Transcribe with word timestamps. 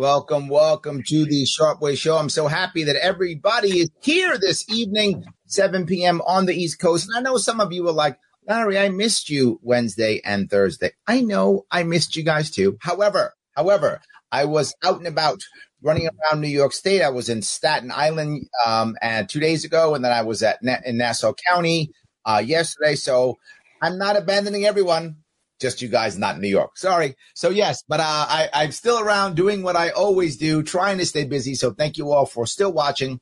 Welcome, 0.00 0.48
welcome 0.48 1.02
to 1.08 1.26
the 1.26 1.44
Sharpe 1.44 1.82
Way 1.82 1.94
Show. 1.94 2.16
I'm 2.16 2.30
so 2.30 2.46
happy 2.46 2.84
that 2.84 2.96
everybody 2.96 3.80
is 3.80 3.90
here 4.00 4.38
this 4.38 4.66
evening, 4.70 5.26
7 5.44 5.84
p.m. 5.84 6.22
on 6.22 6.46
the 6.46 6.54
East 6.54 6.78
Coast. 6.78 7.06
And 7.06 7.18
I 7.18 7.20
know 7.20 7.36
some 7.36 7.60
of 7.60 7.70
you 7.70 7.86
are 7.86 7.92
like, 7.92 8.18
Larry, 8.48 8.78
I 8.78 8.88
missed 8.88 9.28
you 9.28 9.60
Wednesday 9.62 10.22
and 10.24 10.48
Thursday. 10.48 10.92
I 11.06 11.20
know 11.20 11.66
I 11.70 11.82
missed 11.82 12.16
you 12.16 12.22
guys 12.22 12.50
too. 12.50 12.78
However, 12.80 13.34
however, 13.54 14.00
I 14.32 14.46
was 14.46 14.74
out 14.82 14.96
and 14.96 15.06
about 15.06 15.42
running 15.82 16.08
around 16.08 16.40
New 16.40 16.48
York 16.48 16.72
State. 16.72 17.02
I 17.02 17.10
was 17.10 17.28
in 17.28 17.42
Staten 17.42 17.92
Island 17.94 18.48
um, 18.64 18.96
and 19.02 19.28
two 19.28 19.38
days 19.38 19.66
ago, 19.66 19.94
and 19.94 20.02
then 20.02 20.12
I 20.12 20.22
was 20.22 20.42
at 20.42 20.60
in 20.62 20.96
Nassau 20.96 21.34
County 21.50 21.90
uh, 22.24 22.42
yesterday. 22.42 22.94
So 22.94 23.36
I'm 23.82 23.98
not 23.98 24.16
abandoning 24.16 24.64
everyone 24.64 25.16
just 25.60 25.82
you 25.82 25.88
guys 25.88 26.18
not 26.18 26.36
in 26.36 26.40
New 26.40 26.48
York. 26.48 26.76
Sorry. 26.76 27.16
So 27.34 27.50
yes, 27.50 27.82
but 27.86 28.00
uh, 28.00 28.04
I, 28.28 28.48
I'm 28.52 28.72
still 28.72 28.98
around 28.98 29.36
doing 29.36 29.62
what 29.62 29.76
I 29.76 29.90
always 29.90 30.36
do, 30.36 30.62
trying 30.62 30.98
to 30.98 31.06
stay 31.06 31.24
busy. 31.24 31.54
So 31.54 31.72
thank 31.72 31.98
you 31.98 32.12
all 32.12 32.26
for 32.26 32.46
still 32.46 32.72
watching. 32.72 33.20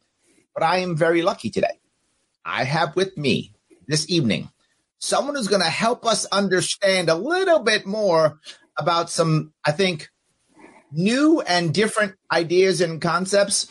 But 0.55 0.62
I 0.62 0.78
am 0.78 0.97
very 0.97 1.23
lucky 1.23 1.51
today. 1.51 1.80
I 2.45 2.64
have 2.64 2.97
with 2.97 3.16
me 3.16 3.52
this 3.87 4.09
evening 4.09 4.51
someone 4.98 5.34
who's 5.34 5.48
going 5.48 5.62
to 5.62 5.69
help 5.69 6.05
us 6.05 6.24
understand 6.27 7.09
a 7.09 7.14
little 7.14 7.61
bit 7.61 7.87
more 7.87 8.41
about 8.77 9.11
some, 9.11 9.52
I 9.64 9.73
think, 9.73 10.11
new 10.92 11.41
and 11.41 11.73
different 11.73 12.14
ideas 12.33 12.80
and 12.80 13.00
concepts. 13.00 13.67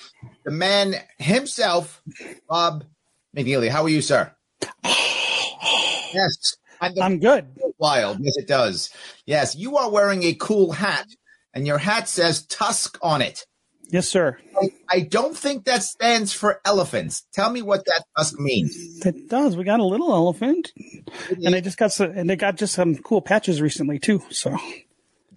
The 0.45 0.51
man 0.51 0.95
himself, 1.17 2.01
Rob 2.49 2.85
McNealy. 3.35 3.69
How 3.69 3.83
are 3.83 3.89
you, 3.89 4.01
sir? 4.01 4.33
yes. 4.83 6.57
I'm 6.81 7.19
good. 7.19 7.47
Wild. 7.77 8.19
Yes, 8.21 8.37
it 8.37 8.47
does. 8.47 8.89
Yes, 9.25 9.55
you 9.55 9.77
are 9.77 9.89
wearing 9.89 10.23
a 10.23 10.33
cool 10.33 10.71
hat, 10.71 11.07
and 11.53 11.67
your 11.67 11.77
hat 11.77 12.07
says 12.07 12.45
TUSC 12.47 12.97
on 13.01 13.21
it. 13.21 13.45
Yes, 13.89 14.09
sir. 14.09 14.37
I, 14.61 14.69
I, 14.91 14.99
don't 14.99 15.37
think 15.37 15.63
that 15.63 15.81
stands 15.81 16.33
for 16.33 16.59
elephants. 16.65 17.25
Tell 17.33 17.49
me 17.49 17.61
what 17.61 17.85
that 17.85 18.03
TUSC 18.17 18.37
means. 18.37 19.05
It 19.05 19.29
does. 19.29 19.55
We 19.55 19.63
got 19.63 19.79
a 19.79 19.85
little 19.85 20.13
elephant, 20.13 20.73
and 21.29 21.53
they 21.53 21.61
just 21.61 21.77
got 21.77 21.93
some, 21.93 22.11
and 22.11 22.29
they 22.29 22.35
got 22.35 22.57
just 22.57 22.73
some 22.73 22.97
cool 22.97 23.21
patches 23.21 23.61
recently 23.61 23.97
too. 23.97 24.21
So 24.29 24.57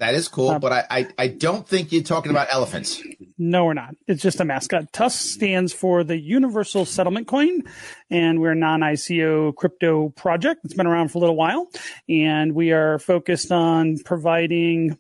that 0.01 0.15
is 0.15 0.29
cool, 0.29 0.51
uh, 0.51 0.59
but 0.59 0.73
I, 0.73 0.85
I, 0.91 1.09
I 1.19 1.27
don't 1.29 1.69
think 1.69 1.93
you're 1.93 2.03
talking 2.03 2.31
about 2.31 2.49
elephants. 2.51 3.03
No, 3.39 3.67
we're 3.67 3.75
not. 3.75 3.95
It's 4.09 4.23
just 4.23 4.41
a 4.41 4.45
mascot. 4.45 4.93
TUSC 4.93 5.13
stands 5.13 5.73
for 5.73 6.05
the 6.05 6.19
Universal 6.19 6.87
Settlement 6.87 7.29
Coin, 7.29 7.63
and 8.11 8.41
we're 8.41 8.53
a 8.53 8.57
non-ICO 8.57 9.55
crypto 9.55 10.09
project. 10.11 10.61
It's 10.65 10.75
been 10.75 10.87
around 10.87 11.11
for 11.11 11.19
a 11.19 11.21
little 11.21 11.37
while, 11.37 11.69
and 12.09 12.55
we 12.55 12.73
are 12.73 12.99
focused 12.99 13.53
on 13.53 13.99
providing 14.05 14.99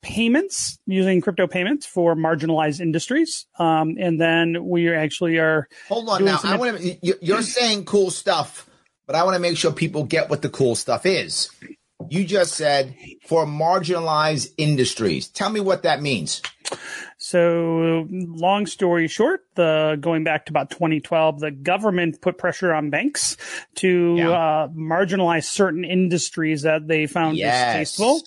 payments 0.00 0.78
using 0.86 1.20
crypto 1.20 1.46
payments 1.46 1.84
for 1.84 2.16
marginalized 2.16 2.80
industries. 2.80 3.46
Um, 3.58 3.96
and 4.00 4.18
then 4.18 4.64
we 4.64 4.90
actually 4.92 5.38
are. 5.38 5.68
Hold 5.88 6.08
on 6.08 6.24
now. 6.24 6.40
I 6.42 6.56
want 6.56 6.78
to. 6.78 7.18
You're 7.20 7.42
saying 7.42 7.84
cool 7.84 8.10
stuff, 8.10 8.68
but 9.06 9.16
I 9.16 9.24
want 9.24 9.34
to 9.34 9.40
make 9.40 9.58
sure 9.58 9.70
people 9.70 10.04
get 10.04 10.30
what 10.30 10.40
the 10.40 10.48
cool 10.48 10.74
stuff 10.74 11.04
is. 11.04 11.50
You 12.08 12.24
just 12.24 12.54
said 12.54 12.94
for 13.26 13.44
marginalized 13.46 14.52
industries. 14.56 15.28
Tell 15.28 15.50
me 15.50 15.60
what 15.60 15.82
that 15.82 16.00
means. 16.02 16.42
So, 17.30 18.08
long 18.10 18.66
story 18.66 19.06
short, 19.06 19.46
the 19.54 19.96
going 20.00 20.24
back 20.24 20.46
to 20.46 20.50
about 20.50 20.68
2012, 20.70 21.38
the 21.38 21.52
government 21.52 22.20
put 22.20 22.38
pressure 22.38 22.74
on 22.74 22.90
banks 22.90 23.36
to 23.76 24.16
yeah. 24.16 24.30
uh, 24.30 24.68
marginalize 24.70 25.44
certain 25.44 25.84
industries 25.84 26.62
that 26.62 26.88
they 26.88 27.06
found 27.06 27.36
yes. 27.36 27.68
distasteful, 27.68 28.22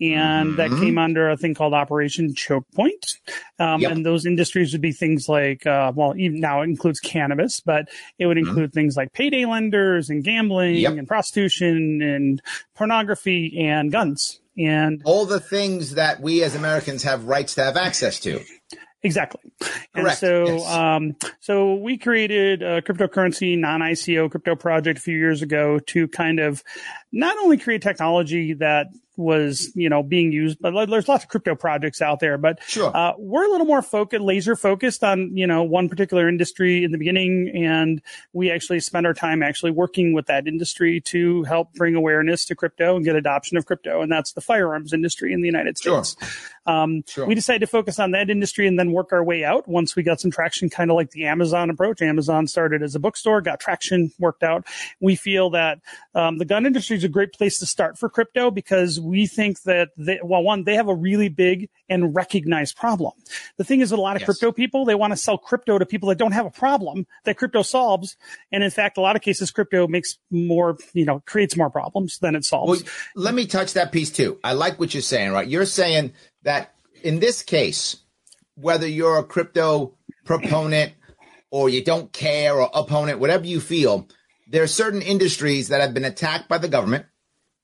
and 0.00 0.48
mm-hmm. 0.48 0.56
that 0.56 0.70
came 0.80 0.98
under 0.98 1.30
a 1.30 1.36
thing 1.36 1.54
called 1.54 1.74
Operation 1.74 2.34
Choke 2.34 2.66
Point. 2.74 3.20
Um, 3.60 3.82
yep. 3.82 3.92
And 3.92 4.04
those 4.04 4.26
industries 4.26 4.72
would 4.72 4.82
be 4.82 4.90
things 4.90 5.28
like, 5.28 5.64
uh, 5.64 5.92
well, 5.94 6.16
even 6.16 6.40
now 6.40 6.62
it 6.62 6.64
includes 6.64 6.98
cannabis, 6.98 7.60
but 7.60 7.88
it 8.18 8.26
would 8.26 8.36
mm-hmm. 8.36 8.48
include 8.48 8.70
mm-hmm. 8.70 8.80
things 8.80 8.96
like 8.96 9.12
payday 9.12 9.44
lenders 9.44 10.10
and 10.10 10.24
gambling 10.24 10.74
yep. 10.74 10.94
and 10.94 11.06
prostitution 11.06 12.02
and 12.02 12.42
pornography 12.74 13.60
and 13.60 13.92
guns 13.92 14.39
and 14.58 15.02
all 15.04 15.26
the 15.26 15.40
things 15.40 15.94
that 15.94 16.20
we 16.20 16.42
as 16.42 16.54
Americans 16.54 17.02
have 17.02 17.24
rights 17.24 17.54
to 17.54 17.64
have 17.64 17.76
access 17.76 18.20
to. 18.20 18.40
Exactly. 19.02 19.40
Correct. 19.60 19.88
And 19.94 20.12
so, 20.12 20.44
yes. 20.44 20.68
um, 20.68 21.16
so 21.40 21.74
we 21.74 21.96
created 21.96 22.62
a 22.62 22.82
cryptocurrency 22.82 23.58
non-ICO 23.58 24.30
crypto 24.30 24.56
project 24.56 24.98
a 24.98 25.02
few 25.02 25.16
years 25.16 25.40
ago 25.40 25.78
to 25.86 26.06
kind 26.08 26.38
of 26.38 26.62
not 27.10 27.38
only 27.38 27.56
create 27.56 27.80
technology 27.80 28.52
that 28.54 28.88
was, 29.20 29.70
you 29.74 29.88
know, 29.88 30.02
being 30.02 30.32
used, 30.32 30.58
but 30.60 30.86
there's 30.86 31.08
lots 31.08 31.24
of 31.24 31.30
crypto 31.30 31.54
projects 31.54 32.00
out 32.02 32.20
there, 32.20 32.38
but 32.38 32.58
sure. 32.66 32.94
uh, 32.96 33.12
we're 33.18 33.44
a 33.44 33.50
little 33.50 33.66
more 33.66 33.82
focused, 33.82 34.22
laser 34.22 34.56
focused 34.56 35.04
on, 35.04 35.36
you 35.36 35.46
know, 35.46 35.62
one 35.62 35.88
particular 35.88 36.28
industry 36.28 36.82
in 36.84 36.92
the 36.92 36.98
beginning. 36.98 37.52
And 37.54 38.02
we 38.32 38.50
actually 38.50 38.80
spend 38.80 39.06
our 39.06 39.14
time 39.14 39.42
actually 39.42 39.70
working 39.72 40.14
with 40.14 40.26
that 40.26 40.46
industry 40.46 41.00
to 41.02 41.44
help 41.44 41.72
bring 41.74 41.94
awareness 41.94 42.44
to 42.46 42.54
crypto 42.54 42.96
and 42.96 43.04
get 43.04 43.16
adoption 43.16 43.56
of 43.56 43.66
crypto. 43.66 44.02
And 44.02 44.10
that's 44.10 44.32
the 44.32 44.40
firearms 44.40 44.92
industry 44.92 45.32
in 45.32 45.40
the 45.40 45.46
United 45.46 45.78
States. 45.78 46.16
Sure. 46.18 46.28
Um, 46.66 47.02
sure. 47.06 47.26
We 47.26 47.34
decided 47.34 47.60
to 47.60 47.66
focus 47.66 47.98
on 47.98 48.12
that 48.12 48.30
industry 48.30 48.66
and 48.66 48.78
then 48.78 48.92
work 48.92 49.12
our 49.12 49.24
way 49.24 49.44
out 49.44 49.68
once 49.68 49.96
we 49.96 50.02
got 50.02 50.20
some 50.20 50.30
traction, 50.30 50.70
kind 50.70 50.90
of 50.90 50.96
like 50.96 51.10
the 51.10 51.26
Amazon 51.26 51.70
approach. 51.70 52.02
Amazon 52.02 52.46
started 52.46 52.82
as 52.82 52.94
a 52.94 52.98
bookstore, 52.98 53.40
got 53.40 53.60
traction, 53.60 54.12
worked 54.18 54.42
out. 54.42 54.66
We 55.00 55.16
feel 55.16 55.50
that 55.50 55.80
um, 56.14 56.38
the 56.38 56.44
gun 56.44 56.66
industry 56.66 56.96
is 56.96 57.04
a 57.04 57.08
great 57.08 57.32
place 57.32 57.58
to 57.58 57.66
start 57.66 57.98
for 57.98 58.08
crypto 58.08 58.50
because 58.50 59.00
we 59.10 59.26
think 59.26 59.62
that 59.62 59.90
they, 59.96 60.20
well, 60.22 60.42
one, 60.42 60.64
they 60.64 60.76
have 60.76 60.88
a 60.88 60.94
really 60.94 61.28
big 61.28 61.68
and 61.88 62.14
recognized 62.14 62.76
problem. 62.76 63.12
The 63.56 63.64
thing 63.64 63.80
is, 63.80 63.90
with 63.90 63.98
a 63.98 64.02
lot 64.02 64.16
of 64.16 64.22
yes. 64.22 64.26
crypto 64.26 64.52
people, 64.52 64.84
they 64.84 64.94
want 64.94 65.12
to 65.12 65.16
sell 65.16 65.36
crypto 65.36 65.78
to 65.78 65.84
people 65.84 66.08
that 66.08 66.18
don't 66.18 66.32
have 66.32 66.46
a 66.46 66.50
problem 66.50 67.06
that 67.24 67.36
crypto 67.36 67.62
solves. 67.62 68.16
And 68.52 68.62
in 68.62 68.70
fact, 68.70 68.96
a 68.96 69.00
lot 69.00 69.16
of 69.16 69.22
cases, 69.22 69.50
crypto 69.50 69.88
makes 69.88 70.18
more, 70.30 70.78
you 70.94 71.04
know, 71.04 71.20
creates 71.26 71.56
more 71.56 71.70
problems 71.70 72.18
than 72.18 72.34
it 72.36 72.44
solves. 72.44 72.82
Well, 72.82 72.92
let 73.16 73.34
me 73.34 73.46
touch 73.46 73.74
that 73.74 73.92
piece 73.92 74.10
too. 74.10 74.38
I 74.44 74.52
like 74.52 74.78
what 74.78 74.94
you're 74.94 75.02
saying, 75.02 75.32
right? 75.32 75.48
You're 75.48 75.66
saying 75.66 76.12
that 76.44 76.74
in 77.02 77.18
this 77.20 77.42
case, 77.42 77.96
whether 78.54 78.86
you're 78.86 79.18
a 79.18 79.24
crypto 79.24 79.94
proponent 80.24 80.92
or 81.50 81.68
you 81.68 81.82
don't 81.82 82.12
care 82.12 82.54
or 82.54 82.70
opponent, 82.72 83.18
whatever 83.18 83.46
you 83.46 83.60
feel, 83.60 84.06
there 84.48 84.62
are 84.62 84.68
certain 84.68 85.02
industries 85.02 85.68
that 85.68 85.80
have 85.80 85.94
been 85.94 86.04
attacked 86.04 86.48
by 86.48 86.58
the 86.58 86.68
government 86.68 87.06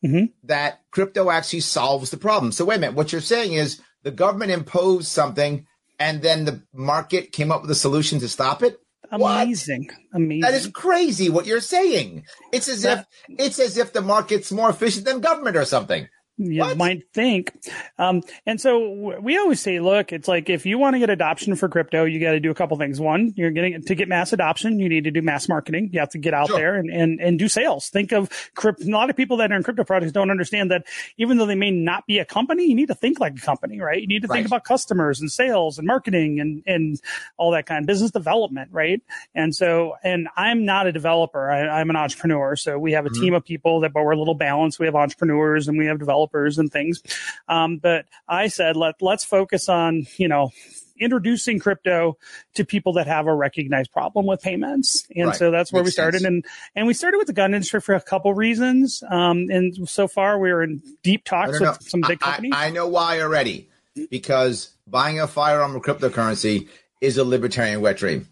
mm-hmm. 0.06 0.24
that 0.44 0.80
crypto 0.90 1.30
actually 1.30 1.60
solves 1.60 2.10
the 2.10 2.16
problem. 2.16 2.52
So 2.52 2.64
wait 2.64 2.76
a 2.76 2.80
minute, 2.80 2.96
what 2.96 3.12
you're 3.12 3.20
saying 3.20 3.52
is 3.52 3.80
the 4.02 4.10
government 4.10 4.50
imposed 4.50 5.08
something 5.08 5.66
and 5.98 6.22
then 6.22 6.44
the 6.44 6.62
market 6.72 7.32
came 7.32 7.50
up 7.50 7.62
with 7.62 7.70
a 7.70 7.74
solution 7.74 8.20
to 8.20 8.28
stop 8.28 8.62
it? 8.62 8.78
Amazing. 9.10 9.86
What? 9.86 10.22
Amazing. 10.22 10.40
That 10.40 10.54
is 10.54 10.66
crazy 10.68 11.30
what 11.30 11.46
you're 11.46 11.60
saying. 11.60 12.24
It's 12.52 12.68
as 12.68 12.82
that, 12.82 13.06
if 13.28 13.40
it's 13.40 13.58
as 13.58 13.76
if 13.78 13.92
the 13.92 14.00
market's 14.00 14.50
more 14.50 14.70
efficient 14.70 15.04
than 15.04 15.20
government 15.20 15.56
or 15.56 15.64
something 15.64 16.08
you 16.38 16.60
what? 16.60 16.76
might 16.76 17.12
think. 17.12 17.52
Um, 17.98 18.22
and 18.44 18.60
so 18.60 19.18
we 19.20 19.38
always 19.38 19.60
say, 19.60 19.80
look, 19.80 20.12
it's 20.12 20.28
like 20.28 20.50
if 20.50 20.66
you 20.66 20.78
want 20.78 20.94
to 20.94 20.98
get 20.98 21.08
adoption 21.08 21.56
for 21.56 21.68
crypto, 21.68 22.04
you 22.04 22.20
got 22.20 22.32
to 22.32 22.40
do 22.40 22.50
a 22.50 22.54
couple 22.54 22.76
things. 22.76 23.00
One, 23.00 23.32
you're 23.36 23.50
getting 23.50 23.82
to 23.82 23.94
get 23.94 24.08
mass 24.08 24.32
adoption, 24.32 24.78
you 24.78 24.88
need 24.88 25.04
to 25.04 25.10
do 25.10 25.22
mass 25.22 25.48
marketing. 25.48 25.90
You 25.92 26.00
have 26.00 26.10
to 26.10 26.18
get 26.18 26.34
out 26.34 26.48
sure. 26.48 26.58
there 26.58 26.76
and, 26.76 26.90
and, 26.90 27.20
and 27.20 27.38
do 27.38 27.48
sales. 27.48 27.88
Think 27.88 28.12
of 28.12 28.30
crypto. 28.54 28.84
A 28.84 28.90
lot 28.90 29.08
of 29.08 29.16
people 29.16 29.38
that 29.38 29.50
are 29.50 29.56
in 29.56 29.62
crypto 29.62 29.84
projects 29.84 30.12
don't 30.12 30.30
understand 30.30 30.70
that 30.70 30.86
even 31.16 31.38
though 31.38 31.46
they 31.46 31.54
may 31.54 31.70
not 31.70 32.06
be 32.06 32.18
a 32.18 32.24
company, 32.24 32.66
you 32.66 32.74
need 32.74 32.88
to 32.88 32.94
think 32.94 33.18
like 33.18 33.36
a 33.38 33.40
company, 33.40 33.80
right? 33.80 34.00
You 34.00 34.08
need 34.08 34.22
to 34.22 34.28
right. 34.28 34.36
think 34.36 34.46
about 34.46 34.64
customers 34.64 35.20
and 35.20 35.30
sales 35.30 35.78
and 35.78 35.86
marketing 35.86 36.40
and, 36.40 36.62
and 36.66 37.00
all 37.38 37.52
that 37.52 37.66
kind 37.66 37.82
of 37.82 37.86
business 37.86 38.10
development, 38.10 38.70
right? 38.72 39.00
And 39.34 39.54
so, 39.54 39.94
and 40.04 40.28
I'm 40.36 40.66
not 40.66 40.86
a 40.86 40.92
developer. 40.92 41.50
I, 41.50 41.80
am 41.80 41.88
an 41.88 41.96
entrepreneur. 41.96 42.56
So 42.56 42.78
we 42.78 42.92
have 42.92 43.06
a 43.06 43.08
mm-hmm. 43.08 43.22
team 43.22 43.34
of 43.34 43.44
people 43.44 43.80
that, 43.80 43.92
but 43.92 44.04
we're 44.04 44.12
a 44.12 44.18
little 44.18 44.34
balanced. 44.34 44.78
We 44.78 44.86
have 44.86 44.94
entrepreneurs 44.94 45.68
and 45.68 45.78
we 45.78 45.86
have 45.86 45.98
developers 45.98 46.25
developers 46.26 46.58
and 46.58 46.70
things. 46.70 47.02
Um, 47.48 47.78
but 47.78 48.06
I 48.28 48.48
said, 48.48 48.76
let, 48.76 49.00
let's 49.00 49.24
focus 49.24 49.68
on, 49.68 50.06
you 50.16 50.28
know, 50.28 50.50
introducing 50.98 51.58
crypto 51.58 52.16
to 52.54 52.64
people 52.64 52.94
that 52.94 53.06
have 53.06 53.26
a 53.26 53.34
recognized 53.34 53.92
problem 53.92 54.26
with 54.26 54.40
payments. 54.40 55.06
And 55.14 55.28
right. 55.28 55.36
so 55.36 55.50
that's 55.50 55.72
where 55.72 55.82
Makes 55.82 55.88
we 55.88 55.92
started. 55.92 56.20
Sense. 56.20 56.26
And, 56.26 56.44
and 56.74 56.86
we 56.86 56.94
started 56.94 57.18
with 57.18 57.26
the 57.26 57.32
gun 57.32 57.54
industry 57.54 57.80
for 57.80 57.94
a 57.94 58.00
couple 58.00 58.32
reasons. 58.34 59.02
Um, 59.10 59.46
and 59.50 59.88
so 59.88 60.08
far 60.08 60.38
we're 60.38 60.62
in 60.62 60.82
deep 61.02 61.24
talks 61.24 61.60
with 61.60 61.82
some 61.82 62.02
big 62.06 62.20
companies. 62.20 62.52
I, 62.54 62.66
I 62.66 62.70
know 62.70 62.88
why 62.88 63.20
already 63.20 63.68
because 64.10 64.70
buying 64.86 65.20
a 65.20 65.26
firearm 65.26 65.76
or 65.76 65.80
cryptocurrency 65.80 66.68
is 67.00 67.18
a 67.18 67.24
libertarian 67.24 67.80
wet 67.82 67.98
dream. 67.98 68.28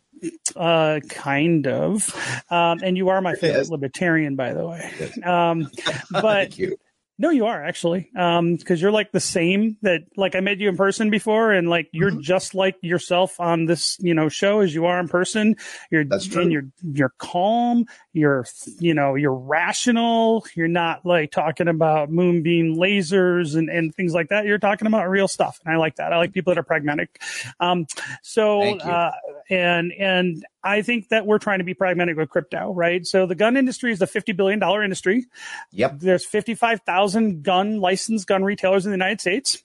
Uh, 0.56 1.00
kind 1.08 1.66
of. 1.66 2.08
Um, 2.50 2.80
and 2.82 2.96
you 2.96 3.08
are 3.10 3.20
my 3.20 3.34
favorite 3.34 3.58
yes. 3.58 3.70
libertarian, 3.70 4.36
by 4.36 4.54
the 4.54 4.66
way. 4.66 5.10
Um, 5.22 5.68
but 6.10 6.58
No, 7.16 7.30
you 7.30 7.46
are 7.46 7.64
actually, 7.64 8.10
um, 8.16 8.56
because 8.56 8.82
you're 8.82 8.90
like 8.90 9.12
the 9.12 9.20
same 9.20 9.76
that 9.82 10.00
like 10.16 10.34
I 10.34 10.40
met 10.40 10.58
you 10.58 10.68
in 10.68 10.76
person 10.76 11.10
before, 11.10 11.52
and 11.52 11.68
like 11.68 11.88
you're 11.92 12.10
mm-hmm. 12.10 12.20
just 12.20 12.56
like 12.56 12.74
yourself 12.82 13.38
on 13.38 13.66
this 13.66 13.96
you 14.00 14.14
know 14.14 14.28
show 14.28 14.60
as 14.60 14.74
you 14.74 14.86
are 14.86 14.98
in 14.98 15.06
person. 15.06 15.54
You're 15.92 16.04
That's 16.04 16.26
true. 16.26 16.42
and 16.42 16.50
you're 16.50 16.66
you're 16.82 17.14
calm. 17.18 17.86
You're 18.14 18.46
you 18.78 18.94
know 18.94 19.16
you're 19.16 19.34
rational. 19.34 20.46
You're 20.54 20.68
not 20.68 21.04
like 21.04 21.32
talking 21.32 21.68
about 21.68 22.10
moonbeam 22.10 22.76
lasers 22.76 23.56
and 23.56 23.68
and 23.68 23.94
things 23.94 24.14
like 24.14 24.28
that. 24.28 24.46
You're 24.46 24.58
talking 24.58 24.86
about 24.86 25.10
real 25.10 25.28
stuff, 25.28 25.60
and 25.64 25.74
I 25.74 25.76
like 25.78 25.96
that. 25.96 26.12
I 26.12 26.16
like 26.16 26.32
people 26.32 26.52
that 26.52 26.58
are 26.58 26.64
pragmatic. 26.64 27.20
Um, 27.58 27.86
so 28.22 28.78
uh, 28.78 29.10
and 29.50 29.92
and 29.92 30.46
I 30.64 30.80
think 30.82 31.10
that 31.10 31.26
we're 31.26 31.38
trying 31.38 31.58
to 31.58 31.64
be 31.64 31.74
pragmatic 31.74 32.16
with 32.16 32.30
crypto, 32.30 32.72
right? 32.72 33.06
So 33.06 33.26
the 33.26 33.34
gun 33.34 33.56
industry 33.56 33.92
is 33.92 34.00
a 34.00 34.06
$50 34.06 34.34
billion 34.34 34.62
industry. 34.62 35.26
Yep. 35.72 35.98
There's 35.98 36.24
55,000 36.24 37.42
gun 37.42 37.80
licensed 37.80 38.26
gun 38.26 38.42
retailers 38.42 38.86
in 38.86 38.90
the 38.90 38.96
United 38.96 39.20
States. 39.20 39.62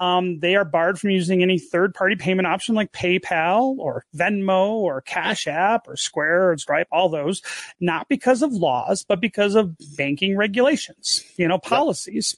Um, 0.00 0.40
they 0.40 0.56
are 0.56 0.64
barred 0.64 0.98
from 0.98 1.10
using 1.10 1.42
any 1.42 1.58
third 1.58 1.94
party 1.94 2.16
payment 2.16 2.46
option 2.46 2.74
like 2.74 2.92
PayPal 2.92 3.76
or 3.78 4.04
Venmo 4.16 4.70
or 4.70 5.00
Cash 5.00 5.46
App 5.46 5.88
or 5.88 5.96
Square 5.96 6.50
or 6.50 6.58
Stripe, 6.58 6.88
all 6.92 7.08
those, 7.08 7.42
not 7.80 8.08
because 8.08 8.42
of 8.42 8.52
laws, 8.52 9.04
but 9.06 9.20
because 9.20 9.54
of 9.54 9.76
banking 9.96 10.36
regulations, 10.36 11.24
you 11.36 11.48
know, 11.48 11.58
policies. 11.58 12.36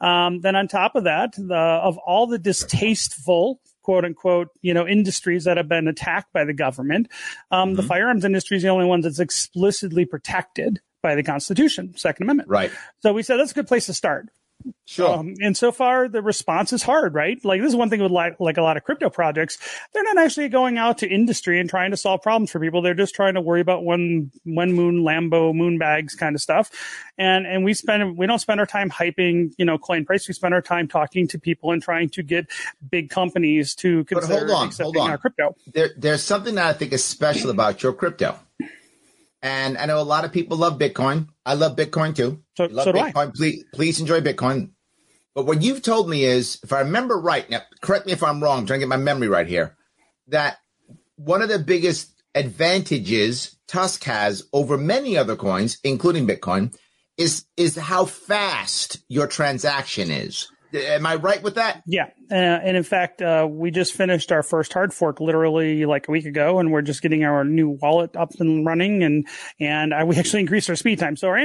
Yep. 0.00 0.10
Um, 0.10 0.40
then 0.40 0.56
on 0.56 0.68
top 0.68 0.94
of 0.96 1.04
that, 1.04 1.32
the, 1.36 1.54
of 1.54 1.98
all 1.98 2.26
the 2.26 2.38
distasteful 2.38 3.60
quote 3.88 4.04
unquote, 4.04 4.48
you 4.60 4.74
know, 4.74 4.86
industries 4.86 5.44
that 5.44 5.56
have 5.56 5.66
been 5.66 5.88
attacked 5.88 6.30
by 6.34 6.44
the 6.44 6.52
government. 6.52 7.08
Um, 7.50 7.70
mm-hmm. 7.70 7.76
The 7.76 7.82
firearms 7.84 8.22
industry 8.22 8.58
is 8.58 8.62
the 8.62 8.68
only 8.68 8.84
one 8.84 9.00
that's 9.00 9.18
explicitly 9.18 10.04
protected 10.04 10.82
by 11.02 11.14
the 11.14 11.22
Constitution, 11.22 11.96
Second 11.96 12.24
Amendment. 12.24 12.50
Right. 12.50 12.70
So 13.00 13.14
we 13.14 13.22
said 13.22 13.38
that's 13.38 13.52
a 13.52 13.54
good 13.54 13.66
place 13.66 13.86
to 13.86 13.94
start. 13.94 14.28
Sure. 14.86 15.18
Um, 15.18 15.34
and 15.40 15.56
so 15.56 15.70
far, 15.70 16.08
the 16.08 16.22
response 16.22 16.72
is 16.72 16.82
hard, 16.82 17.14
right? 17.14 17.38
Like 17.44 17.60
this 17.60 17.68
is 17.68 17.76
one 17.76 17.90
thing 17.90 18.02
with 18.02 18.10
like, 18.10 18.40
like 18.40 18.56
a 18.56 18.62
lot 18.62 18.76
of 18.76 18.84
crypto 18.84 19.10
projects. 19.10 19.58
They're 19.92 20.02
not 20.02 20.18
actually 20.18 20.48
going 20.48 20.78
out 20.78 20.98
to 20.98 21.08
industry 21.08 21.60
and 21.60 21.68
trying 21.68 21.90
to 21.90 21.96
solve 21.96 22.22
problems 22.22 22.50
for 22.50 22.58
people. 22.58 22.82
They're 22.82 22.94
just 22.94 23.14
trying 23.14 23.34
to 23.34 23.40
worry 23.40 23.60
about 23.60 23.84
one, 23.84 24.30
one 24.44 24.72
moon, 24.72 25.02
Lambo, 25.02 25.54
moon 25.54 25.78
bags 25.78 26.14
kind 26.14 26.34
of 26.34 26.40
stuff. 26.40 26.70
And, 27.18 27.46
and 27.46 27.64
we 27.64 27.74
spend, 27.74 28.16
we 28.16 28.26
don't 28.26 28.38
spend 28.38 28.60
our 28.60 28.66
time 28.66 28.90
hyping, 28.90 29.52
you 29.58 29.64
know, 29.64 29.78
coin 29.78 30.04
price. 30.04 30.26
We 30.26 30.34
spend 30.34 30.54
our 30.54 30.62
time 30.62 30.88
talking 30.88 31.28
to 31.28 31.38
people 31.38 31.70
and 31.70 31.82
trying 31.82 32.08
to 32.10 32.22
get 32.22 32.50
big 32.90 33.10
companies 33.10 33.74
to 33.76 34.04
consider 34.04 34.46
but 34.46 34.48
hold 34.48 34.50
on, 34.50 34.70
hold 34.72 34.96
on. 34.96 35.10
our 35.10 35.18
crypto. 35.18 35.54
There, 35.66 35.90
there's 35.96 36.22
something 36.22 36.54
that 36.56 36.66
I 36.66 36.72
think 36.72 36.92
is 36.92 37.04
special 37.04 37.50
about 37.50 37.82
your 37.82 37.92
crypto. 37.92 38.38
And 39.42 39.78
I 39.78 39.86
know 39.86 40.00
a 40.00 40.02
lot 40.02 40.24
of 40.24 40.32
people 40.32 40.56
love 40.56 40.78
Bitcoin. 40.78 41.28
I 41.46 41.54
love 41.54 41.76
Bitcoin 41.76 42.14
too. 42.14 42.42
So, 42.56 42.66
love 42.66 42.84
so 42.84 42.92
Bitcoin. 42.92 43.34
Please, 43.34 43.64
please 43.72 44.00
enjoy 44.00 44.20
Bitcoin. 44.20 44.70
But 45.34 45.46
what 45.46 45.62
you've 45.62 45.82
told 45.82 46.08
me 46.08 46.24
is, 46.24 46.58
if 46.64 46.72
I 46.72 46.80
remember 46.80 47.16
right, 47.16 47.48
now 47.48 47.60
correct 47.80 48.06
me 48.06 48.12
if 48.12 48.22
I'm 48.24 48.42
wrong, 48.42 48.60
I'm 48.60 48.66
trying 48.66 48.80
to 48.80 48.86
get 48.86 48.88
my 48.88 48.96
memory 48.96 49.28
right 49.28 49.46
here, 49.46 49.76
that 50.28 50.58
one 51.16 51.42
of 51.42 51.48
the 51.48 51.58
biggest 51.58 52.12
advantages 52.34 53.56
TUSC 53.68 54.04
has 54.04 54.44
over 54.52 54.76
many 54.76 55.16
other 55.16 55.36
coins, 55.36 55.78
including 55.84 56.26
Bitcoin, 56.26 56.74
is 57.16 57.44
is 57.56 57.76
how 57.76 58.04
fast 58.04 58.98
your 59.08 59.26
transaction 59.26 60.10
is. 60.10 60.48
Am 60.72 61.06
I 61.06 61.16
right 61.16 61.42
with 61.42 61.56
that? 61.56 61.82
Yeah. 61.86 62.06
Uh, 62.30 62.34
and 62.34 62.76
in 62.76 62.82
fact, 62.82 63.22
uh, 63.22 63.46
we 63.48 63.70
just 63.70 63.92
finished 63.92 64.30
our 64.32 64.42
first 64.42 64.72
hard 64.72 64.92
fork 64.92 65.20
literally 65.20 65.86
like 65.86 66.08
a 66.08 66.10
week 66.10 66.26
ago, 66.26 66.58
and 66.58 66.70
we're 66.70 66.82
just 66.82 67.02
getting 67.02 67.24
our 67.24 67.44
new 67.44 67.68
wallet 67.68 68.14
up 68.16 68.30
and 68.38 68.66
running, 68.66 69.02
and 69.02 69.26
and 69.58 69.94
we 70.06 70.16
actually 70.16 70.40
increased 70.40 70.68
our 70.68 70.76
speed 70.76 70.98
time. 70.98 71.16
So 71.16 71.28
our 71.28 71.38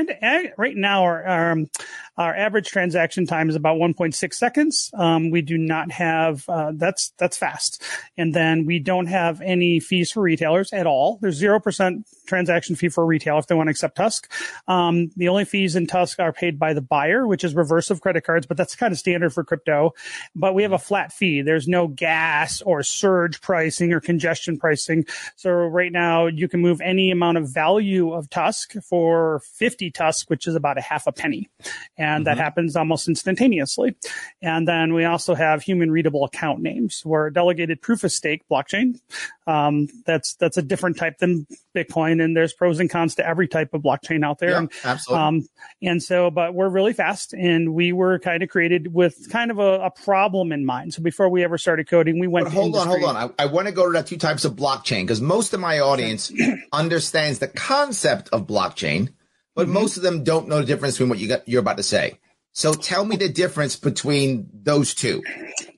right 0.58 0.76
now 0.76 1.04
our, 1.04 1.24
our 1.24 1.52
um, 1.52 1.70
our 2.18 2.36
average 2.36 2.68
transaction 2.68 3.26
time 3.26 3.50
is 3.50 3.56
about 3.56 3.78
1.6 3.78 4.34
seconds. 4.34 4.92
Um, 4.94 5.32
we 5.32 5.42
do 5.42 5.58
not 5.58 5.92
have 5.92 6.48
uh, 6.50 6.72
that's 6.76 7.14
that's 7.18 7.38
fast, 7.38 7.82
and 8.18 8.34
then 8.34 8.66
we 8.66 8.80
don't 8.80 9.08
have 9.08 9.42
any 9.42 9.80
fees 9.80 10.12
for 10.12 10.22
retailers 10.22 10.74
at 10.74 10.86
all. 10.86 11.18
There's 11.22 11.36
zero 11.36 11.60
percent 11.60 12.08
transaction 12.28 12.76
fee 12.76 12.90
for 12.90 13.04
a 13.04 13.08
retailer 13.08 13.40
if 13.40 13.48
they 13.48 13.56
want 13.56 13.68
to 13.68 13.72
accept 13.72 13.98
TUSC. 13.98 14.26
Um, 14.68 15.12
the 15.16 15.30
only 15.30 15.46
fees 15.46 15.76
in 15.76 15.88
TUSC 15.88 16.20
are 16.20 16.34
paid 16.34 16.60
by 16.60 16.74
the 16.74 16.82
buyer, 16.82 17.26
which 17.26 17.44
is 17.44 17.56
reverse 17.56 17.90
of 17.90 18.02
credit 18.02 18.24
cards, 18.24 18.46
but 18.46 18.58
that's 18.58 18.76
kind 18.76 18.92
of 18.92 19.00
standard 19.00 19.34
for 19.34 19.44
crypto. 19.44 19.94
But 20.36 20.54
we 20.54 20.64
have 20.64 20.73
a 20.74 20.78
flat 20.78 21.14
fee. 21.14 21.42
There's 21.42 21.68
no 21.68 21.88
gas 21.88 22.62
or 22.62 22.84
surge 22.84 23.42
pricing 23.42 23.94
or 23.94 24.00
congestion 24.00 24.58
pricing. 24.58 25.06
So 25.36 25.52
right 25.52 25.92
now 25.92 26.28
you 26.28 26.48
can 26.48 26.60
move 26.60 26.82
any 26.82 27.12
amount 27.12 27.38
of 27.38 27.50
value 27.50 28.12
of 28.14 28.30
TUSC 28.30 28.84
for 28.84 29.42
50 29.58 29.92
TUSC, 29.92 30.30
which 30.30 30.48
is 30.48 30.56
about 30.56 30.78
a 30.78 30.82
half 30.82 31.08
a 31.08 31.12
penny. 31.12 31.50
And 31.98 32.26
mm-hmm. 32.26 32.36
that 32.36 32.38
happens 32.38 32.76
almost 32.76 33.08
instantaneously. 33.08 33.96
And 34.42 34.68
then 34.68 34.94
we 34.94 35.06
also 35.06 35.36
have 35.36 35.62
human 35.62 35.92
readable 35.92 36.26
account 36.26 36.60
names. 36.62 37.04
We're 37.06 37.28
a 37.28 37.34
delegated 37.34 37.82
proof 37.82 38.04
of 38.04 38.12
stake 38.12 38.42
blockchain. 38.52 39.00
Um, 39.48 39.88
that's, 40.06 40.36
that's 40.36 40.58
a 40.58 40.62
different 40.62 40.98
type 40.98 41.20
than 41.20 41.48
Bitcoin. 41.76 42.24
And 42.24 42.36
there's 42.36 42.54
pros 42.54 42.80
and 42.80 42.90
cons 42.90 43.16
to 43.16 43.28
every 43.28 43.48
type 43.48 43.74
of 43.74 43.82
blockchain 43.82 44.26
out 44.26 44.40
there. 44.40 44.52
Yeah, 44.52 44.58
and, 44.58 44.72
absolutely. 44.84 45.24
Um, 45.26 45.48
and 45.82 46.04
so, 46.04 46.32
but 46.32 46.54
we're 46.54 46.70
really 46.70 46.94
fast 46.94 47.34
and 47.34 47.74
we 47.74 47.92
were 47.92 48.20
kind 48.20 48.44
of 48.44 48.50
created 48.50 48.94
with 48.94 49.30
kind 49.30 49.52
of 49.52 49.60
a, 49.60 49.82
a 49.82 49.92
problem 49.92 50.52
in 50.52 50.63
mind. 50.66 50.94
So 50.94 51.02
before 51.02 51.30
we 51.30 51.44
ever 51.44 51.58
started 51.58 51.90
coding, 51.90 52.20
we 52.20 52.28
went. 52.28 52.46
But 52.46 52.54
hold 52.54 52.76
on, 52.76 52.88
hold 52.88 53.04
on. 53.04 53.16
I, 53.16 53.44
I 53.44 53.46
want 53.48 53.68
to 53.68 53.74
go 53.74 53.86
to 53.86 53.92
that 53.94 54.08
two 54.08 54.18
types 54.18 54.46
of 54.46 54.56
blockchain 54.56 55.04
because 55.04 55.22
most 55.22 55.54
of 55.54 55.60
my 55.60 55.80
audience 55.80 56.32
understands 56.74 57.40
the 57.40 57.48
concept 57.48 58.30
of 58.32 58.48
blockchain, 58.48 59.10
but 59.56 59.66
mm-hmm. 59.66 59.74
most 59.74 59.98
of 59.98 60.04
them 60.04 60.24
don't 60.24 60.48
know 60.48 60.60
the 60.60 60.66
difference 60.66 60.96
between 60.96 61.10
what 61.10 61.20
you 61.20 61.28
got, 61.28 61.48
you're 61.48 61.62
about 61.62 61.78
to 61.78 61.84
say. 61.84 62.20
So 62.54 62.74
tell 62.74 63.04
me 63.04 63.16
the 63.16 63.30
difference 63.30 63.76
between 63.76 64.48
those 64.54 64.94
two. 64.94 65.24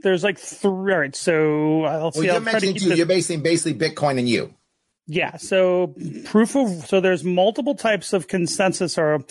There's 0.02 0.24
like 0.24 0.38
three. 0.38 0.94
All 0.94 1.00
right, 1.00 1.16
so 1.16 1.84
I'll 1.86 2.12
see. 2.12 2.22
Well, 2.22 2.34
you're 2.34 2.42
mentioning 2.42 2.76
two. 2.76 2.96
You're 2.96 3.06
basically 3.06 3.42
basically 3.42 3.90
Bitcoin 3.90 4.20
and 4.20 4.28
you. 4.28 4.54
Yeah. 5.08 5.38
So 5.38 5.96
proof 6.26 6.56
of 6.56 6.70
so 6.86 7.00
there's 7.00 7.24
multiple 7.24 7.76
types 7.76 8.14
of 8.14 8.28
consensus 8.28 8.98
or 8.98 9.24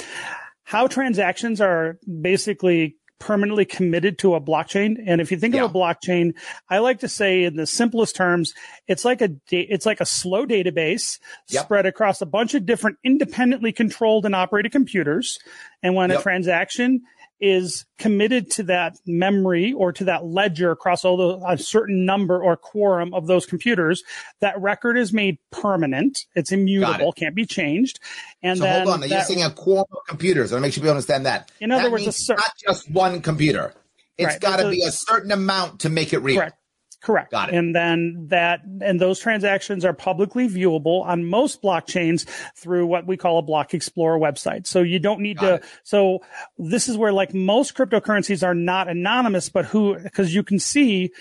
how 0.62 0.87
transactions 0.87 1.61
are 1.61 1.99
basically 2.21 2.97
permanently 3.25 3.65
committed 3.65 4.19
to 4.19 4.35
a 4.35 4.41
blockchain. 4.41 5.03
And 5.06 5.19
if 5.19 5.31
you 5.31 5.38
think 5.38 5.55
yeah. 5.55 5.65
of 5.65 5.71
a 5.71 5.75
blockchain, 5.75 6.35
I 6.69 6.79
like 6.79 7.00
to 7.00 7.09
say 7.09 7.44
in 7.44 7.56
the 7.56 7.67
simplest 7.67 8.15
terms, 8.15 8.53
it's 8.87 9.03
like 9.03 9.23
a 9.23 9.29
da- 9.29 9.67
it's 9.71 9.87
like 9.87 10.03
a 10.03 10.06
slow 10.06 10.44
database 10.44 11.19
yep. 11.49 11.65
spread 11.65 11.87
across 11.87 12.21
a 12.21 12.26
bunch 12.26 12.53
of 12.53 12.67
different 12.67 12.99
independently 13.03 13.73
controlled 13.73 14.26
and 14.26 14.35
operated 14.35 14.73
computers. 14.73 15.38
And 15.82 15.94
when 15.94 16.11
yep. 16.11 16.21
a 16.21 16.23
transaction 16.23 17.00
is 17.41 17.85
committed 17.99 18.51
to 18.53 18.63
that 18.65 18.97
memory 19.07 19.73
or 19.73 19.93
to 19.93 20.05
that 20.05 20.25
ledger 20.25 20.71
across 20.71 21.05
all 21.05 21.17
the 21.17 21.47
a 21.47 21.58
certain 21.58 22.05
number 22.05 22.43
or 22.43 22.56
quorum 22.56 23.13
of 23.13 23.27
those 23.27 23.47
computers, 23.47 24.03
that 24.41 24.61
record 24.61 24.97
is 24.97 25.13
made 25.13 25.39
permanent. 25.51 26.19
It's 26.35 26.53
immutable, 26.53 27.11
it. 27.11 27.17
can't 27.17 27.35
be 27.35 27.47
changed. 27.47 28.01
And 28.43 28.58
so 28.58 28.65
then 28.65 28.87
hold 28.87 29.03
on, 29.03 29.08
you're 29.08 29.20
saying 29.23 29.43
a 29.43 29.51
quorum 29.51 29.87
of 29.93 30.06
computers. 30.08 30.53
I 30.53 30.56
want 30.56 30.63
to 30.63 30.67
make 30.67 30.73
sure 30.75 30.81
people 30.82 30.91
understand 30.91 31.27
that. 31.27 31.51
In 31.61 31.70
other 31.70 31.85
that 31.85 31.93
words, 31.93 32.05
means 32.05 32.27
cer- 32.27 32.37
not 32.37 32.53
just 32.67 32.91
one 32.91 33.20
computer. 33.20 33.75
It's 34.17 34.27
right. 34.27 34.41
got 34.41 34.56
to 34.58 34.70
be 34.70 34.82
a 34.85 34.93
certain 34.93 35.32
amount 35.32 35.81
to 35.81 35.89
make 35.89 36.13
it 36.13 36.19
real. 36.19 36.37
Correct. 36.37 36.56
Correct. 37.05 37.32
Got 37.32 37.51
it. 37.51 37.55
And 37.55 37.75
then 37.75 38.29
that, 38.31 38.63
and 38.81 38.99
those 38.99 39.20
transactions 39.20 39.84
are 39.84 39.93
publicly 39.93 40.49
viewable 40.49 41.05
on 41.05 41.27
most 41.27 41.61
blockchains 41.61 42.27
through 42.56 42.87
what 42.87 43.06
we 43.06 43.19
call 43.19 43.39
a 43.39 43.43
block 43.43 43.75
explorer 43.75 44.19
website. 44.19 44.67
So 44.67 44.81
you 44.81 44.99
don't 44.99 45.20
need 45.20 45.37
Got 45.37 45.46
to, 45.46 45.55
it. 45.56 45.65
so 45.82 46.20
this 46.56 46.89
is 46.89 46.96
where 46.96 47.13
like 47.13 47.34
most 47.34 47.75
cryptocurrencies 47.75 48.43
are 48.43 48.55
not 48.55 48.89
anonymous, 48.89 49.51
but 49.51 49.67
who, 49.67 49.99
because 49.99 50.34
you 50.34 50.43
can 50.43 50.58
see 50.58 51.13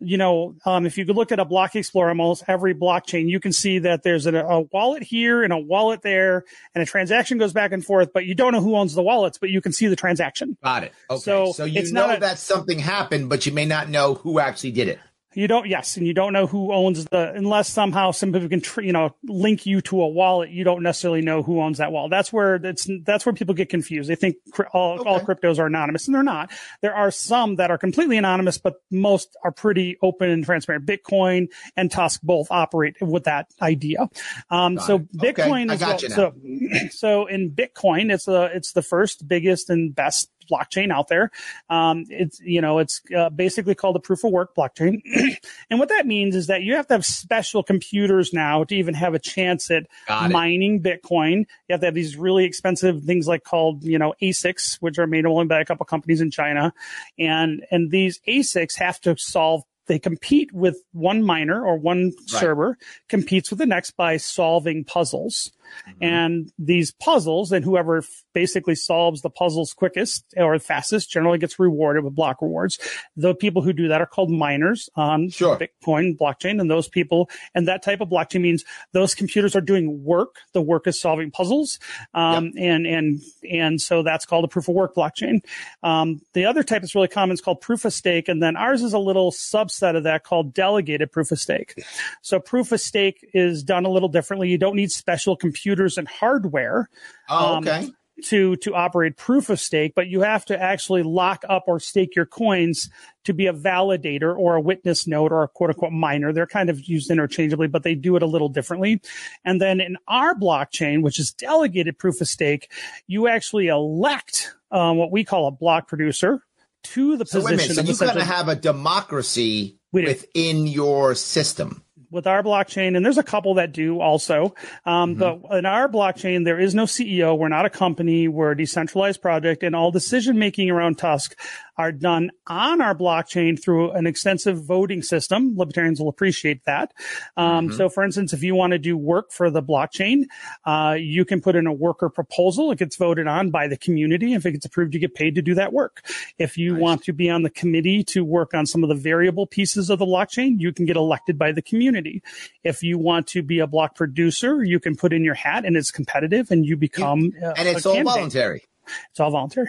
you 0.00 0.16
know, 0.16 0.54
um, 0.64 0.86
if 0.86 0.96
you 0.96 1.04
could 1.04 1.16
look 1.16 1.32
at 1.32 1.40
a 1.40 1.44
block 1.44 1.74
explorer, 1.74 2.10
on 2.10 2.20
almost 2.20 2.44
every 2.46 2.74
blockchain, 2.74 3.28
you 3.28 3.40
can 3.40 3.52
see 3.52 3.80
that 3.80 4.02
there's 4.02 4.26
a, 4.26 4.34
a, 4.34 4.60
wallet 4.72 5.02
here 5.02 5.42
and 5.42 5.52
a 5.52 5.58
wallet 5.58 6.02
there, 6.02 6.44
and 6.74 6.82
a 6.82 6.86
transaction 6.86 7.38
goes 7.38 7.52
back 7.52 7.72
and 7.72 7.84
forth, 7.84 8.12
but 8.12 8.24
you 8.24 8.34
don't 8.34 8.52
know 8.52 8.60
who 8.60 8.76
owns 8.76 8.94
the 8.94 9.02
wallets, 9.02 9.38
but 9.38 9.50
you 9.50 9.60
can 9.60 9.72
see 9.72 9.88
the 9.88 9.96
transaction. 9.96 10.56
Got 10.62 10.84
it. 10.84 10.92
Okay. 11.10 11.20
So, 11.20 11.52
so 11.52 11.64
you 11.64 11.92
know 11.92 12.10
a, 12.10 12.20
that 12.20 12.38
something 12.38 12.78
happened, 12.78 13.28
but 13.28 13.44
you 13.46 13.52
may 13.52 13.64
not 13.64 13.88
know 13.88 14.14
who 14.14 14.38
actually 14.38 14.72
did 14.72 14.88
it. 14.88 15.00
You 15.34 15.46
don't, 15.46 15.68
yes, 15.68 15.98
and 15.98 16.06
you 16.06 16.14
don't 16.14 16.32
know 16.32 16.46
who 16.46 16.72
owns 16.72 17.04
the, 17.04 17.32
unless 17.34 17.68
somehow 17.68 18.12
some 18.12 18.32
people 18.32 18.48
can, 18.48 18.62
you 18.82 18.92
know, 18.92 19.14
link 19.24 19.66
you 19.66 19.82
to 19.82 20.00
a 20.00 20.08
wallet. 20.08 20.48
You 20.48 20.64
don't 20.64 20.82
necessarily 20.82 21.20
know 21.20 21.42
who 21.42 21.60
owns 21.60 21.78
that 21.78 21.92
wallet. 21.92 22.10
That's 22.10 22.32
where 22.32 22.58
that's 22.58 22.88
that's 23.04 23.26
where 23.26 23.34
people 23.34 23.54
get 23.54 23.68
confused. 23.68 24.08
They 24.08 24.14
think 24.14 24.36
all, 24.72 25.00
okay. 25.00 25.08
all 25.08 25.20
cryptos 25.20 25.58
are 25.58 25.66
anonymous, 25.66 26.08
and 26.08 26.14
they're 26.14 26.22
not. 26.22 26.50
There 26.80 26.94
are 26.94 27.10
some 27.10 27.56
that 27.56 27.70
are 27.70 27.76
completely 27.76 28.16
anonymous, 28.16 28.56
but 28.56 28.76
most 28.90 29.36
are 29.44 29.52
pretty 29.52 29.98
open 30.00 30.30
and 30.30 30.44
transparent. 30.44 30.86
Bitcoin 30.86 31.48
and 31.76 31.90
TUSC 31.90 32.22
both 32.22 32.50
operate 32.50 32.96
with 33.02 33.24
that 33.24 33.48
idea. 33.60 34.08
Um, 34.48 34.78
so 34.78 34.96
it. 34.96 35.12
Bitcoin 35.12 35.70
okay. 35.70 35.92
is 35.92 36.16
well, 36.16 36.32
so 36.32 36.34
so 36.90 37.26
in 37.26 37.50
Bitcoin, 37.50 38.10
it's 38.10 38.24
the 38.24 38.50
it's 38.54 38.72
the 38.72 38.82
first, 38.82 39.28
biggest, 39.28 39.68
and 39.68 39.94
best 39.94 40.30
blockchain 40.50 40.92
out 40.92 41.08
there. 41.08 41.30
Um, 41.68 42.04
it's 42.08 42.40
you 42.40 42.60
know 42.60 42.78
it's 42.78 43.00
uh, 43.16 43.30
basically 43.30 43.74
called 43.74 43.96
a 43.96 44.00
proof 44.00 44.24
of 44.24 44.32
work 44.32 44.54
blockchain, 44.54 45.00
and 45.70 45.78
what 45.78 45.88
that 45.88 46.06
means 46.06 46.34
is 46.34 46.46
that 46.48 46.62
you 46.62 46.74
have 46.74 46.86
to 46.88 46.94
have 46.94 47.04
special 47.04 47.62
computers 47.62 48.32
now 48.32 48.64
to 48.64 48.74
even 48.74 48.94
have 48.94 49.14
a 49.14 49.18
chance 49.18 49.70
at 49.70 49.86
mining 50.30 50.82
Bitcoin. 50.82 51.38
You 51.68 51.72
have 51.72 51.80
to 51.80 51.86
have 51.86 51.94
these 51.94 52.16
really 52.16 52.44
expensive 52.44 53.04
things 53.04 53.26
like 53.28 53.44
called 53.44 53.84
you 53.84 53.98
know 53.98 54.14
ASICs, 54.22 54.76
which 54.80 54.98
are 54.98 55.06
made 55.06 55.26
only 55.26 55.46
by 55.46 55.60
a 55.60 55.64
couple 55.64 55.84
companies 55.86 56.20
in 56.20 56.30
China, 56.30 56.72
and 57.18 57.64
and 57.70 57.90
these 57.90 58.20
ASICs 58.26 58.78
have 58.78 59.00
to 59.02 59.16
solve 59.16 59.62
they 59.88 59.98
compete 59.98 60.52
with 60.52 60.76
one 60.92 61.22
miner 61.24 61.64
or 61.64 61.76
one 61.76 62.04
right. 62.04 62.28
server 62.28 62.78
competes 63.08 63.50
with 63.50 63.58
the 63.58 63.66
next 63.66 63.92
by 63.92 64.18
solving 64.18 64.84
puzzles. 64.84 65.50
Mm-hmm. 65.88 66.04
And 66.04 66.52
these 66.58 66.92
puzzles, 66.92 67.52
and 67.52 67.64
whoever 67.64 68.02
basically 68.32 68.74
solves 68.74 69.22
the 69.22 69.30
puzzles 69.30 69.72
quickest 69.72 70.24
or 70.36 70.58
fastest 70.58 71.10
generally 71.10 71.38
gets 71.38 71.58
rewarded 71.58 72.04
with 72.04 72.14
block 72.14 72.40
rewards. 72.40 72.78
The 73.16 73.34
people 73.34 73.62
who 73.62 73.72
do 73.72 73.88
that 73.88 74.00
are 74.00 74.06
called 74.06 74.30
miners 74.30 74.88
on 74.96 75.30
sure. 75.30 75.58
Bitcoin 75.58 76.16
blockchain. 76.16 76.60
And 76.60 76.70
those 76.70 76.88
people 76.88 77.28
and 77.54 77.68
that 77.68 77.82
type 77.82 78.00
of 78.00 78.08
blockchain 78.08 78.40
means 78.40 78.64
those 78.92 79.14
computers 79.14 79.54
are 79.54 79.60
doing 79.60 80.04
work. 80.04 80.36
The 80.52 80.62
work 80.62 80.86
is 80.86 81.00
solving 81.00 81.30
puzzles. 81.30 81.78
Um, 82.14 82.46
yep. 82.46 82.54
and, 82.56 82.86
and, 82.86 83.20
and 83.50 83.80
so 83.80 84.02
that's 84.02 84.24
called 84.24 84.44
a 84.44 84.48
proof 84.48 84.68
of 84.68 84.74
work 84.74 84.94
blockchain. 84.94 85.40
Um, 85.82 86.20
the 86.32 86.46
other 86.46 86.62
type 86.62 86.82
that's 86.82 86.94
really 86.94 87.08
common 87.08 87.34
is 87.34 87.40
called 87.40 87.60
proof 87.60 87.84
of 87.84 87.92
stake. 87.92 88.28
And 88.28 88.42
then 88.42 88.56
ours 88.56 88.82
is 88.82 88.92
a 88.92 88.98
little 88.98 89.30
subset 89.32 89.96
of 89.96 90.04
that 90.04 90.24
called 90.24 90.54
delegated 90.54 91.12
proof 91.12 91.32
of 91.32 91.38
stake. 91.38 91.74
So 92.22 92.40
proof 92.40 92.72
of 92.72 92.80
stake 92.80 93.28
is 93.34 93.62
done 93.62 93.84
a 93.84 93.90
little 93.90 94.08
differently. 94.08 94.48
You 94.48 94.58
don't 94.58 94.76
need 94.76 94.90
special 94.90 95.36
computers 95.36 95.57
and 95.66 96.08
hardware. 96.08 96.88
Oh, 97.28 97.56
um, 97.56 97.64
okay. 97.64 97.86
Um, 97.86 97.94
to 98.24 98.56
to 98.56 98.74
operate 98.74 99.16
proof 99.16 99.50
of 99.50 99.60
stake, 99.60 99.92
but 99.94 100.08
you 100.08 100.22
have 100.22 100.44
to 100.46 100.60
actually 100.60 101.02
lock 101.02 101.44
up 101.48 101.64
or 101.66 101.78
stake 101.78 102.16
your 102.16 102.26
coins 102.26 102.90
to 103.24 103.32
be 103.32 103.46
a 103.46 103.52
validator 103.52 104.36
or 104.36 104.56
a 104.56 104.60
witness 104.60 105.06
node 105.06 105.32
or 105.32 105.42
a 105.42 105.48
quote 105.48 105.70
unquote 105.70 105.92
miner. 105.92 106.32
They're 106.32 106.46
kind 106.46 106.70
of 106.70 106.80
used 106.88 107.10
interchangeably, 107.10 107.68
but 107.68 107.82
they 107.82 107.94
do 107.94 108.16
it 108.16 108.22
a 108.22 108.26
little 108.26 108.48
differently. 108.48 109.00
And 109.44 109.60
then 109.60 109.80
in 109.80 109.96
our 110.08 110.34
blockchain, 110.34 111.02
which 111.02 111.18
is 111.18 111.32
delegated 111.32 111.98
proof 111.98 112.20
of 112.20 112.28
stake, 112.28 112.70
you 113.06 113.28
actually 113.28 113.68
elect 113.68 114.54
um, 114.70 114.96
what 114.96 115.12
we 115.12 115.24
call 115.24 115.46
a 115.46 115.52
block 115.52 115.88
producer 115.88 116.42
to 116.84 117.16
the 117.16 117.26
so 117.26 117.40
position. 117.40 117.74
So 117.74 117.82
you've 117.82 117.98
got 117.98 118.14
to 118.14 118.24
have 118.24 118.48
a 118.48 118.56
democracy 118.56 119.78
within 119.92 120.66
your 120.66 121.14
system 121.14 121.82
with 122.10 122.26
our 122.26 122.42
blockchain, 122.42 122.96
and 122.96 123.04
there's 123.04 123.18
a 123.18 123.22
couple 123.22 123.54
that 123.54 123.72
do 123.72 124.00
also. 124.00 124.54
Um, 124.86 125.16
mm-hmm. 125.16 125.42
But 125.46 125.58
in 125.58 125.66
our 125.66 125.88
blockchain, 125.88 126.44
there 126.44 126.58
is 126.58 126.74
no 126.74 126.84
CEO. 126.84 127.36
We're 127.36 127.48
not 127.48 127.66
a 127.66 127.70
company. 127.70 128.28
We're 128.28 128.52
a 128.52 128.56
decentralized 128.56 129.20
project, 129.20 129.62
and 129.62 129.74
all 129.76 129.90
decision 129.90 130.38
making 130.38 130.70
around 130.70 130.98
TUSC 130.98 131.34
are 131.78 131.92
done 131.92 132.30
on 132.48 132.80
our 132.80 132.94
blockchain 132.94 133.60
through 133.60 133.92
an 133.92 134.06
extensive 134.06 134.64
voting 134.64 135.00
system. 135.00 135.56
Libertarians 135.56 136.00
will 136.00 136.08
appreciate 136.08 136.64
that. 136.64 136.92
Um, 137.36 137.68
mm-hmm. 137.68 137.76
So, 137.76 137.88
for 137.88 138.02
instance, 138.02 138.32
if 138.32 138.42
you 138.42 138.56
want 138.56 138.72
to 138.72 138.78
do 138.78 138.96
work 138.96 139.30
for 139.30 139.48
the 139.48 139.62
blockchain, 139.62 140.24
uh, 140.64 140.96
you 140.98 141.24
can 141.24 141.40
put 141.40 141.54
in 141.54 141.68
a 141.68 141.72
worker 141.72 142.08
proposal. 142.08 142.72
It 142.72 142.80
gets 142.80 142.96
voted 142.96 143.28
on 143.28 143.50
by 143.50 143.68
the 143.68 143.76
community. 143.76 144.34
If 144.34 144.44
it 144.44 144.52
gets 144.52 144.66
approved, 144.66 144.92
you 144.92 145.00
get 145.00 145.14
paid 145.14 145.36
to 145.36 145.42
do 145.42 145.54
that 145.54 145.72
work. 145.72 146.04
If 146.36 146.58
you 146.58 146.72
nice. 146.72 146.82
want 146.82 147.04
to 147.04 147.12
be 147.12 147.30
on 147.30 147.42
the 147.42 147.50
committee 147.50 148.02
to 148.04 148.24
work 148.24 148.54
on 148.54 148.66
some 148.66 148.82
of 148.82 148.88
the 148.88 148.96
variable 148.96 149.46
pieces 149.46 149.88
of 149.88 150.00
the 150.00 150.06
blockchain, 150.06 150.58
you 150.58 150.72
can 150.72 150.84
get 150.84 150.96
elected 150.96 151.38
by 151.38 151.52
the 151.52 151.62
community. 151.62 152.22
If 152.64 152.82
you 152.82 152.98
want 152.98 153.28
to 153.28 153.42
be 153.42 153.60
a 153.60 153.68
block 153.68 153.94
producer, 153.94 154.64
you 154.64 154.80
can 154.80 154.96
put 154.96 155.12
in 155.12 155.24
your 155.24 155.34
hat 155.34 155.64
and 155.64 155.76
it's 155.76 155.92
competitive 155.92 156.50
and 156.50 156.66
you 156.66 156.76
become. 156.76 157.20
You, 157.20 157.52
and 157.56 157.68
it's 157.68 157.86
all 157.86 157.94
candidate. 157.94 158.14
voluntary. 158.14 158.64
It's 159.10 159.20
all 159.20 159.30
voluntary. 159.30 159.68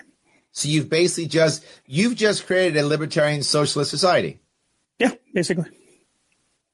So 0.51 0.67
you've 0.67 0.89
basically 0.89 1.27
just 1.27 1.65
you've 1.85 2.15
just 2.15 2.45
created 2.45 2.77
a 2.77 2.85
libertarian 2.85 3.43
socialist 3.43 3.91
society. 3.91 4.39
Yeah, 4.97 5.11
basically. 5.33 5.65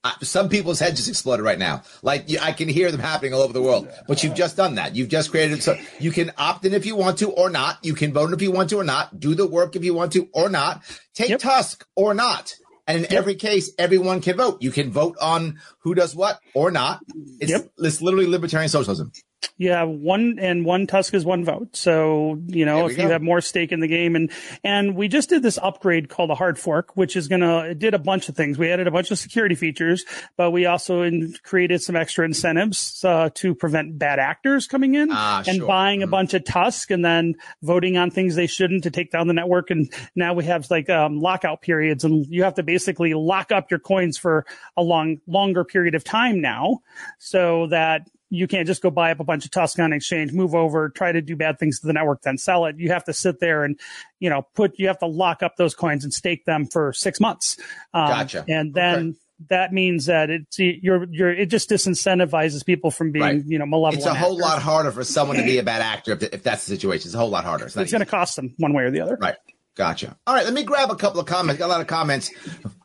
Uh, 0.04 0.12
some 0.22 0.50
people's 0.50 0.80
heads 0.80 0.98
just 0.98 1.10
exploded 1.10 1.44
right 1.44 1.58
now. 1.58 1.82
Like 2.04 2.28
I 2.40 2.52
can 2.52 2.70
hear 2.70 2.92
them 2.92 3.02
happening 3.02 3.34
all 3.34 3.42
over 3.42 3.54
the 3.54 3.62
world. 3.62 3.90
But 4.08 4.24
you've 4.24 4.36
just 4.36 4.56
done 4.56 4.76
that. 4.76 4.96
You've 4.96 5.10
just 5.10 5.32
created 5.32 5.64
so 5.64 5.76
you 6.00 6.12
can 6.12 6.32
opt 6.38 6.64
in 6.64 6.76
if 6.76 6.86
you 6.86 6.96
want 6.96 7.18
to 7.20 7.32
or 7.32 7.50
not. 7.50 7.84
You 7.84 7.96
can 7.96 8.14
vote 8.14 8.32
if 8.32 8.40
you 8.40 8.52
want 8.52 8.70
to 8.70 8.78
or 8.78 8.84
not. 8.84 9.20
Do 9.20 9.34
the 9.34 9.48
work 9.48 9.76
if 9.76 9.84
you 9.84 9.96
want 9.96 10.14
to 10.14 10.30
or 10.32 10.48
not. 10.48 10.84
Take 11.16 11.30
yep. 11.30 11.40
TUSC 11.40 11.84
or 11.96 12.14
not. 12.14 12.56
And 12.88 12.98
in 12.98 13.04
yep. 13.06 13.14
every 13.14 13.34
case, 13.34 13.72
everyone 13.80 14.22
can 14.22 14.38
vote. 14.38 14.62
You 14.62 14.70
can 14.70 14.92
vote 14.92 15.18
on 15.20 15.60
who 15.80 15.96
does 15.96 16.16
what 16.16 16.40
or 16.54 16.70
not. 16.70 17.02
It's, 17.40 17.50
yep. 17.50 17.72
it's 17.80 18.00
literally 18.00 18.28
libertarian 18.28 18.70
socialism. 18.70 19.12
You 19.58 19.72
have 19.72 19.90
one 19.90 20.38
and 20.40 20.66
one 20.66 20.88
TUSC 20.88 21.14
is 21.14 21.26
one 21.26 21.46
vote. 21.46 21.76
So, 21.76 22.42
you 22.48 22.66
know, 22.66 22.88
if 22.88 22.98
go. 22.98 23.04
you 23.04 23.10
have 23.10 23.22
more 23.22 23.42
stake 23.42 23.72
in 23.72 23.80
the 23.80 23.88
game 23.88 24.16
and, 24.16 24.32
and 24.64 24.96
we 24.96 25.08
just 25.08 25.30
did 25.30 25.44
this 25.44 25.58
upgrade 25.62 26.10
called 26.10 26.30
a 26.30 26.36
hard 26.36 26.60
fork, 26.60 26.96
which 26.96 27.16
is 27.16 27.28
going 27.28 27.42
to, 27.42 27.72
it 27.72 27.80
did 27.80 27.94
a 27.94 28.00
bunch 28.00 28.30
of 28.30 28.36
things. 28.36 28.58
We 28.58 28.72
added 28.72 28.88
a 28.88 28.92
bunch 28.92 29.12
of 29.12 29.20
security 29.20 29.56
features, 29.56 30.06
but 30.38 30.52
we 30.52 30.66
also 30.66 31.02
in, 31.02 31.34
created 31.44 31.82
some 31.82 31.96
extra 31.96 32.26
incentives, 32.26 33.04
uh, 33.04 33.30
to 33.36 33.56
prevent 33.56 33.98
bad 33.98 34.20
actors 34.20 34.68
coming 34.68 34.96
in 34.96 35.10
ah, 35.12 35.44
and 35.48 35.58
sure. 35.58 35.68
buying 35.68 36.00
mm-hmm. 36.00 36.10
a 36.10 36.12
bunch 36.12 36.34
of 36.34 36.44
TUSC 36.44 36.92
and 36.92 37.04
then 37.04 37.36
voting 37.62 37.98
on 37.98 38.12
things 38.12 38.36
they 38.36 38.48
shouldn't 38.48 38.84
to 38.84 38.92
take 38.92 39.12
down 39.12 39.28
the 39.28 39.34
network. 39.34 39.70
And 39.70 39.92
now 40.16 40.34
we 40.34 40.46
have 40.46 40.70
like, 40.70 40.90
um, 40.90 41.20
lockout 41.20 41.62
periods 41.62 42.04
and 42.04 42.26
you 42.28 42.44
have 42.44 42.56
to 42.56 42.64
basically 42.64 43.14
lock 43.14 43.52
up 43.52 43.72
your 43.72 43.80
coins 43.80 44.18
for 44.18 44.46
a 44.78 44.84
long, 44.84 45.20
longer 45.28 45.64
period 45.64 45.96
of 45.96 46.04
time 46.04 46.42
now 46.42 46.82
so 47.20 47.68
that 47.68 48.08
you 48.30 48.48
can't 48.48 48.68
just 48.68 48.82
go 48.82 48.90
buy 48.90 49.12
up 49.12 49.20
a 49.20 49.24
bunch 49.24 49.46
of 49.46 49.52
TUSC 49.52 49.84
on 49.84 49.94
exchange, 49.94 50.32
move 50.32 50.56
over, 50.56 50.90
try 50.90 51.12
to 51.12 51.22
do 51.22 51.36
bad 51.36 51.60
things 51.60 51.80
to 51.80 51.88
the 51.88 51.94
network, 51.94 52.22
then 52.22 52.38
sell 52.38 52.66
it. 52.66 52.78
You 52.78 52.90
have 52.90 53.04
to 53.06 53.14
sit 53.14 53.40
there 53.40 53.64
and, 53.64 53.80
you 54.20 54.30
know, 54.30 54.48
put, 54.56 54.80
you 54.80 54.88
have 54.88 55.00
to 55.00 55.06
lock 55.06 55.44
up 55.44 55.56
those 55.58 55.76
coins 55.76 56.04
and 56.04 56.14
stake 56.14 56.46
them 56.46 56.66
for 56.66 56.92
six 56.94 57.20
months. 57.20 57.58
Um, 57.94 58.08
gotcha. 58.08 58.46
And 58.48 58.74
then 58.74 59.10
okay. 59.10 59.18
that 59.50 59.74
means 59.74 60.08
that 60.08 60.30
it's, 60.30 60.58
you're, 60.58 61.06
you're, 61.12 61.32
it 61.32 61.48
just 61.48 61.70
disincentivizes 61.70 62.66
people 62.66 62.90
from 62.90 63.12
being, 63.12 63.24
right. 63.24 63.44
you 63.46 63.60
know, 63.60 63.66
malevolent. 63.66 63.98
It's 63.98 64.06
a 64.08 64.16
whole 64.16 64.38
lot 64.38 64.62
harder 64.62 64.92
for 64.92 65.04
someone 65.04 65.38
to 65.38 65.44
be 65.44 65.60
a 65.60 65.64
bad 65.64 65.82
actor 65.82 66.14
if, 66.14 66.24
if 66.24 66.44
that's 66.44 66.66
the 66.66 66.76
situation. 66.76 67.08
It's 67.08 67.16
a 67.16 67.20
whole 67.20 67.30
lot 67.30 67.46
harder. 67.46 67.66
It's, 67.66 67.78
it's 67.78 67.92
going 67.92 68.04
to 68.04 68.06
cost 68.06 68.36
them 68.36 68.56
one 68.58 68.74
way 68.74 68.84
or 68.84 68.92
the 68.92 69.02
other. 69.02 69.18
Right. 69.20 69.36
Gotcha. 69.76 70.18
All 70.26 70.34
right. 70.34 70.46
Let 70.46 70.54
me 70.54 70.64
grab 70.64 70.90
a 70.90 70.96
couple 70.96 71.20
of 71.20 71.28
comments. 71.28 71.60
Got 71.60 71.68
a 71.68 71.68
lot 71.68 71.82
of 71.82 71.88
comments. 71.88 72.32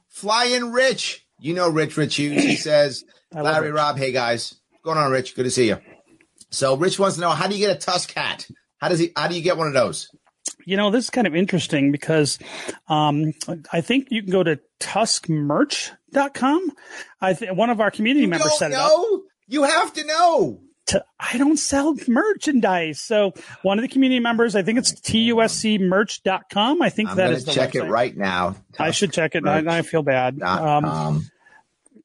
Flying 0.08 0.72
Rich. 0.72 1.26
You 1.42 1.54
know, 1.54 1.70
Rich 1.70 1.96
Rich 1.96 2.16
Hughes. 2.16 2.44
He 2.44 2.56
says, 2.56 3.04
Larry, 3.32 3.70
Rob, 3.70 3.96
hey 3.96 4.12
guys 4.12 4.59
going 4.82 4.98
on, 4.98 5.10
Rich? 5.10 5.34
Good 5.34 5.44
to 5.44 5.50
see 5.50 5.68
you. 5.68 5.78
So, 6.50 6.76
Rich 6.76 6.98
wants 6.98 7.16
to 7.16 7.20
know 7.20 7.30
how 7.30 7.46
do 7.46 7.56
you 7.56 7.66
get 7.66 7.76
a 7.76 7.90
TUSC 7.90 8.12
hat? 8.14 8.48
How 8.78 8.88
does 8.88 8.98
he? 8.98 9.12
How 9.16 9.28
do 9.28 9.34
you 9.34 9.42
get 9.42 9.56
one 9.56 9.68
of 9.68 9.74
those? 9.74 10.08
You 10.64 10.76
know, 10.76 10.90
this 10.90 11.04
is 11.04 11.10
kind 11.10 11.26
of 11.26 11.34
interesting 11.34 11.92
because 11.92 12.38
um, 12.88 13.32
I 13.72 13.80
think 13.80 14.08
you 14.10 14.22
can 14.22 14.32
go 14.32 14.42
to 14.42 14.58
tuscmerch.com. 14.80 16.72
I 17.20 17.34
th- 17.34 17.52
one 17.52 17.70
of 17.70 17.80
our 17.80 17.90
community 17.90 18.22
you 18.22 18.28
members 18.28 18.58
set 18.58 18.70
know? 18.70 18.76
it 18.76 19.14
up. 19.14 19.20
You 19.48 19.62
have 19.64 19.92
to 19.94 20.04
know. 20.04 20.60
To, 20.86 21.04
I 21.18 21.38
don't 21.38 21.56
sell 21.56 21.94
merchandise. 22.08 23.00
So 23.00 23.32
one 23.62 23.78
of 23.78 23.82
the 23.82 23.88
community 23.88 24.20
members, 24.20 24.56
I 24.56 24.62
think 24.62 24.78
it's 24.78 24.92
tuscmerch.com. 24.92 26.82
I 26.82 26.88
think 26.88 27.10
I'm 27.10 27.16
that 27.16 27.32
is 27.32 27.44
the 27.44 27.52
check 27.52 27.72
website. 27.72 27.86
it 27.86 27.90
right 27.90 28.16
now. 28.16 28.56
I 28.78 28.90
should 28.90 29.12
check 29.12 29.34
it. 29.34 29.46
I, 29.46 29.78
I, 29.78 29.82
feel 29.82 30.02
bad. 30.02 30.42
Um, 30.42 31.30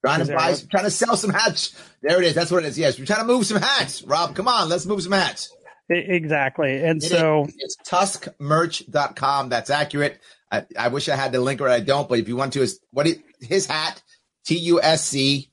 Trying 0.05 0.25
to 0.25 0.33
buy, 0.33 0.55
trying 0.69 0.83
to 0.83 0.91
sell 0.91 1.17
some 1.17 1.31
hats. 1.31 1.73
There 2.01 2.21
it 2.21 2.27
is. 2.27 2.35
That's 2.35 2.51
what 2.51 2.63
it 2.63 2.67
is. 2.67 2.77
Yes, 2.77 2.99
we're 2.99 3.05
trying 3.05 3.21
to 3.21 3.25
move 3.25 3.45
some 3.45 3.61
hats. 3.61 4.03
Rob, 4.03 4.35
come 4.35 4.47
on, 4.47 4.69
let's 4.69 4.85
move 4.85 5.01
some 5.01 5.13
hats. 5.13 5.51
Exactly. 5.89 6.83
And 6.83 7.03
it 7.03 7.07
so 7.07 7.45
is, 7.45 7.55
it's 7.59 7.89
tuscmerch.com. 7.89 9.49
That's 9.49 9.69
accurate. 9.69 10.19
I, 10.51 10.65
I, 10.77 10.87
wish 10.89 11.09
I 11.09 11.15
had 11.15 11.31
the 11.31 11.41
link 11.41 11.61
or 11.61 11.69
I 11.69 11.79
don't, 11.79 12.07
but 12.07 12.19
if 12.19 12.27
you 12.27 12.35
want 12.35 12.53
to, 12.53 12.61
is 12.61 12.79
what 12.91 13.07
is, 13.07 13.19
his 13.39 13.65
hat, 13.65 14.01
T 14.45 14.57
U 14.57 14.81
S 14.81 15.03
C, 15.03 15.49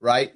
right? 0.00 0.32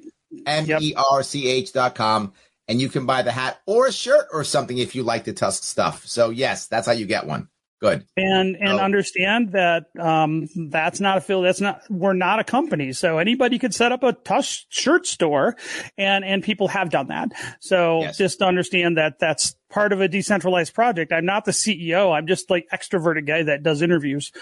M 0.47 0.67
E 0.81 0.95
R 0.97 1.23
C 1.23 1.49
H 1.49 1.73
dot 1.73 1.95
com. 1.95 2.33
And 2.69 2.81
you 2.81 2.89
can 2.89 3.07
buy 3.07 3.23
the 3.23 3.31
hat 3.31 3.61
or 3.67 3.87
a 3.87 3.93
shirt 3.93 4.27
or 4.33 4.43
something 4.43 4.79
if 4.79 4.97
you 4.97 5.05
like 5.05 5.25
the 5.25 5.33
TUSC 5.33 5.63
stuff. 5.63 6.05
So, 6.07 6.31
yes, 6.31 6.67
that's 6.67 6.87
how 6.87 6.93
you 6.93 7.07
get 7.07 7.27
one. 7.27 7.49
Good. 7.81 8.07
And 8.17 8.57
and 8.57 8.79
oh. 8.79 8.79
understand 8.79 9.53
that 9.53 9.85
um, 10.01 10.49
that's 10.71 10.99
not 10.99 11.19
a 11.19 11.21
field. 11.21 11.45
That's 11.45 11.61
not. 11.61 11.83
We're 11.91 12.15
not 12.15 12.39
a 12.39 12.45
company. 12.45 12.95
So 12.95 13.19
anybody 13.19 13.59
could 13.59 13.75
set 13.75 13.93
up 13.93 14.03
a 14.03 14.15
TUSC 14.15 14.65
shirt 14.71 15.07
store, 15.07 15.57
and 15.99 16.25
and 16.25 16.43
people 16.43 16.69
have 16.69 16.89
done 16.89 17.09
that. 17.09 17.33
So 17.61 18.01
yes. 18.01 18.17
just 18.17 18.41
understand 18.41 18.97
that 18.97 19.19
that's 19.19 19.57
part 19.69 19.93
of 19.93 20.01
a 20.01 20.09
decentralized 20.09 20.73
project. 20.73 21.13
I'm 21.13 21.27
not 21.27 21.45
the 21.45 21.53
CEO. 21.53 22.17
I'm 22.17 22.27
just 22.27 22.49
like 22.49 22.67
extroverted 22.73 23.27
guy 23.27 23.43
that 23.43 23.63
does 23.63 23.83
interviews. 23.83 24.33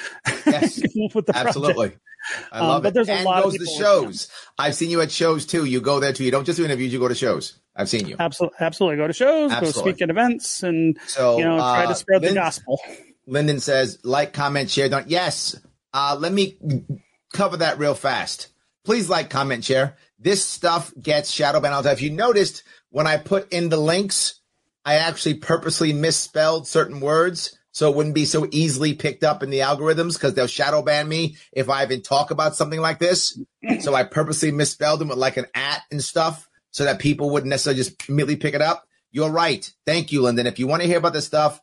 Yes, 0.47 0.81
with 1.15 1.27
the 1.27 1.37
absolutely. 1.37 1.75
Project. 1.75 2.01
I 2.53 2.61
um, 2.61 2.69
love 2.69 2.77
um, 2.77 2.83
but 2.83 2.89
it. 2.89 2.95
There's 2.95 3.09
a 3.09 3.15
and 3.15 3.25
lot 3.25 3.43
goes 3.43 3.55
of 3.55 3.61
to 3.61 3.67
shows. 3.67 4.31
I've 4.59 4.77
seen 4.77 4.91
you 4.91 5.01
at 5.01 5.11
shows 5.11 5.45
too. 5.45 5.65
You 5.65 5.81
go 5.81 5.99
there 5.99 6.13
too. 6.13 6.23
You 6.23 6.31
don't 6.31 6.45
just 6.45 6.57
do 6.57 6.65
interviews. 6.65 6.93
You 6.93 7.01
go 7.01 7.09
to 7.09 7.17
shows. 7.17 7.59
I've 7.75 7.89
seen 7.89 8.07
you. 8.07 8.15
Absolutely, 8.19 8.57
absolutely. 8.61 8.97
Go 8.99 9.07
to 9.09 9.13
shows. 9.13 9.51
Absolutely. 9.51 9.83
Go 9.83 9.89
speak 9.89 10.03
at 10.03 10.11
events, 10.11 10.63
and 10.63 10.97
so, 11.09 11.39
you 11.39 11.45
know, 11.45 11.57
try 11.57 11.85
uh, 11.85 11.89
to 11.89 11.95
spread 11.97 12.23
the 12.23 12.33
gospel. 12.33 12.79
Lyndon 13.27 13.61
says, 13.61 13.99
like, 14.05 14.33
comment, 14.33 14.71
share. 14.71 14.89
Don't. 14.89 15.09
Yes. 15.09 15.59
Uh, 15.93 16.17
let 16.19 16.33
me 16.33 16.59
cover 17.33 17.59
that 17.59 17.79
real 17.79 17.95
fast. 17.95 18.49
Please 18.85 19.09
like, 19.09 19.31
comment, 19.31 19.65
share. 19.65 19.97
This 20.19 20.45
stuff 20.45 20.93
gets 21.01 21.31
shadow 21.31 21.61
banned 21.61 21.75
all 21.75 21.83
the 21.83 21.89
time. 21.89 21.97
If 21.97 22.03
you 22.03 22.11
noticed, 22.11 22.63
when 22.91 23.07
I 23.07 23.17
put 23.17 23.53
in 23.53 23.69
the 23.69 23.77
links, 23.77 24.41
I 24.85 24.97
actually 24.97 25.35
purposely 25.35 25.93
misspelled 25.93 26.69
certain 26.69 27.01
words 27.01 27.59
so 27.75 27.91
it 27.91 27.97
wouldn't 27.97 28.15
be 28.15 28.25
so 28.25 28.47
easily 28.53 28.95
picked 28.95 29.25
up 29.25 29.43
in 29.43 29.51
the 29.51 29.59
algorithms 29.59 30.15
because 30.15 30.35
they'll 30.35 30.47
shadow 30.47 30.81
ban 30.81 31.09
me 31.09 31.37
if 31.53 31.69
I 31.69 31.83
even 31.83 32.03
talk 32.03 32.31
about 32.31 32.55
something 32.55 32.81
like 32.81 33.01
this. 33.01 33.37
so 33.81 33.95
I 33.95 34.05
purposely 34.05 34.53
misspelled 34.53 35.01
them 35.01 35.09
with 35.09 35.19
like 35.19 35.37
an 35.37 35.47
at 35.55 35.83
and 35.91 36.03
stuff 36.03 36.49
so 36.71 36.85
that 36.85 37.01
people 37.01 37.31
wouldn't 37.31 37.51
necessarily 37.51 37.79
just 37.79 38.09
immediately 38.09 38.37
pick 38.37 38.55
it 38.55 38.63
up. 38.63 38.87
You're 39.11 39.31
right. 39.31 39.69
Thank 39.87 40.13
you, 40.13 40.23
Lyndon. 40.23 40.47
If 40.47 40.61
you 40.61 40.69
want 40.69 40.83
to 40.83 40.89
hear 40.89 40.99
about 40.99 41.15
this 41.15 41.27
stuff, 41.27 41.61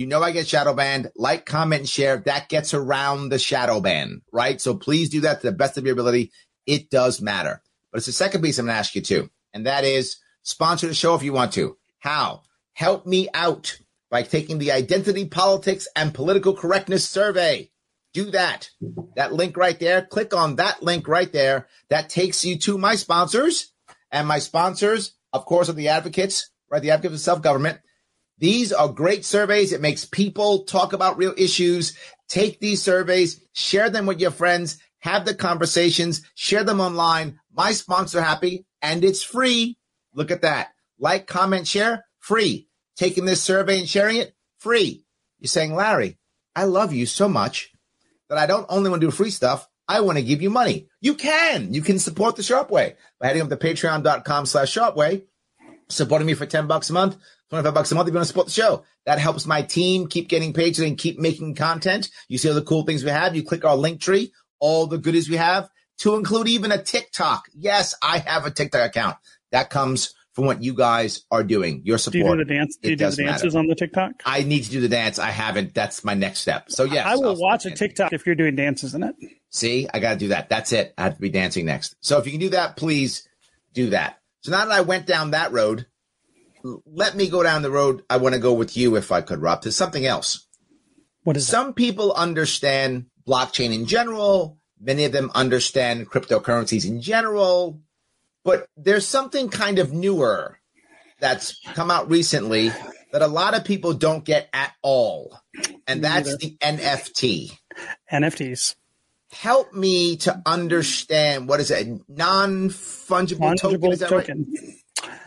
you 0.00 0.06
know 0.06 0.22
I 0.22 0.32
get 0.32 0.48
shadow 0.48 0.72
banned. 0.72 1.10
Like, 1.14 1.44
comment, 1.44 1.80
and 1.80 1.88
share. 1.88 2.16
That 2.16 2.48
gets 2.48 2.72
around 2.72 3.28
the 3.28 3.38
shadow 3.38 3.80
ban, 3.80 4.22
right? 4.32 4.58
So 4.58 4.74
please 4.74 5.10
do 5.10 5.20
that 5.20 5.42
to 5.42 5.50
the 5.50 5.56
best 5.56 5.76
of 5.76 5.84
your 5.84 5.92
ability. 5.92 6.32
It 6.66 6.88
does 6.88 7.20
matter. 7.20 7.62
But 7.92 7.98
it's 7.98 8.06
the 8.06 8.12
second 8.12 8.40
piece 8.40 8.58
I'm 8.58 8.64
going 8.64 8.74
to 8.74 8.78
ask 8.78 8.94
you 8.94 9.02
to, 9.02 9.30
and 9.52 9.66
that 9.66 9.84
is 9.84 10.16
sponsor 10.42 10.86
the 10.86 10.94
show 10.94 11.14
if 11.16 11.22
you 11.22 11.34
want 11.34 11.52
to. 11.52 11.76
How? 11.98 12.44
Help 12.72 13.06
me 13.06 13.28
out 13.34 13.78
by 14.10 14.22
taking 14.22 14.56
the 14.56 14.72
identity 14.72 15.26
politics 15.26 15.86
and 15.94 16.14
political 16.14 16.54
correctness 16.54 17.06
survey. 17.06 17.70
Do 18.14 18.30
that. 18.30 18.70
That 19.16 19.34
link 19.34 19.54
right 19.58 19.78
there. 19.78 20.00
Click 20.00 20.32
on 20.32 20.56
that 20.56 20.82
link 20.82 21.08
right 21.08 21.30
there. 21.30 21.68
That 21.90 22.08
takes 22.08 22.42
you 22.42 22.56
to 22.60 22.78
my 22.78 22.94
sponsors. 22.94 23.70
And 24.10 24.26
my 24.26 24.38
sponsors, 24.38 25.12
of 25.34 25.44
course, 25.44 25.68
are 25.68 25.74
the 25.74 25.88
advocates, 25.88 26.50
right? 26.70 26.80
The 26.80 26.90
advocates 26.92 27.16
of 27.16 27.20
self 27.20 27.42
government. 27.42 27.80
These 28.40 28.72
are 28.72 28.88
great 28.88 29.24
surveys. 29.24 29.72
It 29.72 29.80
makes 29.80 30.04
people 30.04 30.64
talk 30.64 30.92
about 30.92 31.18
real 31.18 31.34
issues. 31.36 31.96
Take 32.28 32.58
these 32.58 32.82
surveys, 32.82 33.40
share 33.52 33.90
them 33.90 34.06
with 34.06 34.20
your 34.20 34.30
friends, 34.30 34.78
have 34.98 35.24
the 35.24 35.34
conversations, 35.34 36.22
share 36.34 36.64
them 36.64 36.80
online. 36.80 37.38
My 37.54 37.72
sponsor 37.72 38.20
happy 38.20 38.66
and 38.82 39.04
it's 39.04 39.22
free. 39.22 39.78
Look 40.14 40.30
at 40.30 40.42
that. 40.42 40.70
Like, 40.98 41.26
comment, 41.26 41.66
share, 41.66 42.04
free 42.18 42.68
taking 43.00 43.24
this 43.24 43.42
survey 43.42 43.78
and 43.78 43.88
sharing 43.88 44.18
it 44.18 44.34
free. 44.58 45.04
You're 45.38 45.48
saying, 45.48 45.74
Larry, 45.74 46.18
I 46.54 46.64
love 46.64 46.92
you 46.92 47.06
so 47.06 47.28
much 47.28 47.72
that 48.28 48.36
I 48.36 48.46
don't 48.46 48.66
only 48.68 48.90
want 48.90 49.00
to 49.00 49.06
do 49.06 49.10
free 49.10 49.30
stuff. 49.30 49.66
I 49.88 50.00
want 50.02 50.18
to 50.18 50.24
give 50.24 50.42
you 50.42 50.50
money. 50.50 50.88
You 51.00 51.14
can. 51.14 51.72
You 51.72 51.80
can 51.80 51.98
support 51.98 52.36
the 52.36 52.42
Sharpe 52.42 52.70
Way 52.70 52.96
by 53.18 53.28
heading 53.28 53.42
up 53.42 53.48
to 53.48 53.56
patreon.com 53.56 54.46
slash 54.46 54.72
sharpeway, 54.72 55.22
supporting 55.88 56.26
me 56.26 56.34
for 56.34 56.44
10 56.44 56.66
bucks 56.66 56.90
a 56.90 56.92
month, 56.92 57.16
25 57.50 57.74
bucks 57.74 57.92
a 57.92 57.94
month 57.94 58.08
if 58.08 58.12
you 58.12 58.16
want 58.16 58.24
to 58.24 58.28
support 58.28 58.46
the 58.46 58.52
show. 58.52 58.84
That 59.06 59.18
helps 59.18 59.46
my 59.46 59.62
team 59.62 60.06
keep 60.06 60.28
getting 60.28 60.52
paid 60.52 60.76
so 60.76 60.82
they 60.82 60.88
can 60.88 60.96
keep 60.96 61.18
making 61.18 61.56
content. 61.56 62.10
You 62.28 62.38
see 62.38 62.48
all 62.48 62.54
the 62.54 62.62
cool 62.62 62.84
things 62.84 63.04
we 63.04 63.10
have. 63.10 63.34
You 63.36 63.42
click 63.42 63.64
our 63.64 63.76
link 63.76 64.00
tree, 64.00 64.32
all 64.60 64.86
the 64.86 64.98
goodies 64.98 65.28
we 65.28 65.36
have 65.36 65.68
to 65.98 66.14
include 66.14 66.48
even 66.48 66.72
a 66.72 66.82
TikTok. 66.82 67.44
Yes, 67.54 67.94
I 68.02 68.18
have 68.18 68.46
a 68.46 68.50
TikTok 68.50 68.88
account 68.88 69.16
that 69.52 69.70
comes 69.70 70.14
from 70.32 70.46
what 70.46 70.62
you 70.62 70.74
guys 70.74 71.24
are 71.30 71.42
doing. 71.42 71.82
Your 71.84 71.98
support. 71.98 72.12
Do 72.12 72.18
you 72.18 72.36
do 72.36 72.44
the 72.44 72.54
dance? 72.54 72.76
Do 72.76 72.90
you 72.90 72.96
do 72.96 73.10
the 73.10 73.24
dances 73.24 73.54
matter. 73.54 73.58
on 73.58 73.66
the 73.66 73.74
TikTok? 73.74 74.22
I 74.24 74.42
need 74.42 74.64
to 74.64 74.70
do 74.70 74.80
the 74.80 74.88
dance. 74.88 75.18
I 75.18 75.30
haven't. 75.30 75.74
That's 75.74 76.04
my 76.04 76.14
next 76.14 76.40
step. 76.40 76.70
So 76.70 76.84
yes, 76.84 77.06
I 77.06 77.16
will 77.16 77.36
watch 77.38 77.66
a 77.66 77.70
TikTok 77.70 78.12
if 78.12 78.26
you're 78.26 78.34
doing 78.34 78.56
dances 78.56 78.94
in 78.94 79.02
it. 79.02 79.14
See, 79.50 79.88
I 79.92 79.98
got 79.98 80.12
to 80.12 80.18
do 80.18 80.28
that. 80.28 80.48
That's 80.48 80.72
it. 80.72 80.94
I 80.96 81.04
have 81.04 81.16
to 81.16 81.20
be 81.20 81.28
dancing 81.28 81.66
next. 81.66 81.96
So 82.00 82.18
if 82.18 82.26
you 82.26 82.32
can 82.32 82.40
do 82.40 82.50
that, 82.50 82.76
please 82.76 83.28
do 83.74 83.90
that. 83.90 84.20
So 84.42 84.52
now 84.52 84.64
that 84.64 84.72
I 84.72 84.80
went 84.80 85.06
down 85.06 85.32
that 85.32 85.52
road, 85.52 85.86
let 86.86 87.16
me 87.16 87.28
go 87.28 87.42
down 87.42 87.62
the 87.62 87.70
road. 87.70 88.02
I 88.10 88.16
want 88.18 88.34
to 88.34 88.40
go 88.40 88.52
with 88.52 88.76
you, 88.76 88.96
if 88.96 89.12
I 89.12 89.20
could, 89.20 89.40
Rob, 89.40 89.62
to 89.62 89.72
something 89.72 90.06
else. 90.06 90.46
What 91.24 91.36
is 91.36 91.46
some 91.46 91.68
that? 91.68 91.76
people 91.76 92.12
understand 92.12 93.06
blockchain 93.26 93.74
in 93.74 93.86
general. 93.86 94.58
Many 94.80 95.04
of 95.04 95.12
them 95.12 95.30
understand 95.34 96.10
cryptocurrencies 96.10 96.86
in 96.88 97.00
general. 97.00 97.80
But 98.44 98.66
there's 98.76 99.06
something 99.06 99.48
kind 99.50 99.78
of 99.78 99.92
newer 99.92 100.58
that's 101.20 101.60
come 101.74 101.90
out 101.90 102.08
recently 102.08 102.72
that 103.12 103.22
a 103.22 103.26
lot 103.26 103.54
of 103.54 103.64
people 103.64 103.92
don't 103.92 104.24
get 104.24 104.48
at 104.52 104.72
all. 104.82 105.38
And 105.86 106.02
that's 106.02 106.36
the 106.38 106.56
NFT. 106.60 107.52
NFTs. 108.10 108.76
Help 109.32 109.72
me 109.72 110.16
to 110.16 110.42
understand 110.46 111.48
what 111.48 111.60
is 111.60 111.70
it? 111.70 111.86
Non 112.08 112.70
fungible 112.70 113.56
token. 113.56 113.92
Is 113.92 113.98
that 114.00 114.08
token. 114.08 114.46
right? 114.50 114.74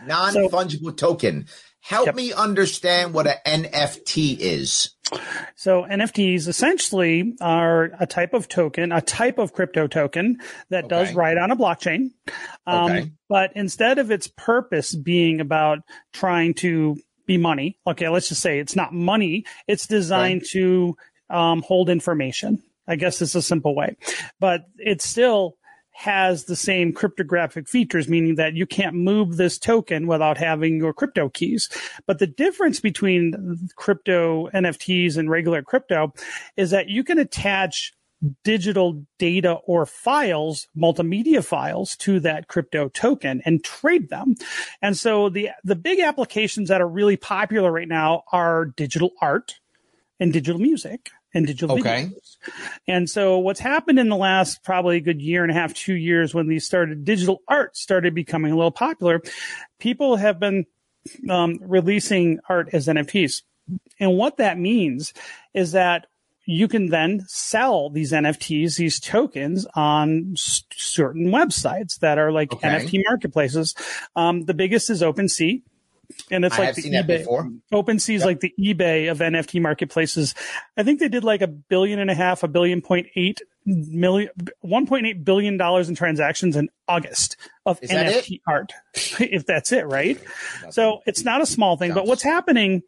Non 0.06 0.34
fungible 0.34 0.84
so, 0.84 0.90
token. 0.90 1.46
Help 1.80 2.06
yep. 2.06 2.14
me 2.14 2.32
understand 2.32 3.12
what 3.12 3.26
an 3.26 3.64
NFT 3.64 4.38
is. 4.38 4.94
So 5.54 5.82
NFTs 5.82 6.48
essentially 6.48 7.34
are 7.42 7.90
a 8.00 8.06
type 8.06 8.32
of 8.32 8.48
token, 8.48 8.90
a 8.90 9.02
type 9.02 9.36
of 9.36 9.52
crypto 9.52 9.86
token 9.86 10.38
that 10.70 10.84
okay. 10.84 10.88
does 10.88 11.14
ride 11.14 11.36
on 11.36 11.50
a 11.50 11.56
blockchain. 11.56 12.12
Um, 12.66 12.90
okay. 12.90 13.12
But 13.28 13.52
instead 13.54 13.98
of 13.98 14.10
its 14.10 14.28
purpose 14.28 14.94
being 14.94 15.42
about 15.42 15.80
trying 16.14 16.54
to 16.54 16.96
be 17.26 17.36
money, 17.36 17.78
okay, 17.86 18.08
let's 18.08 18.30
just 18.30 18.40
say 18.40 18.58
it's 18.58 18.76
not 18.76 18.94
money. 18.94 19.44
It's 19.68 19.86
designed 19.86 20.42
okay. 20.42 20.50
to 20.52 20.96
um, 21.28 21.62
hold 21.62 21.90
information. 21.90 22.62
I 22.88 22.96
guess 22.96 23.20
it's 23.20 23.34
a 23.34 23.42
simple 23.42 23.74
way, 23.74 23.96
but 24.40 24.62
it's 24.76 25.06
still 25.06 25.56
has 25.94 26.44
the 26.44 26.56
same 26.56 26.92
cryptographic 26.92 27.68
features, 27.68 28.08
meaning 28.08 28.34
that 28.34 28.54
you 28.54 28.66
can't 28.66 28.94
move 28.94 29.36
this 29.36 29.58
token 29.58 30.06
without 30.06 30.36
having 30.36 30.76
your 30.76 30.92
crypto 30.92 31.28
keys. 31.28 31.68
But 32.06 32.18
the 32.18 32.26
difference 32.26 32.80
between 32.80 33.68
crypto 33.76 34.48
NFTs 34.50 35.16
and 35.16 35.30
regular 35.30 35.62
crypto 35.62 36.12
is 36.56 36.70
that 36.70 36.88
you 36.88 37.04
can 37.04 37.18
attach 37.18 37.92
digital 38.42 39.04
data 39.18 39.54
or 39.66 39.86
files, 39.86 40.66
multimedia 40.76 41.44
files 41.44 41.94
to 41.96 42.18
that 42.20 42.48
crypto 42.48 42.88
token 42.88 43.40
and 43.44 43.62
trade 43.62 44.08
them. 44.08 44.34
And 44.82 44.96
so 44.96 45.28
the, 45.28 45.50
the 45.62 45.76
big 45.76 46.00
applications 46.00 46.68
that 46.70 46.80
are 46.80 46.88
really 46.88 47.16
popular 47.16 47.70
right 47.70 47.88
now 47.88 48.24
are 48.32 48.66
digital 48.66 49.10
art 49.20 49.60
and 50.18 50.32
digital 50.32 50.60
music 50.60 51.10
and 51.34 51.46
digital 51.46 51.78
okay. 51.78 52.06
videos. 52.06 52.36
And 52.86 53.10
so 53.10 53.38
what's 53.38 53.60
happened 53.60 53.98
in 53.98 54.08
the 54.08 54.16
last 54.16 54.62
probably 54.62 54.96
a 54.98 55.00
good 55.00 55.20
year 55.20 55.42
and 55.42 55.50
a 55.50 55.54
half, 55.54 55.74
two 55.74 55.94
years 55.94 56.34
when 56.34 56.46
these 56.48 56.64
started, 56.64 57.04
digital 57.04 57.42
art 57.48 57.76
started 57.76 58.14
becoming 58.14 58.52
a 58.52 58.56
little 58.56 58.70
popular. 58.70 59.20
People 59.78 60.16
have 60.16 60.38
been 60.38 60.64
um, 61.28 61.58
releasing 61.60 62.38
art 62.48 62.70
as 62.72 62.86
NFTs. 62.86 63.42
And 63.98 64.16
what 64.16 64.36
that 64.36 64.58
means 64.58 65.12
is 65.52 65.72
that 65.72 66.06
you 66.46 66.68
can 66.68 66.90
then 66.90 67.24
sell 67.26 67.88
these 67.88 68.12
NFTs, 68.12 68.76
these 68.76 69.00
tokens 69.00 69.66
on 69.74 70.34
certain 70.36 71.28
websites 71.28 71.98
that 72.00 72.18
are 72.18 72.30
like 72.30 72.52
okay. 72.52 72.68
NFT 72.68 73.02
marketplaces. 73.08 73.74
Um, 74.14 74.44
the 74.44 74.54
biggest 74.54 74.90
is 74.90 75.00
OpenSea 75.00 75.62
and 76.30 76.44
it's 76.44 76.58
I 76.58 76.66
like 76.66 76.74
the 76.74 76.82
eBay. 76.82 77.26
OpenSea 77.72 78.14
is 78.14 78.20
yep. 78.20 78.24
like 78.24 78.40
the 78.40 78.54
eBay 78.58 79.10
of 79.10 79.18
NFT 79.18 79.60
marketplaces. 79.60 80.34
I 80.76 80.82
think 80.82 81.00
they 81.00 81.08
did 81.08 81.24
like 81.24 81.42
a 81.42 81.46
billion 81.46 81.98
and 81.98 82.10
a 82.10 82.14
half, 82.14 82.42
a 82.42 82.48
billion 82.48 82.80
point 82.82 83.08
eight 83.16 83.40
million, 83.66 84.30
one 84.60 84.86
point 84.86 85.06
eight 85.06 85.24
billion 85.24 85.56
dollars 85.56 85.88
in 85.88 85.94
transactions 85.94 86.56
in 86.56 86.68
August 86.88 87.36
of 87.66 87.80
NFT 87.80 88.40
art. 88.46 88.72
if 88.94 89.46
that's 89.46 89.72
it, 89.72 89.86
right? 89.86 90.18
So 90.70 91.00
it's 91.06 91.24
not 91.24 91.40
a 91.40 91.46
small 91.46 91.76
thing, 91.76 91.94
but 91.94 92.06
what's 92.06 92.22
happening 92.22 92.82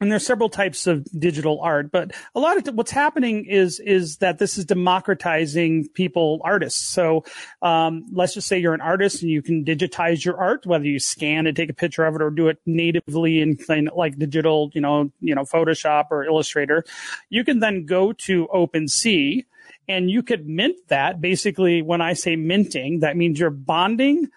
and 0.00 0.12
there's 0.12 0.26
several 0.26 0.50
types 0.50 0.86
of 0.86 1.06
digital 1.18 1.60
art, 1.60 1.90
but 1.90 2.12
a 2.34 2.40
lot 2.40 2.58
of 2.58 2.64
th- 2.64 2.74
what's 2.74 2.90
happening 2.90 3.46
is 3.46 3.80
is 3.80 4.18
that 4.18 4.38
this 4.38 4.58
is 4.58 4.66
democratizing 4.66 5.88
people, 5.88 6.40
artists. 6.44 6.86
So 6.88 7.24
um, 7.62 8.04
let's 8.12 8.34
just 8.34 8.46
say 8.46 8.58
you're 8.58 8.74
an 8.74 8.82
artist 8.82 9.22
and 9.22 9.30
you 9.30 9.40
can 9.40 9.64
digitize 9.64 10.24
your 10.24 10.36
art, 10.38 10.66
whether 10.66 10.84
you 10.84 10.98
scan 10.98 11.46
and 11.46 11.56
take 11.56 11.70
a 11.70 11.74
picture 11.74 12.04
of 12.04 12.14
it 12.14 12.22
or 12.22 12.30
do 12.30 12.48
it 12.48 12.58
natively 12.66 13.40
in, 13.40 13.58
like 13.94 14.18
digital, 14.18 14.70
you 14.74 14.82
know, 14.82 15.10
you 15.20 15.34
know, 15.34 15.44
Photoshop 15.44 16.06
or 16.10 16.24
Illustrator. 16.24 16.84
You 17.30 17.42
can 17.44 17.60
then 17.60 17.86
go 17.86 18.12
to 18.12 18.48
OpenSea 18.48 19.46
and 19.88 20.10
you 20.10 20.22
could 20.22 20.46
mint 20.46 20.76
that. 20.88 21.22
Basically, 21.22 21.80
when 21.80 22.02
I 22.02 22.12
say 22.12 22.36
minting, 22.36 23.00
that 23.00 23.16
means 23.16 23.40
you're 23.40 23.50
bonding 23.50 24.28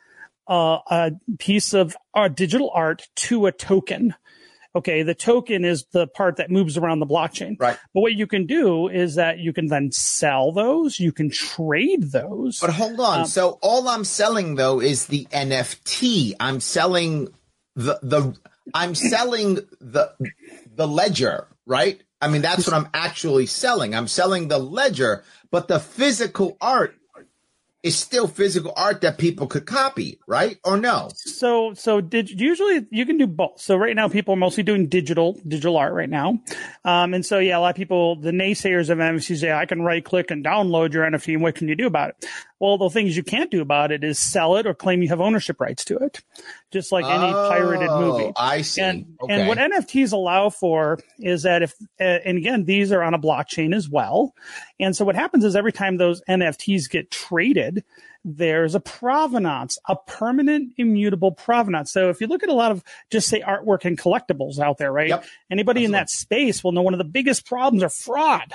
uh, 0.48 0.80
a 0.90 1.12
piece 1.38 1.74
of 1.74 1.98
uh, 2.14 2.30
digital 2.30 2.72
art 2.74 3.10
to 3.16 3.46
a 3.46 3.52
token 3.52 4.16
okay, 4.76 5.04
the 5.04 5.16
token 5.16 5.66
is 5.66 5.86
the 5.92 6.08
part 6.08 6.38
that 6.38 6.50
moves 6.50 6.78
around 6.78 7.00
the 7.00 7.06
blockchain. 7.06 7.56
Right. 7.60 7.78
But 7.94 8.02
what 8.02 8.14
you 8.14 8.28
can 8.28 8.46
do 8.46 8.88
is 8.88 9.16
that 9.16 9.40
you 9.40 9.54
can 9.54 9.68
then 9.68 9.92
sell 9.92 10.52
those, 10.52 11.00
you 11.00 11.12
can 11.12 11.30
trade 11.30 12.12
those. 12.12 12.60
But 12.60 12.72
hold 12.72 13.00
on. 13.00 13.22
Um, 13.22 13.26
so 13.26 13.60
all 13.62 13.88
I'm 13.88 14.04
selling 14.04 14.56
though 14.56 14.82
is 14.82 15.08
the 15.08 15.26
NFT. 15.32 16.34
I'm 16.40 16.60
selling 16.60 17.30
the 17.76 18.00
the 18.02 18.36
I'm 18.74 18.96
selling 18.96 19.60
the 19.80 20.14
the 20.76 20.88
ledger, 20.88 21.48
right? 21.66 22.02
I 22.22 22.28
mean, 22.28 22.42
that's 22.42 22.68
what 22.68 22.76
I'm 22.76 22.90
actually 22.94 23.46
selling. 23.46 23.96
I'm 23.96 24.08
selling 24.08 24.50
the 24.50 24.58
ledger, 24.58 25.24
but 25.52 25.70
the 25.70 25.80
physical 25.80 26.58
art 26.60 26.99
is 27.82 27.98
still 27.98 28.28
physical 28.28 28.74
art 28.76 29.02
that 29.02 29.18
people 29.18 29.48
could 29.48 29.66
copy, 29.66 30.20
right? 30.28 30.58
Or 30.66 30.78
no? 30.78 31.10
So, 31.16 31.74
so 31.74 32.02
did 32.02 32.30
usually 32.30 32.86
you 32.92 33.06
can 33.06 33.18
do 33.18 33.26
both. 33.26 33.62
So 33.62 33.78
right 33.78 33.96
now 33.96 34.10
people 34.10 34.34
are 34.34 34.38
mostly 34.38 34.64
doing 34.64 34.88
digital, 34.88 35.40
digital 35.48 35.78
art 35.78 35.94
right 35.94 36.10
now. 36.10 36.40
Um, 36.84 37.14
and 37.14 37.26
so 37.26 37.40
yeah, 37.40 37.58
a 37.58 37.60
lot 37.60 37.70
of 37.70 37.76
people, 37.76 38.18
the 38.18 38.32
naysayers 38.32 38.90
of 38.90 38.98
NFT 38.98 39.38
say, 39.38 39.54
I 39.54 39.66
can 39.66 39.82
right 39.82 40.04
click 40.04 40.30
and 40.30 40.44
download 40.44 40.94
your 40.94 41.10
NFT 41.10 41.34
and 41.34 41.42
what 41.42 41.56
can 41.56 41.70
you 41.70 41.76
do 41.76 41.88
about 41.88 42.10
it? 42.10 42.26
Well, 42.60 42.78
the 42.78 42.90
things 42.90 43.16
you 43.16 43.24
can't 43.24 43.50
do 43.50 43.62
about 43.62 43.92
it 43.92 44.04
is 44.04 44.20
sell 44.20 44.58
it 44.58 44.68
or 44.68 44.74
claim 44.74 45.02
you 45.02 45.10
have 45.10 45.22
ownership 45.22 45.62
rights 45.62 45.86
to 45.86 45.98
it, 45.98 46.22
just 46.72 46.92
like 46.92 47.06
any 47.06 47.34
Oh, 47.34 47.50
pirated 47.50 47.90
movie. 47.90 48.34
I 48.36 48.62
see. 48.64 48.82
And, 48.82 49.16
okay. 49.22 49.34
and 49.34 49.48
what 49.48 49.58
NFTs 49.58 50.12
allow 50.12 50.50
for 50.50 51.00
is 51.20 51.44
that 51.44 51.64
if, 51.64 51.74
uh, 52.00 52.04
and 52.04 52.38
again, 52.38 52.66
these 52.66 52.92
are 52.92 53.02
on 53.02 53.14
a 53.14 53.20
blockchain 53.20 53.74
as 53.74 53.88
well. 53.88 54.34
And 54.80 54.96
so 54.96 55.06
what 55.06 55.16
happens 55.16 55.46
is 55.46 55.56
every 55.56 55.72
time 55.72 55.98
those 55.98 56.22
NFTs 56.30 56.90
get 56.90 57.10
traded, 57.12 57.86
there's 58.26 58.76
a 58.76 58.82
provenance, 58.82 59.78
a 59.88 59.96
permanent 59.96 60.74
immutable 60.78 61.32
provenance. 61.32 61.92
So 61.92 62.10
if 62.10 62.20
you 62.20 62.28
look 62.28 62.44
at 62.44 62.50
a 62.50 62.54
lot 62.54 62.72
of 62.72 62.84
just 63.10 63.30
say 63.30 63.40
artwork 63.42 63.86
and 63.86 63.98
collectibles 63.98 64.60
out 64.60 64.78
there, 64.78 64.92
right? 64.92 65.10
Yep. 65.10 65.26
Anybody 65.50 65.86
in 65.86 65.92
that 65.92 66.10
space 66.10 66.62
will 66.64 66.74
know 66.74 66.82
one 66.82 66.94
of 66.94 66.98
the 66.98 67.06
biggest 67.06 67.46
problems 67.46 67.84
are 67.84 67.90
fraud. 67.90 68.54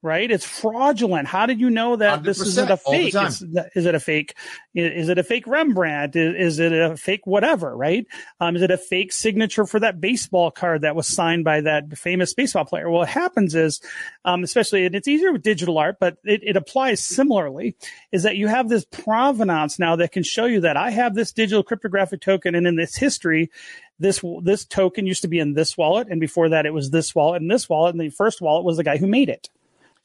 Right? 0.00 0.30
It's 0.30 0.44
fraudulent. 0.44 1.26
How 1.26 1.46
did 1.46 1.58
you 1.58 1.70
know 1.70 1.96
that 1.96 2.22
this 2.22 2.40
isn't 2.40 2.70
a 2.70 2.76
fake? 2.76 3.16
Is, 3.16 3.42
is 3.74 3.84
it 3.84 3.96
a 3.96 4.00
fake? 4.00 4.34
Is 4.72 5.08
it 5.08 5.18
a 5.18 5.24
fake 5.24 5.44
Rembrandt? 5.48 6.14
Is, 6.14 6.34
is 6.36 6.58
it 6.60 6.72
a 6.72 6.96
fake 6.96 7.26
whatever? 7.26 7.76
Right? 7.76 8.06
Um, 8.38 8.54
is 8.54 8.62
it 8.62 8.70
a 8.70 8.78
fake 8.78 9.12
signature 9.12 9.66
for 9.66 9.80
that 9.80 10.00
baseball 10.00 10.52
card 10.52 10.82
that 10.82 10.94
was 10.94 11.08
signed 11.08 11.42
by 11.42 11.62
that 11.62 11.98
famous 11.98 12.32
baseball 12.32 12.64
player? 12.64 12.88
Well, 12.88 13.00
what 13.00 13.08
happens 13.08 13.56
is, 13.56 13.80
um, 14.24 14.44
especially, 14.44 14.86
and 14.86 14.94
it's 14.94 15.08
easier 15.08 15.32
with 15.32 15.42
digital 15.42 15.78
art, 15.78 15.96
but 15.98 16.18
it, 16.22 16.42
it 16.44 16.56
applies 16.56 17.02
similarly, 17.02 17.74
is 18.12 18.22
that 18.22 18.36
you 18.36 18.46
have 18.46 18.68
this 18.68 18.84
provenance 18.84 19.80
now 19.80 19.96
that 19.96 20.12
can 20.12 20.22
show 20.22 20.44
you 20.44 20.60
that 20.60 20.76
I 20.76 20.90
have 20.90 21.16
this 21.16 21.32
digital 21.32 21.64
cryptographic 21.64 22.20
token 22.20 22.54
and 22.54 22.68
in 22.68 22.76
this 22.76 22.94
history, 22.94 23.50
this, 23.98 24.22
this 24.42 24.64
token 24.64 25.06
used 25.08 25.22
to 25.22 25.28
be 25.28 25.40
in 25.40 25.54
this 25.54 25.76
wallet. 25.76 26.06
And 26.08 26.20
before 26.20 26.50
that, 26.50 26.66
it 26.66 26.72
was 26.72 26.90
this 26.90 27.16
wallet 27.16 27.42
and 27.42 27.50
this 27.50 27.68
wallet. 27.68 27.94
And 27.94 28.00
the 28.00 28.10
first 28.10 28.40
wallet 28.40 28.64
was 28.64 28.76
the 28.76 28.84
guy 28.84 28.96
who 28.96 29.08
made 29.08 29.28
it. 29.28 29.48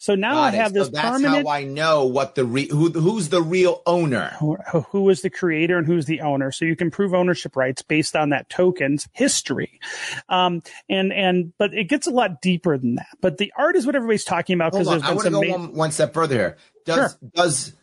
So 0.03 0.15
now 0.15 0.31
I 0.37 0.51
Got 0.51 0.53
it. 0.53 0.57
have 0.57 0.73
this 0.73 0.87
so 0.87 0.91
that's 0.91 1.07
permanent 1.11 1.47
how 1.47 1.53
I 1.53 1.63
know 1.63 2.03
what 2.07 2.35
the 2.35 2.43
re- 2.43 2.67
who 2.67 2.89
who's 2.89 3.29
the 3.29 3.41
real 3.41 3.81
owner. 3.85 4.35
who, 4.37 4.57
who 4.89 5.09
is 5.09 5.21
the 5.21 5.29
creator 5.29 5.77
and 5.77 5.87
who's 5.87 6.07
the 6.07 6.19
owner. 6.19 6.51
So 6.51 6.65
you 6.65 6.75
can 6.75 6.91
prove 6.91 7.13
ownership 7.13 7.55
rights 7.55 7.83
based 7.83 8.13
on 8.13 8.31
that 8.31 8.49
token's 8.49 9.07
history. 9.13 9.79
Um, 10.27 10.61
and, 10.89 11.13
and, 11.13 11.53
but 11.57 11.73
it 11.73 11.85
gets 11.87 12.05
a 12.07 12.11
lot 12.11 12.41
deeper 12.41 12.77
than 12.77 12.95
that. 12.95 13.07
But 13.21 13.37
the 13.37 13.53
art 13.57 13.77
is 13.77 13.85
what 13.85 13.95
everybody's 13.95 14.25
talking 14.25 14.55
about 14.55 14.73
because 14.73 14.89
there's 14.89 15.03
I 15.03 15.07
been 15.07 15.15
want 15.15 15.27
to 15.27 15.31
some. 15.31 15.41
go 15.41 15.47
ma- 15.47 15.57
one, 15.67 15.73
one 15.73 15.91
step 15.91 16.13
further 16.13 16.35
here. 16.35 16.57
Does 16.85 16.95
Sure. 16.97 17.29
does 17.33 17.73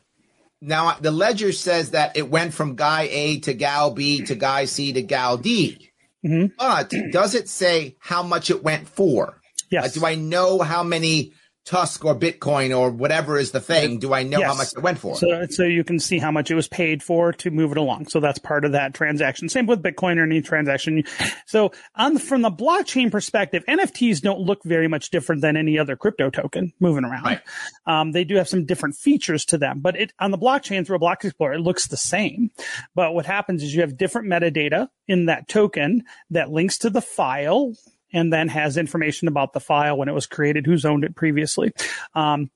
now 0.60 0.96
the 1.00 1.10
ledger 1.10 1.52
says 1.52 1.92
that 1.92 2.18
it 2.18 2.28
went 2.28 2.52
from 2.52 2.76
guy 2.76 3.08
A 3.10 3.38
to 3.40 3.54
gal 3.54 3.92
B 3.92 4.20
to 4.26 4.34
guy 4.34 4.66
C 4.66 4.92
to 4.92 5.00
gal 5.00 5.38
D, 5.38 5.90
Mhm. 6.22 6.52
but 6.58 6.92
does 7.12 7.34
it 7.34 7.48
say 7.48 7.96
how 7.98 8.22
much 8.22 8.50
it 8.50 8.62
went 8.62 8.88
for? 8.88 9.40
yes. 9.70 9.84
Like, 9.84 9.92
do 9.94 10.04
I 10.04 10.14
know 10.16 10.58
how 10.58 10.82
many 10.82 11.32
TUSC 11.66 12.04
or 12.04 12.14
Bitcoin 12.14 12.76
or 12.76 12.90
whatever 12.90 13.38
is 13.38 13.52
the 13.52 13.60
thing? 13.60 13.98
Do 13.98 14.14
I 14.14 14.22
know 14.22 14.42
how 14.42 14.54
much 14.54 14.72
it 14.72 14.82
went 14.82 14.98
for? 14.98 15.16
So, 15.16 15.46
so 15.48 15.64
you 15.64 15.84
can 15.84 15.98
see 15.98 16.18
how 16.18 16.30
much 16.30 16.50
it 16.50 16.54
was 16.54 16.68
paid 16.68 17.02
for 17.02 17.32
to 17.34 17.50
move 17.50 17.72
it 17.72 17.78
along. 17.78 18.08
So 18.08 18.18
that's 18.18 18.38
part 18.38 18.64
of 18.64 18.72
that 18.72 18.94
transaction. 18.94 19.48
Same 19.48 19.66
with 19.66 19.82
Bitcoin 19.82 20.16
or 20.16 20.24
any 20.24 20.40
transaction. 20.40 21.04
So 21.46 21.72
on 21.94 22.14
the, 22.14 22.20
from 22.20 22.42
the 22.42 22.50
blockchain 22.50 23.10
perspective, 23.10 23.64
NFTs 23.68 24.20
don't 24.20 24.40
look 24.40 24.64
very 24.64 24.88
much 24.88 25.10
different 25.10 25.42
than 25.42 25.56
any 25.56 25.78
other 25.78 25.96
crypto 25.96 26.30
token 26.30 26.72
moving 26.80 27.04
around. 27.04 27.24
Right. 27.24 27.40
Um, 27.86 28.12
they 28.12 28.24
do 28.24 28.36
have 28.36 28.48
some 28.48 28.64
different 28.64 28.96
features 28.96 29.44
to 29.46 29.58
them, 29.58 29.80
but 29.80 29.96
it 29.96 30.12
on 30.18 30.30
the 30.30 30.38
blockchain 30.38 30.86
through 30.86 30.96
a 30.96 31.00
block 31.00 31.24
explorer, 31.24 31.54
it 31.54 31.60
looks 31.60 31.88
the 31.88 31.96
same. 31.96 32.50
But 32.94 33.14
what 33.14 33.26
happens 33.26 33.62
is 33.62 33.74
you 33.74 33.82
have 33.82 33.96
different 33.96 34.28
metadata 34.28 34.88
in 35.06 35.26
that 35.26 35.48
token 35.48 36.04
that 36.30 36.50
links 36.50 36.78
to 36.78 36.90
the 36.90 37.02
file 37.02 37.74
and 38.12 38.32
then 38.32 38.48
has 38.48 38.76
information 38.76 39.28
about 39.28 39.52
the 39.52 39.60
file 39.60 39.96
when 39.96 40.08
it 40.08 40.14
was 40.14 40.26
created, 40.26 40.66
who's 40.66 40.84
owned 40.84 41.04
it 41.04 41.14
previously. 41.14 41.72
Um, 42.14 42.50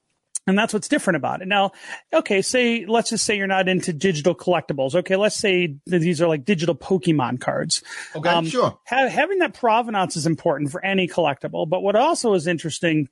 and 0.47 0.59
that's 0.59 0.75
what's 0.75 0.89
different 0.89 1.17
about 1.17 1.41
it. 1.41 1.49
Now, 1.49 1.73
okay, 2.13 2.43
say, 2.43 2.85
let's 2.87 3.11
just 3.11 3.25
say 3.25 3.37
you're 3.37 3.47
not 3.47 3.69
into 3.69 3.93
digital 3.93 4.35
collectibles. 4.35 4.95
Okay, 4.95 5.17
let's 5.17 5.37
say 5.37 5.77
that 5.87 6.01
these 6.01 6.21
are 6.21 6.29
like 6.29 6.45
digital 6.45 6.75
Pokemon 6.75 7.41
cards. 7.41 7.83
okay, 8.15 8.29
um, 8.29 8.47
sure. 8.47 8.79
Ha- 8.87 9.09
having 9.09 9.39
that 9.39 9.55
provenance 9.55 10.17
is 10.17 10.27
important 10.27 10.71
for 10.71 10.85
any 10.85 11.09
collectible. 11.09 11.69
But 11.69 11.83
what 11.83 11.97
also 11.97 12.35
is 12.35 12.47
interesting 12.47 13.09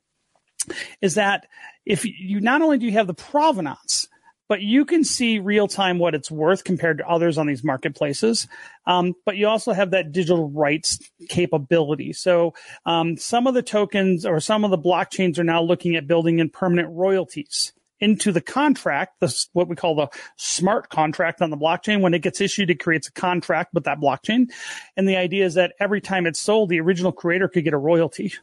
is 1.01 1.15
that 1.15 1.47
if 1.85 2.05
you 2.05 2.39
not 2.39 2.61
only 2.61 2.77
do 2.77 2.85
you 2.85 2.93
have 2.93 3.07
the 3.07 3.13
provenance, 3.13 4.07
but 4.53 4.61
you 4.61 4.85
can 4.85 5.03
see 5.03 5.39
real 5.39 5.67
time 5.67 5.97
what 5.97 6.13
it's 6.13 6.29
worth 6.29 6.63
compared 6.63 6.99
to 6.99 7.07
others 7.09 7.39
on 7.39 7.47
these 7.47 7.63
marketplaces. 7.63 8.47
Um, 8.85 9.15
but 9.25 9.35
you 9.35 9.47
also 9.47 9.73
have 9.73 9.89
that 9.91 10.11
digital 10.11 10.47
rights 10.47 10.99
capability. 11.27 12.13
So 12.13 12.53
um, 12.85 13.17
some 13.17 13.47
of 13.47 13.55
the 13.55 13.63
tokens 13.63 14.27
or 14.27 14.39
some 14.39 14.63
of 14.63 14.69
the 14.69 14.77
blockchains 14.77 15.39
are 15.39 15.43
now 15.43 15.63
looking 15.63 15.95
at 15.95 16.05
building 16.05 16.37
in 16.37 16.51
permanent 16.51 16.89
royalties 16.91 17.73
into 17.99 18.31
the 18.31 18.41
contract, 18.41 19.21
this 19.21 19.49
what 19.53 19.67
we 19.67 19.75
call 19.75 19.95
the 19.95 20.09
smart 20.35 20.89
contract 20.89 21.41
on 21.41 21.49
the 21.49 21.57
blockchain. 21.57 22.01
When 22.01 22.13
it 22.13 22.21
gets 22.21 22.39
issued, 22.39 22.69
it 22.69 22.79
creates 22.79 23.07
a 23.07 23.11
contract 23.11 23.73
with 23.73 23.85
that 23.85 23.99
blockchain. 23.99 24.51
And 24.95 25.09
the 25.09 25.15
idea 25.17 25.45
is 25.45 25.55
that 25.55 25.73
every 25.79 25.99
time 25.99 26.27
it's 26.27 26.39
sold, 26.39 26.69
the 26.69 26.79
original 26.79 27.11
creator 27.11 27.47
could 27.47 27.63
get 27.63 27.73
a 27.73 27.77
royalty. 27.79 28.33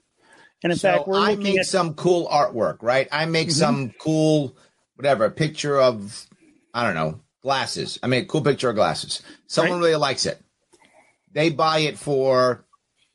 And 0.64 0.72
in 0.72 0.78
So 0.78 0.90
fact, 0.90 1.06
we're 1.06 1.20
I 1.20 1.30
looking 1.30 1.44
make 1.44 1.60
at 1.60 1.66
some 1.66 1.94
cool 1.94 2.26
artwork, 2.28 2.78
right? 2.82 3.06
I 3.12 3.26
make 3.26 3.48
Mm-hmm. 3.48 3.58
some 3.60 3.94
cool, 4.00 4.56
whatever, 5.00 5.30
picture 5.30 5.80
of, 5.80 6.26
I 6.74 6.84
don't 6.84 6.94
know, 6.94 7.20
glasses. 7.42 7.98
I 8.02 8.06
mean, 8.06 8.22
a 8.22 8.26
cool 8.26 8.42
picture 8.42 8.68
of 8.68 8.76
glasses. 8.76 9.22
Someone 9.46 9.78
Right. 9.80 9.86
really 9.86 9.96
likes 9.96 10.26
it. 10.26 10.38
They 11.32 11.48
buy 11.48 11.78
it 11.80 11.96
for, 11.98 12.66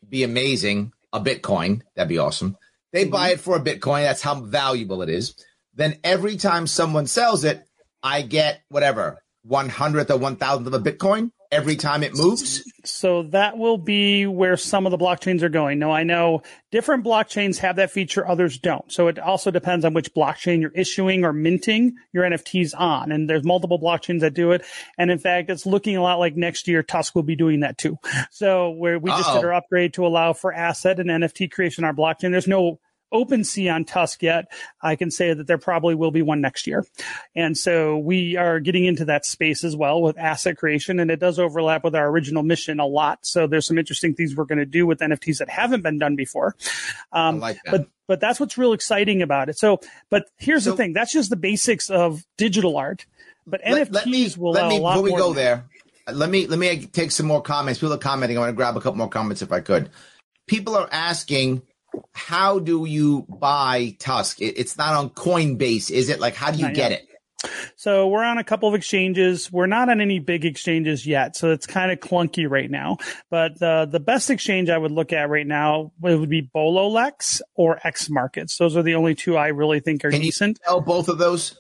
be 0.09 0.23
amazing, 0.23 0.93
a 1.13 1.19
Bitcoin. 1.21 1.83
That'd 1.95 2.09
be 2.09 2.17
awesome. 2.17 2.57
They 2.91 3.03
Mm-hmm. 3.03 3.11
buy 3.11 3.29
it 3.33 3.39
for 3.39 3.55
a 3.55 3.61
Bitcoin. 3.61 4.01
That's 4.01 4.23
how 4.23 4.33
valuable 4.41 5.03
it 5.03 5.09
is. 5.09 5.35
Then 5.75 5.99
every 6.03 6.37
time 6.37 6.65
someone 6.65 7.05
sells 7.05 7.43
it, 7.43 7.63
I 8.01 8.23
get 8.23 8.61
whatever, 8.69 9.21
one 9.43 9.69
hundredth 9.69 10.09
or 10.09 10.17
one 10.17 10.37
thousandth 10.37 10.67
of 10.67 10.73
a 10.73 10.79
Bitcoin 10.91 11.31
every 11.51 11.75
time 11.75 12.03
it 12.03 12.15
moves. 12.15 12.63
So 12.83 13.23
that 13.23 13.57
will 13.57 13.77
be 13.77 14.27
where 14.27 14.57
some 14.57 14.85
of 14.85 14.91
the 14.91 14.97
blockchains 14.97 15.41
are 15.41 15.49
going. 15.49 15.79
Now 15.79 15.91
I 15.91 16.03
know 16.03 16.43
different 16.71 17.03
blockchains 17.03 17.57
have 17.59 17.77
that 17.77 17.91
feature, 17.91 18.27
others 18.27 18.57
don't. 18.57 18.91
So 18.91 19.07
it 19.07 19.19
also 19.19 19.51
depends 19.51 19.85
on 19.85 19.93
which 19.93 20.13
blockchain 20.13 20.61
you're 20.61 20.71
issuing 20.71 21.23
or 21.25 21.33
minting 21.33 21.95
your 22.13 22.23
NFTs 22.23 22.77
on. 22.77 23.11
And 23.11 23.29
there's 23.29 23.43
multiple 23.43 23.79
blockchains 23.79 24.21
that 24.21 24.33
do 24.33 24.51
it. 24.51 24.63
And 24.97 25.09
in 25.09 25.19
fact, 25.19 25.49
it's 25.49 25.65
looking 25.65 25.97
a 25.97 26.01
lot 26.01 26.19
like 26.19 26.35
next 26.35 26.67
year 26.67 26.83
TUSC 26.83 27.15
will 27.15 27.23
be 27.23 27.35
doing 27.35 27.61
that 27.61 27.77
too. 27.77 27.97
So 28.31 28.71
where 28.71 28.99
we 28.99 29.11
just 29.11 29.29
Uh-oh. 29.29 29.35
did 29.35 29.45
our 29.45 29.53
upgrade 29.53 29.93
to 29.93 30.05
allow 30.05 30.33
for 30.33 30.53
asset 30.53 30.99
and 30.99 31.09
NFT 31.09 31.51
creation 31.51 31.83
on 31.83 31.89
our 31.89 31.93
blockchain. 31.95 32.31
There's 32.31 32.47
no 32.47 32.79
OpenSea 33.13 33.73
on 33.73 33.85
TUSC 33.85 34.21
yet. 34.21 34.45
I 34.81 34.95
can 34.95 35.11
say 35.11 35.33
that 35.33 35.47
there 35.47 35.57
probably 35.57 35.95
will 35.95 36.11
be 36.11 36.21
one 36.21 36.41
next 36.41 36.67
year. 36.67 36.85
And 37.35 37.57
so 37.57 37.97
we 37.97 38.35
are 38.37 38.59
getting 38.59 38.85
into 38.85 39.05
that 39.05 39.25
space 39.25 39.63
as 39.63 39.75
well 39.75 40.01
with 40.01 40.17
asset 40.17 40.57
creation 40.57 40.99
and 40.99 41.09
it 41.09 41.19
does 41.19 41.39
overlap 41.39 41.83
with 41.83 41.95
our 41.95 42.07
original 42.07 42.43
mission 42.43 42.79
a 42.79 42.85
lot. 42.85 43.19
So 43.23 43.47
there's 43.47 43.65
some 43.67 43.77
interesting 43.77 44.13
things 44.13 44.35
we're 44.35 44.45
going 44.45 44.59
to 44.59 44.65
do 44.65 44.85
with 44.85 44.99
NFTs 44.99 45.37
that 45.39 45.49
haven't 45.49 45.81
been 45.81 45.97
done 45.97 46.15
before. 46.15 46.55
Um, 47.11 47.35
I 47.35 47.39
like 47.39 47.57
that. 47.65 47.71
But, 47.71 47.87
but 48.07 48.19
that's 48.19 48.39
what's 48.39 48.57
real 48.57 48.73
exciting 48.73 49.21
about 49.21 49.49
it. 49.49 49.57
So, 49.57 49.79
but 50.09 50.25
here's 50.37 50.65
So- 50.65 50.71
the 50.71 50.77
thing. 50.77 50.93
That's 50.93 51.13
just 51.13 51.29
the 51.29 51.35
basics 51.35 51.89
of 51.89 52.23
digital 52.37 52.77
art, 52.77 53.05
but 53.47 53.61
Let- 53.65 53.89
NFTs 53.89 53.93
let 53.93 54.07
me, 54.07 54.29
will 54.37 54.51
let 54.51 54.67
me 54.67 54.77
a 54.77 54.81
lot 54.81 54.93
before 54.95 55.03
we 55.03 55.17
go 55.17 55.33
there. 55.33 55.65
Let 56.11 56.29
me 56.29 56.45
let 56.45 56.59
me 56.59 56.85
take 56.85 57.09
some 57.09 57.25
more 57.25 57.41
comments. 57.41 57.79
People 57.79 57.93
are 57.95 57.97
commenting. 57.97 58.37
I 58.37 58.41
want 58.41 58.49
to 58.49 58.55
grab 58.55 58.77
a 58.77 58.79
couple 58.79 58.97
more 58.97 59.09
comments 59.09 59.41
if 59.41 59.51
I 59.51 59.59
could. 59.59 59.89
People 60.45 60.75
are 60.75 60.87
asking, 60.91 61.63
how 62.13 62.59
do 62.59 62.85
you 62.85 63.25
buy 63.29 63.95
TUSC? 63.99 64.41
It, 64.41 64.57
it's 64.57 64.77
not 64.77 64.93
on 64.93 65.09
Coinbase, 65.09 65.91
is 65.91 66.09
it? 66.09 66.19
Like, 66.19 66.35
how 66.35 66.51
do 66.51 66.57
you 66.57 66.65
Not 66.65 66.73
get 66.73 66.91
yet. 66.91 67.01
it? 67.01 67.09
So 67.75 68.07
we're 68.07 68.23
on 68.23 68.37
a 68.37 68.43
couple 68.43 68.67
of 68.67 68.75
exchanges. 68.75 69.51
We're 69.51 69.67
not 69.67 69.89
on 69.89 70.01
any 70.01 70.19
big 70.19 70.45
exchanges 70.45 71.05
yet, 71.05 71.35
so 71.35 71.51
it's 71.51 71.67
kind 71.67 71.91
of 71.91 71.99
clunky 71.99 72.49
right 72.49 72.71
now. 72.71 72.97
But 73.29 73.59
the 73.59 73.87
the 73.89 73.99
best 73.99 74.29
exchange 74.29 74.69
I 74.69 74.77
would 74.77 74.91
look 74.91 75.13
at 75.13 75.29
right 75.29 75.45
now 75.45 75.91
it 76.03 76.15
would 76.15 76.29
be 76.29 76.49
Bololex 76.55 77.41
or 77.53 77.79
X 77.85 78.09
Markets. 78.09 78.57
Those 78.57 78.75
are 78.75 78.83
the 78.83 78.95
only 78.95 79.13
two 79.13 79.37
I 79.37 79.47
really 79.47 79.79
think 79.79 80.03
are 80.05 80.11
Can 80.11 80.21
decent. 80.21 80.59
Both 80.85 81.07
of 81.07 81.17
those. 81.17 81.59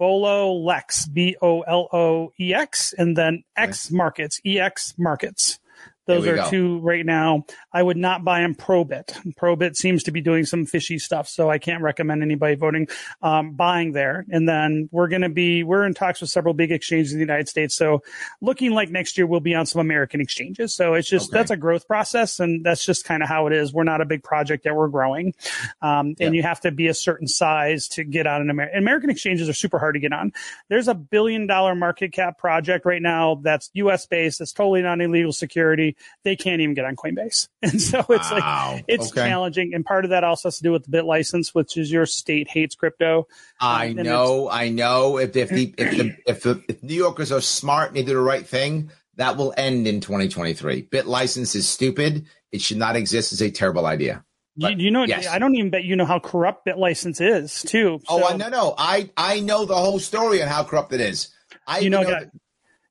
Bololex, 0.00 1.12
B 1.12 1.36
O 1.40 1.60
L 1.60 1.88
O 1.92 2.32
E 2.40 2.52
X, 2.54 2.92
and 2.96 3.16
then 3.16 3.44
X 3.56 3.90
Markets, 3.90 4.40
E 4.44 4.58
X 4.58 4.94
Markets. 4.98 5.60
Those 6.06 6.26
are 6.26 6.36
go. 6.36 6.50
two 6.50 6.78
right 6.80 7.04
now. 7.06 7.44
I 7.72 7.82
would 7.82 7.96
not 7.96 8.24
buy 8.24 8.40
in 8.42 8.54
Probit. 8.54 9.06
Probit 9.36 9.76
seems 9.76 10.02
to 10.04 10.10
be 10.10 10.20
doing 10.20 10.44
some 10.44 10.66
fishy 10.66 10.98
stuff, 10.98 11.28
so 11.28 11.50
I 11.50 11.58
can't 11.58 11.82
recommend 11.82 12.22
anybody 12.22 12.56
voting 12.56 12.88
um, 13.22 13.52
buying 13.52 13.92
there. 13.92 14.24
And 14.30 14.48
then 14.48 14.88
we're 14.90 15.08
going 15.08 15.22
to 15.22 15.28
be 15.28 15.62
we're 15.62 15.84
in 15.84 15.94
talks 15.94 16.20
with 16.20 16.30
several 16.30 16.54
big 16.54 16.72
exchanges 16.72 17.12
in 17.12 17.18
the 17.18 17.24
United 17.24 17.48
States. 17.48 17.74
So 17.76 18.02
looking 18.40 18.72
like 18.72 18.90
next 18.90 19.16
year 19.18 19.26
we'll 19.26 19.40
be 19.40 19.54
on 19.54 19.66
some 19.66 19.80
American 19.80 20.20
exchanges. 20.20 20.74
So 20.74 20.94
it's 20.94 21.08
just 21.08 21.30
Okay. 21.30 21.38
that's 21.38 21.50
a 21.50 21.56
growth 21.56 21.86
process, 21.86 22.40
and 22.40 22.64
that's 22.64 22.84
just 22.84 23.04
kind 23.04 23.22
of 23.22 23.28
how 23.28 23.46
it 23.46 23.52
is. 23.52 23.72
We're 23.72 23.84
not 23.84 24.00
a 24.00 24.06
big 24.06 24.22
project 24.24 24.64
that 24.64 24.74
We're 24.74 24.88
growing, 24.88 25.34
um, 25.82 26.14
and 26.18 26.34
you 26.34 26.42
have 26.42 26.60
to 26.60 26.70
be 26.72 26.88
a 26.88 26.94
certain 26.94 27.28
size 27.28 27.86
to 27.88 28.04
get 28.04 28.26
on 28.26 28.40
an 28.40 28.50
American. 28.50 28.78
American 28.78 29.10
exchanges 29.10 29.48
are 29.48 29.52
super 29.52 29.78
hard 29.78 29.94
to 29.94 30.00
get 30.00 30.12
on. 30.12 30.32
There's 30.68 30.88
a 30.88 30.94
billion 30.94 31.46
dollar 31.46 31.74
market 31.74 32.12
cap 32.12 32.38
project 32.38 32.84
right 32.84 33.02
now 33.02 33.36
that's 33.42 33.70
U.S. 33.74 34.06
based. 34.06 34.40
It's 34.40 34.52
totally 34.52 34.82
not 34.82 35.00
illegal 35.00 35.32
security 35.32 35.89
2023, 35.92 35.94
they 36.24 36.36
can't 36.36 36.60
even 36.60 36.74
get 36.74 36.84
on 36.84 36.96
Coinbase. 36.96 37.48
And 37.62 37.80
so 37.80 37.98
it's 38.08 38.30
Wow. 38.30 38.72
like, 38.74 38.84
it's 38.88 39.10
Okay. 39.10 39.28
challenging. 39.28 39.72
And 39.74 39.84
part 39.84 40.04
of 40.04 40.10
that 40.10 40.24
also 40.24 40.48
has 40.48 40.56
to 40.58 40.62
do 40.62 40.72
with 40.72 40.84
the 40.84 40.90
bit 40.90 41.04
license, 41.04 41.54
which 41.54 41.76
is 41.76 41.90
your 41.90 42.06
state 42.06 42.48
hates 42.48 42.74
crypto. 42.74 43.26
I 43.60 43.88
Um, 43.90 43.96
know, 43.96 44.48
I 44.50 44.68
know. 44.70 45.18
If 45.18 45.36
if 45.36 45.48
the 45.50 45.74
if 45.78 45.90
the 45.96 46.16
if, 46.26 46.42
the, 46.42 46.62
if 46.68 46.82
New 46.82 46.94
Yorkers 46.94 47.30
are 47.32 47.40
smart 47.40 47.88
and 47.88 47.96
they 47.96 48.02
do 48.02 48.14
the 48.14 48.20
right 48.20 48.46
thing, 48.46 48.90
that 49.16 49.36
will 49.36 49.52
end 49.56 49.86
in 49.86 50.00
2023. 50.00 50.82
Bit 50.90 51.06
license 51.06 51.54
is 51.54 51.68
stupid. 51.68 52.26
It 52.52 52.60
should 52.62 52.78
not 52.78 52.96
exist. 52.96 53.32
It's 53.32 53.40
a 53.42 53.50
terrible 53.50 53.86
idea. 53.86 54.24
You, 54.56 54.62
But, 54.68 54.80
you 54.80 54.90
know, 54.90 55.04
yes. 55.04 55.26
I 55.28 55.38
don't 55.38 55.54
even 55.54 55.70
bet 55.70 55.84
you 55.84 55.94
know 55.96 56.04
how 56.06 56.18
corrupt 56.18 56.64
bit 56.64 56.76
license 56.78 57.20
is 57.20 57.62
too. 57.62 58.00
Oh, 58.08 58.18
So- 58.20 58.26
I 58.28 58.36
no, 58.36 58.48
no. 58.48 58.74
I 58.76 59.10
I 59.16 59.40
know 59.40 59.64
the 59.64 59.76
whole 59.76 59.98
story 60.00 60.42
on 60.42 60.48
how 60.48 60.64
corrupt 60.64 60.92
it 60.92 61.00
is. 61.00 61.28
I 61.66 61.78
You 61.80 61.90
know, 61.90 62.02
know, 62.02 62.10
guy- 62.10 62.24
the, 62.24 62.30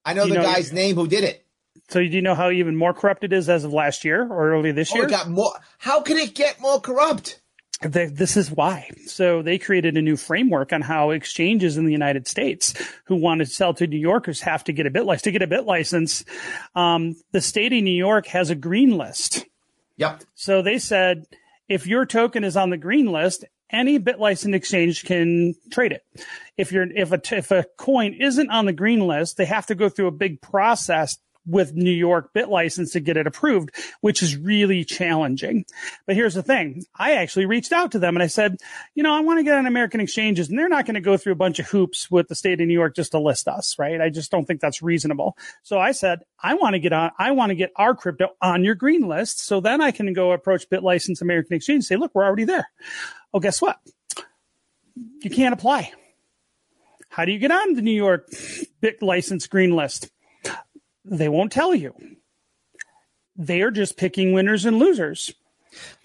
I 0.06 0.14
know 0.14 0.28
the 0.28 0.36
know- 0.36 0.44
guy's 0.44 0.72
name 0.72 0.96
who 0.96 1.08
did 1.08 1.24
it. 1.24 1.46
So 1.90 2.00
do 2.00 2.06
you 2.06 2.22
know 2.22 2.36
how 2.36 2.52
even 2.52 2.76
more 2.76 2.94
corrupt 2.94 3.24
it 3.24 3.34
is 3.34 3.50
as 3.50 3.64
of 3.64 3.74
last 3.74 4.06
year 4.06 4.22
or 4.32 4.52
early 4.54 4.72
this 4.72 4.92
Oh, 4.92 4.96
year? 4.96 5.06
it 5.06 5.10
got 5.10 5.30
more. 5.30 5.52
How 5.80 6.02
can 6.02 6.18
it 6.18 6.34
get 6.36 6.60
more 6.62 6.80
corrupt? 6.80 7.42
Th- 7.82 8.12
This 8.12 8.36
is 8.38 8.52
why. 8.52 8.90
So 9.06 9.42
they 9.42 9.58
created 9.58 9.98
a 9.98 10.02
new 10.02 10.18
framework 10.18 10.72
on 10.74 10.82
how 10.82 11.12
exchanges 11.12 11.78
in 11.78 11.86
the 11.86 11.92
United 11.92 12.28
States 12.28 12.74
who 13.06 13.16
want 13.16 13.40
to 13.40 13.46
sell 13.46 13.74
to 13.76 13.88
New 13.88 13.98
Yorkers 13.98 14.42
have 14.42 14.64
to 14.66 14.74
get 14.74 14.86
a 14.86 14.90
bit 14.92 15.06
license. 15.06 15.24
To 15.24 15.32
get 15.32 15.42
a 15.42 15.48
bit 15.48 15.66
license, 15.66 16.24
um, 16.76 17.16
the 17.32 17.42
state 17.42 17.74
of 17.74 17.82
New 17.84 17.92
York 17.92 18.28
has 18.28 18.50
a 18.50 18.56
green 18.56 18.98
list. 18.98 19.46
Yep. 19.98 20.24
So 20.36 20.62
they 20.62 20.78
said 20.78 21.26
if 21.68 21.88
your 21.88 22.06
token 22.06 22.44
is 22.44 22.56
on 22.58 22.70
the 22.70 22.78
green 22.78 23.06
list, 23.08 23.46
any 23.72 23.98
bit 23.98 24.20
license 24.20 24.56
exchange 24.56 25.06
can 25.06 25.56
trade 25.72 25.92
it. 25.92 26.04
If 26.58 26.72
you're 26.72 26.88
if 26.92 27.12
a 27.12 27.22
if 27.36 27.52
a 27.52 27.66
coin 27.78 28.14
isn't 28.14 28.50
on 28.50 28.66
the 28.66 28.74
green 28.74 29.00
list, 29.02 29.38
they 29.38 29.46
have 29.46 29.68
to 29.68 29.76
go 29.76 29.90
through 29.90 30.08
a 30.08 30.12
big 30.12 30.42
process 30.42 31.18
with 31.50 31.74
New 31.74 31.92
York 31.92 32.32
bit 32.34 32.50
license 32.50 32.92
to 32.92 33.00
get 33.00 33.18
it 33.18 33.28
approved, 33.28 33.72
which 34.02 34.22
is 34.22 34.38
really 34.38 34.84
challenging. 34.84 35.66
But 36.06 36.16
here's 36.16 36.36
the 36.36 36.44
thing. 36.44 36.86
I 36.96 37.14
actually 37.14 37.46
reached 37.46 37.72
out 37.72 37.92
to 37.94 38.00
them 38.00 38.16
and 38.16 38.24
I 38.24 38.28
said, 38.28 38.58
you 38.96 39.04
know, 39.04 39.14
I 39.14 39.22
want 39.22 39.40
to 39.40 39.44
get 39.44 39.58
on 39.58 39.66
American 39.66 40.00
exchanges 40.00 40.50
and 40.50 40.58
they're 40.58 40.70
not 40.70 40.86
going 40.86 40.96
to 40.96 41.02
go 41.02 41.18
through 41.18 41.34
a 41.34 41.38
bunch 41.38 41.60
of 41.60 41.68
hoops 41.68 42.10
with 42.12 42.28
the 42.28 42.36
state 42.36 42.62
of 42.62 42.68
New 42.68 42.74
York 42.74 42.96
just 42.96 43.12
to 43.12 43.20
list 43.20 43.48
us, 43.48 43.78
right? 43.80 44.00
I 44.00 44.10
just 44.10 44.32
don't 44.32 44.46
think 44.46 44.62
that's 44.62 44.82
reasonable. 44.82 45.38
So 45.64 45.80
I 45.80 45.92
said, 45.92 46.20
I 46.42 46.54
want 46.54 46.74
to 46.74 46.80
get 46.80 46.94
on, 46.94 47.12
I 47.18 47.32
want 47.32 47.50
to 47.50 47.56
get 47.56 47.72
our 47.76 47.96
crypto 47.96 48.30
on 48.42 48.64
your 48.64 48.76
green 48.76 49.08
list. 49.08 49.46
So 49.46 49.60
then 49.60 49.82
I 49.82 49.92
can 49.92 50.14
go 50.14 50.32
approach 50.32 50.70
BitLicense 50.70 51.22
American 51.22 51.56
Exchange 51.56 51.78
and 51.78 51.86
say, 51.86 51.96
look, 51.96 52.12
we're 52.14 52.26
already 52.26 52.46
there. 52.46 52.70
Oh, 53.34 53.40
guess 53.40 53.62
what? 53.62 53.80
You 55.22 55.30
can't 55.30 55.54
apply. 55.54 55.92
How 57.10 57.26
do 57.26 57.32
you 57.32 57.40
get 57.40 57.52
on 57.52 57.74
the 57.74 57.82
New 57.82 57.92
York 57.92 58.30
Bit 58.82 59.02
License 59.02 59.48
Green 59.48 59.76
List? 59.76 60.10
They 61.10 61.30
won't 61.30 61.52
tell 61.52 61.74
you. 61.74 61.96
They 63.36 63.62
are 63.62 63.72
just 63.72 63.98
picking 63.98 64.34
winners 64.34 64.66
and 64.66 64.78
losers. 64.78 65.34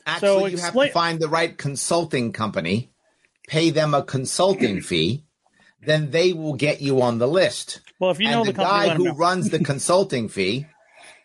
Actually, 0.06 0.52
you 0.52 0.58
have 0.58 0.74
to 0.74 0.90
find 0.90 1.20
the 1.20 1.28
right 1.28 1.56
consulting 1.56 2.32
company, 2.32 2.90
pay 3.48 3.70
them 3.70 3.94
a 3.94 4.02
consulting 4.02 4.80
fee, 4.82 5.24
then 5.80 6.10
they 6.10 6.32
will 6.32 6.54
get 6.54 6.80
you 6.80 7.02
on 7.02 7.18
the 7.18 7.28
list. 7.28 7.80
Well, 7.98 8.10
if 8.10 8.20
you 8.20 8.30
know 8.30 8.40
and 8.40 8.48
the, 8.48 8.52
the, 8.52 8.56
company, 8.56 8.88
guy 8.88 8.94
who 8.94 9.04
know. 9.04 9.14
runs 9.14 9.50
the 9.50 9.58
consulting 9.64 10.28
fee, 10.28 10.66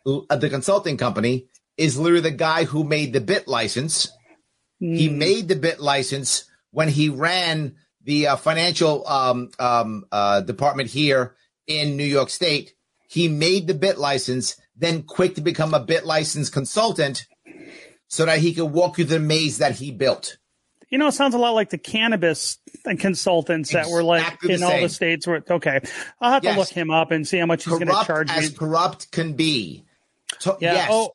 uh, 0.05 0.35
the 0.35 0.49
consulting 0.49 0.97
company, 0.97 1.47
is 1.77 1.97
literally 1.97 2.21
the 2.21 2.31
guy 2.31 2.65
who 2.65 2.83
made 2.83 3.13
the 3.13 3.21
bit 3.21 3.47
license. 3.47 4.09
He 4.79 5.09
Hmm. 5.09 5.17
made 5.17 5.47
the 5.47 5.55
bit 5.55 5.79
license 5.79 6.45
when 6.71 6.89
he 6.89 7.09
ran 7.09 7.75
the 8.03 8.27
uh, 8.27 8.35
financial 8.37 9.07
um, 9.07 9.49
um, 9.59 10.05
uh, 10.11 10.41
department 10.41 10.89
here 10.89 11.35
in 11.67 11.97
New 11.97 12.05
York 12.05 12.29
State. 12.29 12.73
He 13.11 13.27
made 13.27 13.65
the 13.65 13.73
bit 13.73 13.97
license, 13.97 14.55
then 14.77 15.01
quick 15.01 15.33
to 15.35 15.41
become 15.41 15.73
a 15.73 15.79
bit 15.79 16.05
license 16.05 16.49
consultant 16.49 17.25
so 18.07 18.25
that 18.25 18.37
he 18.39 18.53
could 18.53 18.65
walk 18.67 18.99
you 18.99 19.03
the 19.03 19.19
maze 19.19 19.57
that 19.57 19.75
he 19.77 19.89
built. 19.91 20.37
you 20.91 20.97
know, 20.97 21.07
it 21.07 21.11
sounds 21.13 21.33
a 21.35 21.37
lot 21.39 21.51
like 21.51 21.69
the 21.71 21.77
cannabis 21.79 22.57
consultants 22.99 23.71
that 23.73 23.87
were 23.89 24.03
like 24.03 24.21
Exactly 24.23 24.53
in 24.55 24.63
all 24.63 24.79
the 24.81 24.89
states. 24.89 25.27
Where 25.27 25.43
okay, 25.49 25.79
I'll 26.21 26.31
have 26.31 26.43
Yes. 26.43 26.53
to 26.53 26.59
look 26.59 26.69
him 26.69 26.91
up 26.91 27.11
and 27.11 27.27
see 27.27 27.37
how 27.39 27.45
much 27.45 27.63
he's 27.65 27.71
going 27.73 27.81
to 27.87 27.91
Corrupt 27.93 28.07
charge 28.07 28.29
as 28.31 28.51
me. 28.51 28.55
corrupt 28.57 29.11
can 29.11 29.33
be. 29.33 29.85
To- 30.41 30.57
Yeah. 30.61 30.73
Yes. 30.73 30.87
Oh, 30.91 31.13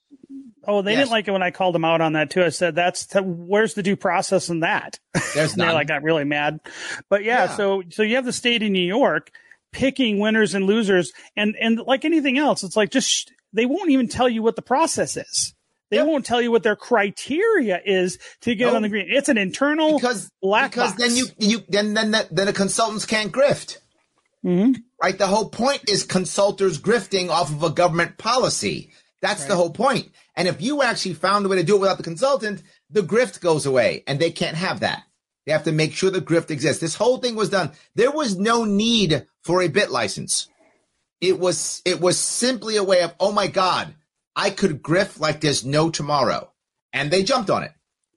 oh, 0.67 0.83
they 0.83 0.93
Yes. 0.93 1.01
didn't 1.03 1.11
like 1.13 1.27
it 1.29 1.31
when 1.33 1.43
I 1.43 1.51
called 1.51 1.75
him 1.77 1.85
out 1.85 2.01
on 2.01 2.13
that 2.15 2.31
too. 2.31 2.45
I 2.45 2.49
said, 2.51 2.75
"That's 2.77 3.07
where's 3.23 3.75
the 3.75 3.83
due 3.83 3.97
process 3.97 4.49
in 4.49 4.61
that?" 4.61 4.99
There's 5.35 5.53
And 5.55 5.61
they 5.63 5.67
none. 5.67 5.75
like 5.75 5.89
got 5.89 6.03
really 6.05 6.25
mad. 6.25 6.61
But 7.09 7.25
yeah, 7.25 7.45
Yeah. 7.47 7.57
so 7.57 7.83
so 7.91 8.03
you 8.03 8.15
have 8.17 8.25
the 8.25 8.33
state 8.33 8.63
of 8.63 8.71
New 8.71 8.79
York 8.87 9.31
picking 9.75 10.19
winners 10.19 10.55
and 10.55 10.65
losers, 10.65 11.13
and 11.37 11.55
and 11.61 11.79
like 11.87 12.05
anything 12.07 12.39
else, 12.39 12.63
it's 12.65 12.77
like 12.77 12.91
just 12.91 13.11
sh- 13.11 13.25
they 13.53 13.67
won't 13.67 13.91
even 13.91 14.09
tell 14.09 14.29
you 14.29 14.43
what 14.43 14.57
the 14.57 14.63
process 14.63 15.17
is. 15.19 15.55
They 15.91 15.99
Yep. 15.99 16.07
won't 16.07 16.25
tell 16.27 16.41
you 16.41 16.51
what 16.51 16.63
their 16.63 16.75
criteria 16.77 17.81
is 17.85 18.19
to 18.41 18.55
get 18.55 18.71
No. 18.71 18.77
on 18.77 18.83
the 18.83 18.89
green. 18.89 19.07
It's 19.11 19.29
an 19.29 19.37
internal 19.39 19.99
because 19.99 20.31
black 20.41 20.71
because 20.73 20.93
box. 20.93 21.03
then 21.03 21.17
you 21.17 21.27
you 21.39 21.63
then 21.69 21.93
then 21.95 22.11
the, 22.13 22.27
then 22.31 22.47
the 22.47 22.53
consultants 22.55 23.05
can't 23.05 23.31
grift. 23.31 23.77
Mhm. 24.45 24.77
Right. 25.03 25.17
The 25.19 25.27
whole 25.27 25.49
point 25.51 25.89
is 25.89 26.03
consultants 26.05 26.79
grifting 26.79 27.29
off 27.31 27.51
of 27.51 27.63
a 27.63 27.71
government 27.71 28.17
policy. 28.19 28.91
That's 29.21 29.45
the 29.45 29.57
whole 29.57 29.71
point. 29.71 30.11
And 30.37 30.49
if 30.49 30.61
you 30.61 30.83
actually 30.83 31.15
found 31.15 31.47
a 31.47 31.49
way 31.49 31.57
to 31.57 31.63
do 31.63 31.77
it 31.77 31.81
without 31.81 31.97
the 31.97 32.03
consultant, 32.03 32.63
the 32.91 33.01
grift 33.03 33.41
goes 33.41 33.65
away, 33.65 34.03
and 34.07 34.19
they 34.21 34.31
can't 34.31 34.57
have 34.57 34.81
that. 34.81 35.03
They 35.47 35.53
have 35.53 35.65
to 35.65 35.73
make 35.73 35.93
sure 35.93 36.11
the 36.11 36.21
grift 36.21 36.51
exists. 36.51 36.81
This 36.81 36.95
whole 36.95 37.19
thing 37.19 37.35
was 37.35 37.51
done. 37.51 37.73
There 37.95 38.11
was 38.11 38.39
no 38.39 38.65
need 38.65 39.27
for 39.43 39.63
a 39.63 39.69
bit 39.69 39.91
license. 39.91 40.49
It 41.21 41.39
was 41.39 41.83
it 41.85 42.01
was 42.01 42.19
simply 42.19 42.77
a 42.77 42.85
way 42.85 43.03
of 43.03 43.15
oh 43.21 43.33
my 43.33 43.47
god, 43.47 43.95
I 44.35 44.51
could 44.51 44.83
grift 44.83 45.21
like 45.21 45.41
there's 45.41 45.65
no 45.65 45.91
tomorrow, 45.91 46.51
and 46.93 47.11
they 47.11 47.23
jumped 47.23 47.51
on 47.51 47.63
it. 47.63 47.73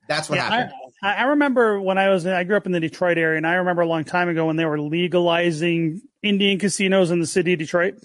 That's 0.08 0.30
what 0.30 0.38
Yeah, 0.38 0.50
happened. 0.50 0.72
I, 1.04 1.14
I 1.14 1.24
remember 1.24 1.80
when 1.80 1.98
I 1.98 2.10
was 2.10 2.26
I 2.26 2.44
grew 2.44 2.58
up 2.58 2.66
in 2.66 2.72
the 2.72 2.80
Detroit 2.80 3.18
area, 3.18 3.38
and 3.38 3.46
I 3.46 3.56
remember 3.56 3.82
a 3.82 3.88
long 3.88 4.04
time 4.04 4.30
ago 4.30 4.46
when 4.46 4.56
they 4.56 4.66
were 4.66 4.80
legalizing 4.80 6.02
Indian 6.24 6.60
casinos 6.60 7.12
in 7.12 7.20
the 7.20 7.28
city 7.28 7.54
of 7.54 7.60
Detroit. 7.60 7.96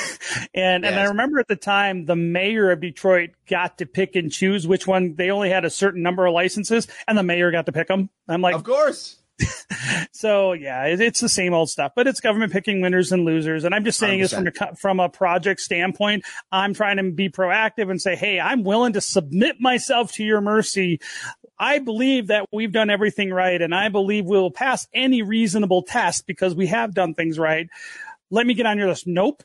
and 0.53 0.85
and 0.85 0.99
I 0.99 1.05
remember 1.05 1.39
at 1.39 1.47
the 1.47 1.55
time 1.55 2.05
the 2.05 2.15
mayor 2.15 2.71
of 2.71 2.81
Detroit 2.81 3.31
got 3.47 3.77
to 3.79 3.85
pick 3.85 4.15
and 4.15 4.31
choose 4.31 4.67
which 4.67 4.87
one. 4.87 5.15
They 5.15 5.31
only 5.31 5.49
had 5.49 5.65
a 5.65 5.69
certain 5.69 6.01
number 6.01 6.25
of 6.25 6.33
licenses, 6.33 6.87
and 7.07 7.17
the 7.17 7.23
mayor 7.23 7.51
got 7.51 7.65
to 7.67 7.71
pick 7.71 7.87
them. 7.87 8.09
I'm 8.27 8.41
like, 8.41 8.55
of 8.55 8.63
course. 8.63 9.19
so 10.11 10.53
yeah, 10.53 10.85
it, 10.85 10.99
it's 10.99 11.19
the 11.19 11.29
same 11.29 11.53
old 11.53 11.69
stuff, 11.69 11.93
but 11.95 12.07
it's 12.07 12.19
government 12.19 12.51
picking 12.51 12.81
winners 12.81 13.11
and 13.11 13.25
losers. 13.25 13.63
And 13.63 13.73
I'm 13.73 13.85
just 13.85 13.99
saying 13.99 14.21
this 14.21 14.33
from 14.33 14.47
a 14.47 14.75
from 14.75 14.99
a 14.99 15.09
project 15.09 15.61
standpoint. 15.61 16.23
I'm 16.51 16.73
trying 16.73 16.97
to 16.97 17.11
be 17.11 17.29
proactive 17.29 17.89
and 17.89 18.01
say, 18.01 18.15
hey, 18.15 18.39
I'm 18.39 18.63
willing 18.63 18.93
to 18.93 19.01
submit 19.01 19.59
myself 19.59 20.11
to 20.13 20.23
your 20.23 20.41
mercy. 20.41 20.99
I 21.57 21.79
believe 21.79 22.27
that 22.27 22.47
we've 22.51 22.71
done 22.71 22.89
everything 22.89 23.31
right, 23.31 23.61
and 23.61 23.73
I 23.73 23.89
believe 23.89 24.25
we'll 24.25 24.51
pass 24.51 24.87
any 24.93 25.21
reasonable 25.21 25.83
test 25.83 26.27
because 26.27 26.55
we 26.55 26.67
have 26.67 26.93
done 26.93 27.13
things 27.13 27.37
right. 27.39 27.67
Let 28.31 28.45
me 28.45 28.53
get 28.53 28.65
on 28.65 28.77
your 28.77 28.87
list. 28.87 29.07
Nope. 29.07 29.43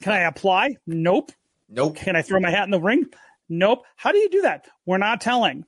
Can 0.00 0.12
I 0.12 0.20
apply? 0.20 0.76
Nope. 0.86 1.32
Nope. 1.68 1.96
Can 1.96 2.16
I 2.16 2.22
throw 2.22 2.40
my 2.40 2.50
hat 2.50 2.64
in 2.64 2.70
the 2.70 2.80
ring? 2.80 3.06
Nope. 3.48 3.84
How 3.96 4.12
do 4.12 4.18
you 4.18 4.28
do 4.30 4.42
that? 4.42 4.66
We're 4.86 4.98
not 4.98 5.20
telling. 5.20 5.64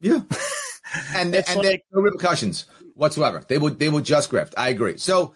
Yeah. 0.00 0.20
and 1.14 1.34
and 1.34 1.56
like- 1.56 1.84
no 1.92 2.00
repercussions 2.00 2.66
whatsoever. 2.94 3.44
They 3.46 3.58
would 3.58 3.78
they 3.78 3.88
would 3.88 4.04
just 4.04 4.30
grift. 4.30 4.54
I 4.56 4.68
agree. 4.68 4.98
So 4.98 5.34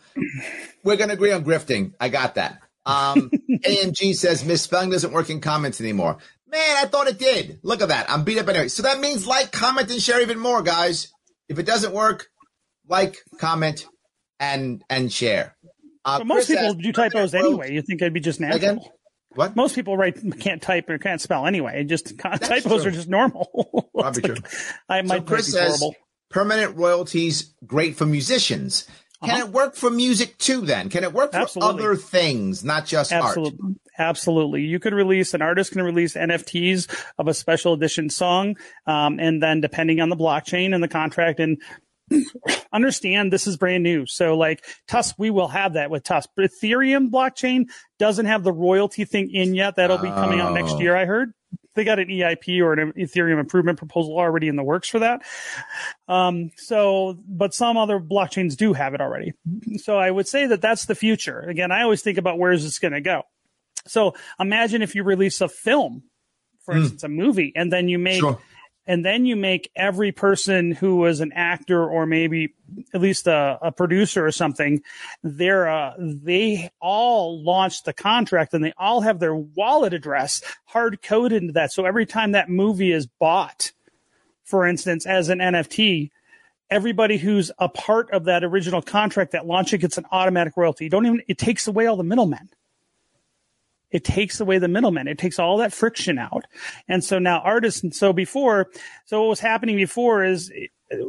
we're 0.83 0.97
gonna 0.97 1.15
agree 1.15 1.33
on 1.33 1.45
grifting. 1.45 1.93
I 2.01 2.09
got 2.09 2.35
that. 2.35 2.61
Um 2.85 3.31
AMG 3.51 4.15
says 4.15 4.45
misspelling 4.45 4.91
doesn't 4.91 5.13
work 5.13 5.31
in 5.31 5.41
comments 5.41 5.81
anymore. 5.81 6.19
Man, 6.49 6.77
I 6.79 6.87
thought 6.87 7.09
it 7.09 7.19
did. 7.19 7.59
Look 7.63 7.83
at 7.83 7.89
that. 7.89 8.09
I'm 8.11 8.23
beat 8.23 8.39
up 8.39 8.49
anyway. 8.49 8.69
So 8.69 8.85
that 8.85 9.01
means 9.01 9.27
like, 9.27 9.51
comment, 9.51 9.91
and 9.91 10.01
share 10.01 10.23
even 10.23 10.39
more, 10.39 10.63
guys. 10.63 11.13
If 11.49 11.59
it 11.59 11.67
doesn't 11.67 11.93
work, 11.93 12.29
like, 12.89 13.17
comment, 13.41 13.85
and 14.39 14.85
and 14.89 15.13
share. 15.13 15.56
Uh, 16.07 16.19
But 16.19 16.27
most 16.29 16.47
Chris 16.47 16.59
people 16.59 16.75
do 16.75 16.93
typos 16.93 17.35
anyway. 17.35 17.73
You 17.75 17.83
think 17.83 18.01
it'd 18.01 18.15
be 18.15 18.21
just 18.21 18.41
natural. 18.41 18.57
Again? 18.57 18.81
What? 19.35 19.55
Most 19.57 19.75
people 19.75 19.97
write 19.99 20.17
can't 20.41 20.63
type 20.63 20.89
or 20.89 20.97
can't 20.99 21.21
spell 21.21 21.47
anyway. 21.47 21.85
Just 21.85 22.17
typos 22.19 22.63
true. 22.63 22.87
are 22.87 22.91
just 22.91 23.09
normal. 23.09 23.91
Probably 23.95 24.23
like- 24.23 24.35
true. 24.43 24.51
I 24.89 25.03
So 25.03 25.09
might 25.09 25.27
Chris 25.27 25.47
be 25.47 25.53
says 25.53 25.79
horrible. 25.81 25.97
permanent 26.31 26.77
royalties 26.77 27.55
great 27.67 27.97
for 27.97 28.07
musicians. 28.07 28.87
Can 29.23 29.31
Uh-huh. 29.35 29.47
it 29.47 29.53
work 29.53 29.75
for 29.75 29.91
music 29.91 30.39
too? 30.39 30.61
Then 30.61 30.89
can 30.91 31.03
it 31.03 31.13
work 31.13 31.33
for 31.33 31.39
Absolutely. 31.39 31.83
other 31.85 31.97
things, 31.97 32.63
not 32.65 32.87
just 32.87 33.13
art? 33.13 33.25
Absolutely. 33.25 33.75
Absolutely. 33.99 34.61
You 34.63 34.79
could 34.79 34.93
release, 34.93 35.33
an 35.33 35.41
artist 35.41 35.73
can 35.73 35.81
release 35.83 36.15
NFTs 36.15 36.87
of 37.19 37.27
a 37.29 37.33
special 37.35 37.73
edition 37.73 38.11
song. 38.11 38.57
Um, 38.87 39.19
and 39.19 39.43
then 39.43 39.63
depending 39.63 40.01
on 40.01 40.11
the 40.11 40.17
blockchain 40.17 40.75
and 40.75 40.83
the 40.83 40.89
contract 40.89 41.41
and 41.41 41.57
understand 42.73 43.33
this 43.33 43.47
is 43.47 43.57
brand 43.57 43.83
new. 43.83 44.07
So 44.07 44.37
like 44.37 44.65
TUSC, 44.89 45.15
we 45.19 45.31
will 45.31 45.49
have 45.49 45.75
that 45.75 45.91
with 45.91 46.05
TUSC. 46.05 46.27
But 46.37 46.51
Ethereum 46.51 47.11
blockchain 47.11 47.67
doesn't 47.99 48.27
have 48.27 48.45
the 48.45 48.53
royalty 48.53 49.05
thing 49.05 49.31
in 49.31 49.55
yet. 49.55 49.77
That'll 49.77 49.99
be 49.99 50.09
coming 50.09 50.41
out 50.41 50.55
next 50.55 50.79
year. 50.79 50.97
I 50.97 51.05
heard 51.05 51.33
they 51.75 51.85
got 51.85 51.99
an 51.99 52.09
EIP 52.09 52.61
or 52.61 52.73
an 52.73 52.93
Ethereum 52.93 53.39
improvement 53.39 53.79
proposal 53.79 54.19
already 54.19 54.49
in 54.49 54.57
the 54.57 54.65
works 54.65 54.89
for 54.89 54.99
that. 55.01 55.23
Um, 56.09 56.51
so, 56.57 57.19
but 57.29 57.55
some 57.55 57.77
other 57.77 58.01
blockchains 58.01 58.57
do 58.57 58.73
have 58.73 58.95
it 58.95 59.01
already. 59.01 59.35
So 59.77 59.99
I 59.99 60.11
would 60.11 60.27
say 60.27 60.47
that 60.47 60.61
that's 60.61 60.87
the 60.87 60.95
future. 60.95 61.41
Again, 61.41 61.71
I 61.71 61.83
always 61.83 62.03
think 62.03 62.19
about 62.19 62.39
where 62.39 62.53
is 62.53 62.65
this 62.65 62.79
going 62.79 62.95
to 62.95 63.01
go. 63.01 63.23
So 63.87 64.15
imagine 64.41 64.83
if 64.83 64.95
you 64.95 65.05
release 65.05 65.41
a 65.41 65.49
film, 65.49 66.05
for 66.65 66.75
mm. 66.75 66.79
instance, 66.79 67.05
a 67.05 67.09
movie, 67.09 67.53
and 67.55 67.73
then 67.73 67.89
you 67.89 67.99
make 67.99 68.21
sure 68.21 68.41
and 68.87 69.05
then 69.05 69.27
you 69.27 69.37
make 69.37 69.71
every 69.75 70.13
person 70.13 70.71
who 70.71 70.97
was 70.97 71.21
an 71.21 71.33
actor 71.33 71.85
or 71.85 72.07
maybe 72.07 72.55
at 72.95 73.01
least 73.01 73.27
a, 73.27 73.59
a 73.61 73.73
producer 73.73 74.25
or 74.25 74.31
something, 74.31 74.83
they're 75.23 75.69
uh, 75.69 75.95
they 75.99 76.71
all 76.81 77.43
launched 77.43 77.85
the 77.85 77.93
contract 77.93 78.55
and 78.55 78.65
they 78.65 78.73
all 78.79 79.01
have 79.01 79.19
their 79.19 79.35
wallet 79.35 79.93
address 79.93 80.43
hard 80.67 81.03
coded 81.03 81.43
into 81.43 81.55
that. 81.55 81.73
So 81.73 81.85
every 81.85 82.07
time 82.07 82.33
that 82.33 82.49
movie 82.49 82.93
is 82.93 83.07
bought, 83.07 83.73
for 84.45 84.67
instance, 84.67 85.07
as 85.07 85.29
an 85.29 85.39
NFT, 85.39 86.11
everybody 86.71 87.17
who's 87.17 87.51
a 87.59 87.69
part 87.69 88.11
of 88.13 88.25
that 88.25 88.45
original 88.45 88.83
contract 88.83 89.33
that 89.33 89.47
launched 89.47 89.73
it 89.73 89.79
gets 89.79 89.99
an 89.99 90.07
automatic 90.13 90.57
royalty. 90.57 90.85
You 90.85 90.91
don't 90.91 91.07
even 91.07 91.23
it 91.27 91.39
takes 91.39 91.67
away 91.67 91.87
all 91.87 91.97
the 91.97 92.05
middlemen. 92.05 92.49
It 93.91 94.05
takes 94.05 94.41
away 94.41 94.59
the 94.59 94.69
middleman. 94.69 95.09
It 95.09 95.19
takes 95.19 95.39
all 95.39 95.59
that 95.59 95.73
friction 95.73 96.19
out. 96.19 96.45
And 96.89 97.05
so 97.05 97.19
now 97.19 97.41
artists, 97.41 97.83
and 97.83 97.95
so 97.95 98.13
before, 98.13 98.69
so 99.05 99.21
what 99.21 99.29
was 99.29 99.41
happening 99.41 99.77
before 99.77 100.25
is 100.25 100.51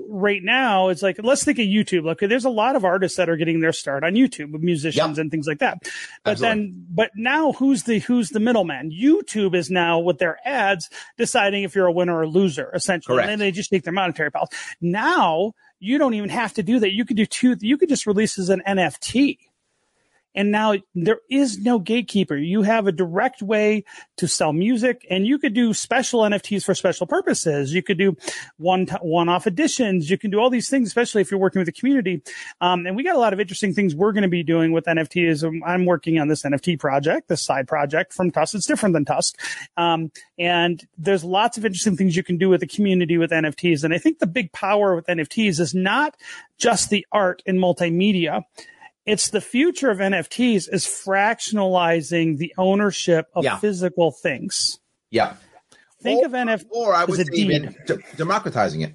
right 0.09 0.41
now 0.43 0.89
it's 0.89 1.03
like 1.03 1.17
let's 1.21 1.43
think 1.43 1.59
of 1.59 1.65
YouTube. 1.65 2.09
Okay, 2.11 2.25
there's 2.25 2.45
a 2.45 2.49
lot 2.49 2.75
of 2.75 2.83
artists 2.83 3.17
that 3.17 3.29
are 3.29 3.37
getting 3.37 3.59
their 3.59 3.73
start 3.73 4.03
on 4.03 4.13
YouTube, 4.13 4.51
musicians 4.59 5.17
yep. 5.17 5.17
and 5.17 5.31
things 5.31 5.47
like 5.47 5.59
that. 5.59 5.79
But 6.23 6.31
Absolutely. 6.31 6.61
then, 6.63 6.85
but 6.89 7.11
now 7.15 7.51
who's 7.53 7.83
the 7.83 7.99
who's 7.99 8.29
the 8.29 8.39
middleman? 8.39 8.91
YouTube 8.91 9.55
is 9.55 9.69
now 9.69 9.99
with 9.99 10.17
their 10.17 10.39
ads 10.45 10.89
deciding 11.17 11.63
if 11.63 11.75
you're 11.75 11.87
a 11.87 11.91
winner 11.91 12.17
or 12.17 12.27
loser, 12.27 12.71
essentially, 12.73 13.17
Correct. 13.17 13.29
and 13.29 13.39
then 13.41 13.45
they 13.45 13.51
just 13.51 13.69
take 13.69 13.83
their 13.83 13.93
monetary 13.93 14.31
pals. 14.31 14.49
Now 14.81 15.53
you 15.79 15.97
don't 15.97 16.15
even 16.15 16.29
have 16.29 16.53
to 16.53 16.63
do 16.63 16.79
that. 16.79 16.93
You 16.93 17.05
could 17.05 17.17
do 17.17 17.25
two. 17.25 17.55
You 17.59 17.77
could 17.77 17.89
just 17.89 18.07
release 18.07 18.39
as 18.39 18.49
an 18.49 18.63
NFT 18.67 19.37
and 20.37 20.51
now 20.51 20.75
there 20.93 21.19
is 21.31 21.57
no 21.57 21.79
gatekeeper. 21.79 22.37
You 22.37 22.61
have 22.61 22.85
a 22.85 22.91
direct 22.91 23.41
way 23.41 23.83
to 24.17 24.27
sell 24.27 24.53
music 24.53 25.05
and 25.09 25.25
you 25.25 25.39
could 25.39 25.55
do 25.55 25.73
special 25.73 26.21
NFTs 26.21 26.63
for 26.63 26.75
special 26.75 27.07
purposes. 27.07 27.73
You 27.73 27.81
could 27.81 27.97
do 27.97 28.15
one, 28.57 28.85
one 29.01 29.29
off 29.29 29.47
editions. 29.47 30.11
You 30.11 30.17
can 30.19 30.29
do 30.29 30.39
all 30.39 30.51
these 30.51 30.69
things, 30.69 30.87
especially 30.87 31.23
if 31.23 31.31
you're 31.31 31.39
working 31.39 31.59
with 31.59 31.65
the 31.65 31.71
community. 31.71 32.21
Um, 32.61 32.85
and 32.85 32.95
we 32.95 33.03
got 33.03 33.15
a 33.15 33.19
lot 33.19 33.33
of 33.33 33.39
interesting 33.39 33.73
things 33.73 33.95
we're 33.95 34.11
going 34.11 34.21
to 34.21 34.29
be 34.29 34.43
doing 34.43 34.71
with 34.71 34.85
NFTs. 34.85 35.43
Um, 35.43 35.63
I'm 35.65 35.85
working 35.85 36.19
on 36.19 36.27
this 36.27 36.43
NFT 36.43 36.79
project, 36.79 37.29
this 37.29 37.41
side 37.41 37.67
project 37.67 38.13
from 38.13 38.31
TUSC. 38.31 38.53
It's 38.53 38.67
different 38.67 38.93
than 38.93 39.05
TUSC. 39.05 39.33
Um, 39.75 40.11
and 40.37 40.85
there's 40.99 41.23
lots 41.23 41.57
of 41.57 41.65
interesting 41.65 41.97
things 41.97 42.15
you 42.15 42.23
can 42.23 42.37
do 42.37 42.47
with 42.47 42.59
the 42.59 42.67
community 42.67 43.17
with 43.17 43.31
NFTs. 43.31 43.83
And 43.83 43.91
I 43.91 43.97
think 43.97 44.19
the 44.19 44.27
big 44.27 44.51
power 44.51 44.95
with 44.95 45.07
NFTs 45.07 45.59
is 45.59 45.73
not 45.73 46.15
just 46.59 46.91
the 46.91 47.07
art 47.11 47.41
and 47.47 47.57
multimedia 47.57 48.43
it's 49.07 49.29
the 49.29 49.41
future 49.41 49.89
of 49.89 49.99
NFTs 49.99 50.71
is 50.71 50.85
fractionalizing 50.85 52.37
the 52.37 52.53
ownership 52.57 53.27
of 53.33 53.45
yeah. 53.45 53.57
physical 53.57 54.11
things. 54.11 54.79
Yeah. 55.09 55.35
Think 56.03 56.23
or, 56.23 56.27
of 56.27 56.31
NFT 56.33 56.65
or 56.71 56.93
I 56.93 57.05
would 57.05 57.17
say 57.17 57.25
even 57.33 57.75
democratizing 58.17 58.81
it 58.81 58.93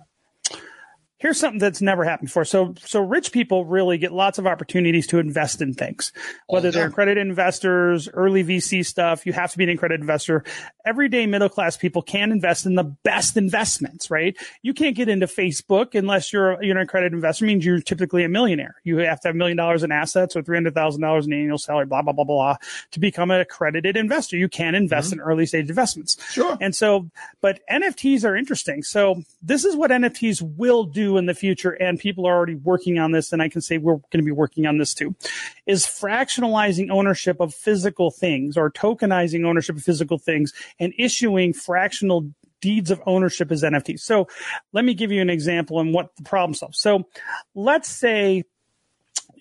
here's 1.23 1.39
something 1.39 1.61
that's 1.61 1.81
never 1.81 2.03
happened 2.03 2.27
before. 2.27 2.45
So, 2.45 2.75
so 2.85 3.01
rich 3.01 3.31
people 3.31 3.65
really 3.65 3.97
get 3.97 4.11
lots 4.11 4.39
of 4.41 4.47
opportunities 4.49 5.07
to 5.07 5.21
invest 5.21 5.63
in 5.63 5.73
things, 5.73 6.13
whether 6.49 6.73
they're 6.73 6.89
accredited 6.89 7.25
investors, 7.25 8.09
early 8.13 8.43
VC 8.43 8.85
stuff. 8.85 9.25
You 9.25 9.33
have 9.33 9.53
to 9.53 9.59
be 9.59 9.63
an 9.63 9.71
accredited 9.71 10.01
investor. 10.01 10.43
Everyday 10.85 11.27
middle 11.27 11.49
class 11.49 11.77
people 11.77 12.03
can 12.03 12.33
invest 12.33 12.67
in 12.67 12.75
the 12.75 12.83
best 12.83 13.37
investments, 13.37 14.11
right? 14.11 14.37
You 14.63 14.75
can't 14.75 14.97
get 14.97 15.09
into 15.09 15.27
Facebook 15.27 15.95
unless 15.95 16.33
you're, 16.33 16.61
you're 16.61 16.77
an 16.77 16.83
accredited 16.83 17.13
investor. 17.13 17.45
It 17.45 17.49
means 17.49 17.65
you're 17.65 17.81
typically 17.81 18.25
a 18.25 18.29
millionaire. 18.29 18.75
You 18.83 18.99
have 18.99 19.21
to 19.21 19.29
have 19.29 19.37
a 19.37 19.39
million 19.39 19.57
dollars 19.57 19.85
in 19.85 19.93
assets 19.93 20.35
or 20.35 20.43
$300,000 20.43 21.25
in 21.25 21.33
annual 21.33 21.57
salary, 21.57 21.87
blah, 21.87 22.03
blah, 22.03 22.15
blah, 22.15 22.25
blah, 22.25 22.57
to 22.91 22.99
become 22.99 23.31
an 23.31 23.41
accredited 23.41 23.97
investor. 23.97 24.37
You 24.37 24.49
can 24.49 24.75
invest 24.75 25.11
mm-hmm. 25.11 25.21
in 25.21 25.25
early 25.25 25.47
stage 25.47 25.69
investments. 25.69 26.17
Sure. 26.33 26.59
And 26.61 26.75
so, 26.75 27.09
but 27.41 27.61
NFTs 27.71 28.25
are 28.25 28.35
interesting. 28.35 28.83
So 28.83 29.23
this 29.41 29.65
is 29.65 29.77
what 29.77 29.93
NFTs 29.93 30.43
will 30.43 30.83
do 30.83 31.12
in 31.19 31.27
the 31.27 31.35
future, 31.35 31.71
and 31.71 31.99
people 31.99 32.27
are 32.27 32.35
already 32.35 32.55
working 32.55 32.99
on 32.99 33.13
this, 33.13 33.33
and 33.33 33.43
I 33.43 33.49
can 33.49 33.61
say 33.61 33.79
we're 33.79 33.97
going 33.97 34.19
to 34.19 34.23
be 34.23 34.31
working 34.33 34.67
on 34.67 34.79
this 34.79 34.95
too, 34.95 35.15
is 35.67 35.87
fractionalizing 35.87 36.91
ownership 36.91 37.41
of 37.41 37.55
physical 37.55 38.11
things 38.11 38.57
or 38.57 38.71
tokenizing 38.71 39.47
ownership 39.47 39.77
of 39.77 39.83
physical 39.83 40.19
things 40.19 40.53
and 40.79 40.93
issuing 40.99 41.53
fractional 41.53 42.31
deeds 42.61 42.91
of 42.91 43.03
ownership 43.07 43.53
as 43.53 43.63
NFTs. 43.63 44.01
So 44.01 44.29
let 44.73 44.85
me 44.85 44.95
give 44.95 45.13
you 45.13 45.21
an 45.21 45.29
example 45.29 45.81
and 45.81 45.93
what 45.93 46.17
the 46.17 46.23
problem 46.23 46.55
solves. 46.55 46.79
So 46.79 47.07
let's 47.55 47.89
say 47.89 48.45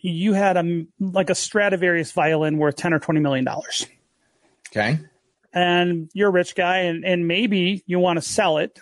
you 0.02 0.34
had 0.34 0.58
a 0.58 0.86
like 1.00 1.30
a 1.30 1.36
Stradivarius 1.36 2.12
violin 2.12 2.58
worth 2.58 2.76
10 2.76 2.94
or 2.94 3.00
20 3.00 3.20
million 3.22 3.46
dollars. 3.46 3.88
Okay. 4.70 5.00
And 5.54 6.10
you're 6.14 6.30
a 6.30 6.32
rich 6.32 6.56
guy 6.56 6.80
and, 6.80 7.06
and 7.06 7.28
maybe 7.28 7.84
you 7.86 8.00
want 8.00 8.18
to 8.18 8.22
sell 8.22 8.58
it 8.58 8.80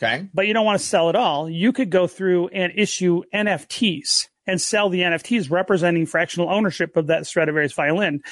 Okay. 0.00 0.28
But 0.32 0.46
you 0.46 0.54
don't 0.54 0.64
want 0.64 0.80
to 0.80 0.86
sell 0.86 1.10
it 1.10 1.16
all. 1.16 1.50
You 1.50 1.72
could 1.72 1.90
go 1.90 2.06
through 2.06 2.48
and 2.48 2.72
issue 2.76 3.22
NFTs 3.34 4.28
and 4.46 4.60
sell 4.60 4.88
the 4.88 5.00
NFTs 5.00 5.50
representing 5.50 6.06
fractional 6.06 6.48
ownership 6.48 6.96
of 6.96 7.08
that 7.08 7.26
Stradivarius 7.26 7.72
violin. 7.72 8.22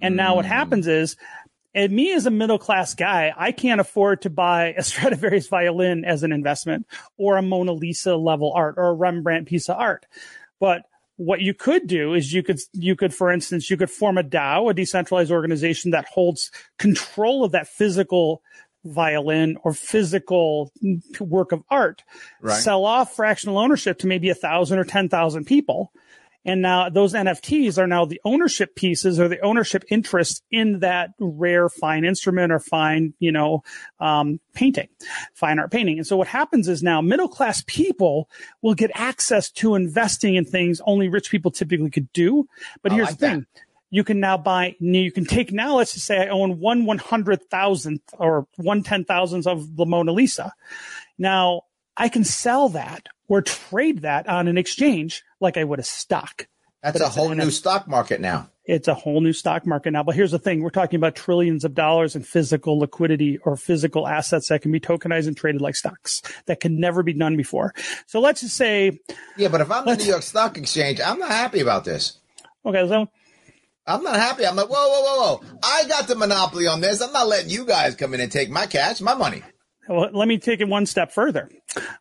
And 0.00 0.14
mm. 0.14 0.16
now 0.18 0.36
what 0.36 0.44
hmm. 0.44 0.52
happens 0.52 0.86
is, 0.86 1.16
and 1.74 1.92
me 1.92 2.12
as 2.12 2.26
a 2.26 2.30
middle 2.30 2.58
class 2.58 2.94
guy, 2.94 3.32
I 3.36 3.50
can't 3.50 3.80
afford 3.80 4.22
to 4.22 4.30
buy 4.30 4.74
a 4.76 4.82
Stradivarius 4.84 5.48
violin 5.48 6.04
as 6.04 6.22
an 6.22 6.30
investment 6.30 6.86
or 7.16 7.36
a 7.36 7.42
Mona 7.42 7.72
Lisa 7.72 8.14
level 8.14 8.52
art 8.54 8.76
or 8.78 8.90
a 8.90 8.94
Rembrandt 8.94 9.48
piece 9.48 9.68
of 9.68 9.76
art. 9.78 10.06
But 10.60 10.82
what 11.16 11.40
you 11.40 11.54
could 11.54 11.86
do 11.86 12.14
is 12.14 12.32
you 12.32 12.42
could 12.42 12.58
you 12.72 12.96
could 12.96 13.14
for 13.14 13.30
instance 13.30 13.70
you 13.70 13.76
could 13.76 13.90
form 13.90 14.18
a 14.18 14.22
DAO, 14.22 14.70
a 14.70 14.74
decentralized 14.74 15.30
organization 15.30 15.92
that 15.92 16.06
holds 16.06 16.50
control 16.78 17.44
of 17.44 17.52
that 17.52 17.68
physical 17.68 18.42
violin 18.84 19.56
or 19.64 19.72
physical 19.72 20.72
work 21.20 21.52
of 21.52 21.62
art, 21.70 22.02
right. 22.40 22.54
sell 22.54 22.84
off 22.84 23.14
fractional 23.14 23.58
ownership 23.58 23.98
to 23.98 24.06
maybe 24.06 24.28
a 24.30 24.34
thousand 24.34 24.78
or 24.78 24.84
10,000 24.84 25.44
people. 25.44 25.92
And 26.46 26.60
now 26.60 26.90
those 26.90 27.14
NFTs 27.14 27.78
are 27.78 27.86
now 27.86 28.04
the 28.04 28.20
ownership 28.24 28.74
pieces 28.74 29.18
or 29.18 29.28
the 29.28 29.40
ownership 29.40 29.82
interest 29.88 30.42
in 30.50 30.80
that 30.80 31.10
rare 31.18 31.70
fine 31.70 32.04
instrument 32.04 32.52
or 32.52 32.58
fine, 32.58 33.14
you 33.18 33.32
know, 33.32 33.62
um, 33.98 34.40
painting, 34.52 34.88
fine 35.32 35.58
art 35.58 35.70
painting. 35.70 35.96
And 35.96 36.06
so 36.06 36.18
what 36.18 36.28
happens 36.28 36.68
is 36.68 36.82
now 36.82 37.00
middle 37.00 37.28
class 37.28 37.64
people 37.66 38.28
will 38.60 38.74
get 38.74 38.90
access 38.94 39.50
to 39.52 39.74
investing 39.74 40.34
in 40.34 40.44
things 40.44 40.82
only 40.84 41.08
rich 41.08 41.30
people 41.30 41.50
typically 41.50 41.90
could 41.90 42.12
do. 42.12 42.46
But 42.82 42.92
here's 42.92 43.08
like 43.08 43.18
the 43.18 43.26
thing. 43.26 43.46
That 43.54 43.73
you 43.94 44.02
can 44.02 44.18
now 44.18 44.36
buy, 44.36 44.74
you 44.80 45.12
can 45.12 45.24
take 45.24 45.52
now, 45.52 45.76
let's 45.76 45.94
just 45.94 46.04
say 46.04 46.18
I 46.18 46.28
own 46.28 46.58
one 46.58 46.84
one 46.84 46.98
hundred 46.98 47.48
thousandth 47.48 48.02
or 48.18 48.48
one 48.56 48.82
ten 48.82 49.04
thousandth 49.04 49.46
of 49.46 49.76
the 49.76 49.86
Mona 49.86 50.10
Lisa. 50.10 50.52
Now 51.16 51.62
I 51.96 52.08
can 52.08 52.24
sell 52.24 52.70
that 52.70 53.06
or 53.28 53.40
trade 53.40 54.02
that 54.02 54.28
on 54.28 54.48
an 54.48 54.58
exchange 54.58 55.22
like 55.38 55.56
I 55.56 55.62
would 55.62 55.78
a 55.78 55.84
stock. 55.84 56.48
That's 56.82 56.98
but 56.98 57.06
a 57.06 57.08
whole 57.08 57.30
new 57.30 57.52
stock 57.52 57.86
market 57.86 58.20
now. 58.20 58.50
It's 58.64 58.88
a 58.88 58.94
whole 58.94 59.20
new 59.20 59.32
stock 59.32 59.64
market 59.64 59.92
now. 59.92 60.02
But 60.02 60.16
here's 60.16 60.32
the 60.32 60.40
thing. 60.40 60.60
We're 60.60 60.70
talking 60.70 60.96
about 60.96 61.14
trillions 61.14 61.64
of 61.64 61.74
dollars 61.74 62.16
in 62.16 62.24
physical 62.24 62.80
liquidity 62.80 63.38
or 63.38 63.56
physical 63.56 64.08
assets 64.08 64.48
that 64.48 64.62
can 64.62 64.72
be 64.72 64.80
tokenized 64.80 65.28
and 65.28 65.36
traded 65.36 65.60
like 65.60 65.76
stocks 65.76 66.20
that 66.46 66.58
can 66.58 66.80
never 66.80 67.04
be 67.04 67.12
done 67.12 67.36
before. 67.36 67.74
So 68.06 68.18
let's 68.18 68.40
just 68.40 68.56
say. 68.56 68.98
Yeah, 69.36 69.48
but 69.48 69.60
if 69.60 69.70
I'm 69.70 69.84
the 69.86 69.96
New 69.96 70.04
York 70.04 70.22
Stock 70.22 70.58
Exchange, 70.58 71.00
I'm 71.00 71.20
not 71.20 71.30
happy 71.30 71.60
about 71.60 71.84
this. 71.84 72.18
Okay. 72.66 72.88
So 72.88 73.08
I'm 73.86 74.02
not 74.02 74.16
happy. 74.16 74.46
I'm 74.46 74.56
like, 74.56 74.68
whoa, 74.68 74.88
whoa, 74.88 75.02
whoa, 75.02 75.36
whoa. 75.36 75.56
I 75.62 75.84
got 75.88 76.08
the 76.08 76.14
monopoly 76.14 76.66
on 76.66 76.80
this. 76.80 77.02
I'm 77.02 77.12
not 77.12 77.28
letting 77.28 77.50
you 77.50 77.66
guys 77.66 77.94
come 77.94 78.14
in 78.14 78.20
and 78.20 78.32
take 78.32 78.50
my 78.50 78.66
cash, 78.66 79.00
my 79.00 79.14
money. 79.14 79.42
Well, 79.88 80.08
let 80.12 80.26
me 80.26 80.38
take 80.38 80.60
it 80.60 80.68
one 80.68 80.86
step 80.86 81.12
further. 81.12 81.50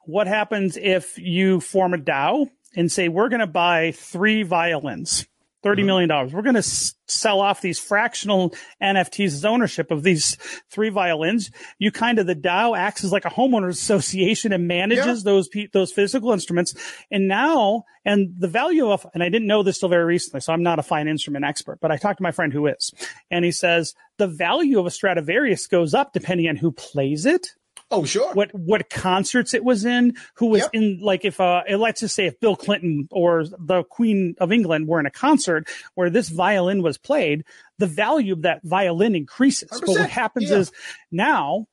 What 0.06 0.28
happens 0.28 0.78
if 0.78 1.18
you 1.18 1.60
form 1.60 1.94
a 1.94 1.98
DAO 1.98 2.50
and 2.76 2.90
say, 2.90 3.10
we're 3.10 3.28
going 3.28 3.42
to 3.42 3.48
buy 3.48 3.92
three 3.92 4.44
violins? 4.44 5.28
30 5.64 5.82
mm-hmm. 5.82 5.88
million 5.88 6.10
dollars. 6.10 6.34
We're 6.34 6.42
going 6.42 6.56
to 6.56 6.60
s- 6.60 6.94
sell 7.08 7.40
off 7.42 7.62
these 7.62 7.80
fractional 7.80 8.54
NFTs 8.82 9.28
as 9.28 9.46
ownership 9.46 9.92
of 9.92 10.04
these 10.04 10.38
three 10.70 10.90
violins. 10.90 11.50
You 11.80 11.92
kind 11.92 12.20
of, 12.20 12.28
the 12.28 12.36
DAO 12.36 12.78
acts 12.78 13.04
as 13.04 13.12
like 13.12 13.26
a 13.26 13.30
homeowners 13.30 13.72
association 13.72 14.54
and 14.54 14.68
manages 14.68 15.06
yeah. 15.06 15.32
those, 15.32 15.50
those 15.72 15.92
physical 15.92 16.32
instruments. 16.32 16.76
And 17.10 17.28
now, 17.28 17.86
and 18.06 18.34
the 18.38 18.48
value 18.48 18.92
of, 18.92 19.08
and 19.14 19.24
I 19.24 19.30
didn't 19.30 19.48
know 19.48 19.64
this 19.64 19.80
till 19.80 19.90
very 19.90 20.06
recently, 20.06 20.42
so 20.42 20.54
I'm 20.54 20.64
not 20.64 20.80
a 20.80 20.84
fine 20.84 21.08
instrument 21.08 21.46
expert, 21.46 21.80
but 21.82 21.92
I 21.92 21.98
talked 21.98 22.18
to 22.18 22.24
my 22.24 22.32
friend 22.32 22.52
who 22.52 22.68
is, 22.68 22.94
and 23.32 23.46
he 23.46 23.52
says 23.52 23.94
the 24.18 24.28
value 24.28 24.80
of 24.80 24.86
a 24.86 24.92
Stradivarius 24.92 25.68
goes 25.68 25.94
up 25.94 26.14
depending 26.14 26.48
on 26.48 26.58
who 26.58 26.72
plays 26.72 27.26
it 27.26 27.48
Oh, 27.94 28.06
sure. 28.06 28.34
What 28.34 28.54
what 28.54 28.90
concerts 28.90 29.54
it 29.54 29.64
was 29.64 29.86
in, 29.86 30.16
who 30.36 30.48
was 30.48 30.62
yep. 30.62 30.70
in 30.74 31.00
like 31.02 31.26
if 31.26 31.40
uh 31.40 31.62
let's 31.78 32.02
just 32.02 32.16
say 32.16 32.26
if 32.26 32.40
Bill 32.40 32.56
Clinton 32.56 33.08
or 33.12 33.46
the 33.46 33.84
Queen 33.84 34.36
of 34.40 34.52
England 34.52 34.88
were 34.88 35.00
in 35.00 35.06
a 35.06 35.12
concert 35.12 35.68
where 35.96 36.10
this 36.10 36.30
violin 36.30 36.82
was 36.82 36.98
played, 36.98 37.46
the 37.78 37.88
value 37.88 38.34
of 38.34 38.42
that 38.42 38.62
violin 38.64 39.16
increases. 39.16 39.70
But 39.72 39.90
what 39.90 40.10
happens 40.10 40.50
yeah. 40.50 40.58
is 40.58 40.72
now 41.12 41.68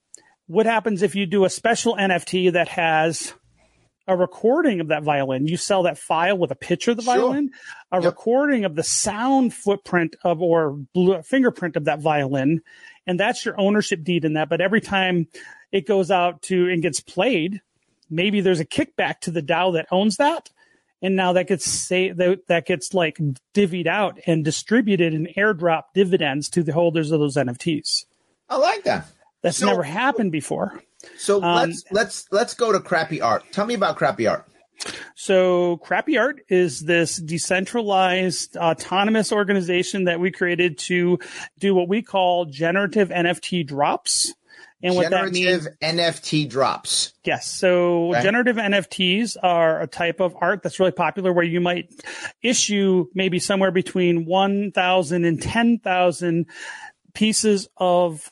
what 0.46 0.66
happens 0.66 1.02
if 1.02 1.14
you 1.14 1.26
do 1.26 1.44
a 1.44 1.50
special 1.50 1.96
NFT 1.96 2.52
that 2.52 2.68
has 2.68 3.32
a 4.10 4.16
recording 4.16 4.80
of 4.80 4.88
that 4.88 5.04
violin. 5.04 5.46
You 5.46 5.56
sell 5.56 5.84
that 5.84 5.96
file 5.96 6.36
with 6.36 6.50
a 6.50 6.56
picture 6.56 6.90
of 6.90 6.96
the 6.96 7.04
Sure. 7.04 7.14
violin, 7.14 7.50
a 7.92 7.96
Yep. 7.98 8.04
recording 8.04 8.64
of 8.64 8.74
the 8.74 8.82
sound 8.82 9.54
footprint 9.54 10.16
of 10.24 10.42
or 10.42 10.72
blue, 10.92 11.22
fingerprint 11.22 11.76
of 11.76 11.84
that 11.84 12.00
violin, 12.00 12.60
and 13.06 13.20
that's 13.20 13.44
your 13.44 13.58
ownership 13.60 14.02
deed 14.02 14.24
in 14.24 14.32
that. 14.32 14.48
But 14.48 14.60
every 14.60 14.80
time 14.80 15.28
it 15.72 15.86
goes 15.86 16.10
out 16.10 16.42
to 16.42 16.68
and 16.68 16.82
gets 16.82 17.00
played, 17.00 17.60
maybe 18.08 18.40
there's 18.40 18.60
a 18.60 18.64
kickback 18.64 19.20
to 19.20 19.30
the 19.30 19.42
DAO 19.42 19.72
that 19.74 19.86
owns 19.90 20.16
that. 20.16 20.50
And 21.02 21.16
now 21.16 21.32
that 21.32 21.46
gets 21.48 21.64
say 21.64 22.10
that, 22.10 22.46
that 22.48 22.66
gets 22.66 22.92
like 22.92 23.18
divvied 23.54 23.86
out 23.86 24.18
and 24.26 24.44
distributed 24.44 25.14
and 25.14 25.28
airdrop 25.36 25.84
dividends 25.94 26.48
to 26.50 26.62
the 26.62 26.72
holders 26.72 27.10
of 27.10 27.20
those 27.20 27.36
NFTs. 27.36 28.04
I 28.48 28.56
like 28.56 28.84
that. 28.84 29.06
That's 29.42 29.56
So- 29.58 29.66
never 29.66 29.82
happened 29.82 30.32
before. 30.32 30.82
So 31.16 31.42
Um, 31.42 31.70
let's 31.70 31.84
let's 31.90 32.26
let's 32.30 32.52
go 32.54 32.72
to 32.72 32.80
crappy 32.80 33.22
art. 33.22 33.44
Tell 33.52 33.64
me 33.64 33.72
about 33.72 33.96
crappy 33.96 34.26
art. 34.26 34.44
So, 35.14 35.76
Crappy 35.78 36.16
Art 36.18 36.40
is 36.48 36.80
this 36.80 37.16
decentralized, 37.16 38.56
autonomous 38.56 39.30
organization 39.32 40.04
that 40.04 40.20
we 40.20 40.30
created 40.30 40.78
to 40.78 41.18
do 41.58 41.74
what 41.74 41.88
we 41.88 42.00
call 42.02 42.46
generative 42.46 43.10
NFT 43.10 43.66
drops. 43.66 44.32
And 44.82 44.94
what 44.94 45.10
that 45.10 45.24
means, 45.32 45.38
Generative 45.38 45.78
NFT 45.82 46.48
drops. 46.48 47.12
yes. 47.24 47.46
So, 47.46 48.10
Okay. 48.10 48.22
generative 48.22 48.56
NFTs 48.56 49.36
are 49.42 49.80
a 49.82 49.86
type 49.86 50.20
of 50.20 50.34
art 50.40 50.62
that's 50.62 50.80
really 50.80 50.92
popular 50.92 51.32
where 51.32 51.44
you 51.44 51.60
might 51.60 51.90
issue 52.42 53.06
maybe 53.14 53.38
somewhere 53.38 53.70
between 53.70 54.24
1,000 54.24 55.24
and 55.24 55.40
10,000 55.42 56.46
pieces 57.12 57.68
of 57.76 58.30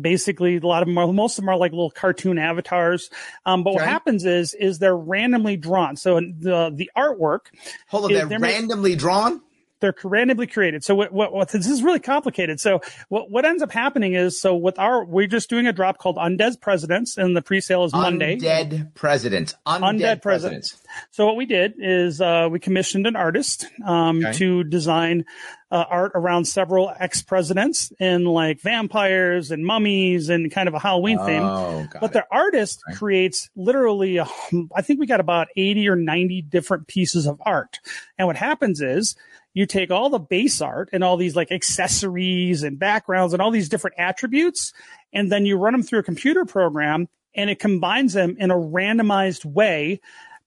basically 0.00 0.56
a 0.56 0.60
lot 0.60 0.82
of 0.82 0.88
them 0.88 0.98
are 0.98 1.10
most 1.12 1.38
of 1.38 1.42
them 1.42 1.48
are 1.48 1.56
like 1.56 1.70
little 1.72 1.90
cartoon 1.92 2.38
avatars 2.38 3.08
um, 3.46 3.62
but 3.62 3.72
what 3.72 3.84
happens 3.84 4.24
is 4.26 4.52
is 4.52 4.78
they're 4.78 4.96
randomly 4.96 5.56
drawn 5.56 5.96
so 5.96 6.16
the 6.20 6.70
the 6.74 6.90
artwork 6.98 7.46
Hold 7.88 8.06
on, 8.12 8.28
they're 8.28 8.38
may- 8.38 8.52
randomly 8.52 8.94
drawn. 8.96 9.40
They're 9.80 9.94
randomly 10.04 10.46
created. 10.46 10.84
So 10.84 10.94
what, 10.94 11.12
what, 11.12 11.32
what 11.32 11.48
this 11.48 11.66
is 11.66 11.82
really 11.82 11.98
complicated. 12.00 12.60
So 12.60 12.80
what, 13.08 13.30
what 13.30 13.44
ends 13.44 13.62
up 13.62 13.72
happening 13.72 14.14
is, 14.14 14.40
so 14.40 14.54
with 14.54 14.78
our, 14.78 15.04
we're 15.04 15.26
just 15.26 15.48
doing 15.50 15.66
a 15.66 15.72
drop 15.72 15.98
called 15.98 16.16
Undead 16.16 16.60
Presidents 16.60 17.16
and 17.16 17.36
the 17.36 17.42
pre-sale 17.42 17.84
is 17.84 17.92
Monday. 17.92 18.36
Undead 18.36 18.94
presidents. 18.94 19.54
Undead, 19.66 19.80
Undead 20.00 20.22
presidents. 20.22 20.76
So 21.10 21.26
what 21.26 21.36
we 21.36 21.46
did 21.46 21.74
is, 21.78 22.20
uh, 22.20 22.48
we 22.50 22.58
commissioned 22.60 23.06
an 23.06 23.16
artist, 23.16 23.66
um, 23.86 24.18
Okay. 24.20 24.32
to 24.38 24.64
design, 24.64 25.24
uh, 25.72 25.84
art 25.88 26.12
around 26.16 26.46
several 26.46 26.92
ex-presidents 26.98 27.92
in 28.00 28.24
like 28.24 28.60
vampires 28.60 29.50
and 29.52 29.64
mummies 29.64 30.28
and 30.28 30.50
kind 30.50 30.68
of 30.68 30.74
a 30.74 30.78
Halloween 30.80 31.18
theme. 31.18 31.42
Oh, 31.44 31.86
got 31.90 32.00
But 32.00 32.10
it. 32.10 32.12
the 32.14 32.24
artist 32.30 32.82
Right. 32.88 32.96
creates 32.96 33.48
literally, 33.54 34.16
a, 34.16 34.26
I 34.74 34.82
think 34.82 34.98
we 35.00 35.06
got 35.06 35.20
about 35.20 35.46
80 35.56 35.88
or 35.88 35.94
90 35.96 36.42
different 36.42 36.88
pieces 36.88 37.26
of 37.26 37.40
art. 37.46 37.78
And 38.18 38.26
what 38.26 38.36
happens 38.36 38.80
is 38.80 39.14
you 39.54 39.66
take 39.66 39.90
all 39.90 40.10
the 40.10 40.18
base 40.18 40.60
art 40.60 40.90
and 40.92 41.02
all 41.02 41.16
these 41.16 41.36
like 41.36 41.50
accessories 41.50 42.62
and 42.62 42.78
backgrounds 42.78 43.32
and 43.32 43.42
all 43.42 43.50
these 43.50 43.68
different 43.68 43.96
attributes, 43.98 44.72
and 45.12 45.30
then 45.30 45.46
you 45.46 45.56
run 45.56 45.72
them 45.72 45.82
through 45.82 46.00
a 46.00 46.04
computer 46.04 46.44
program 46.44 47.08
and 47.34 47.50
it 47.50 47.58
combines 47.58 48.12
them 48.12 48.36
in 48.38 48.50
a 48.50 48.56
randomized 48.56 49.44
way 49.44 50.00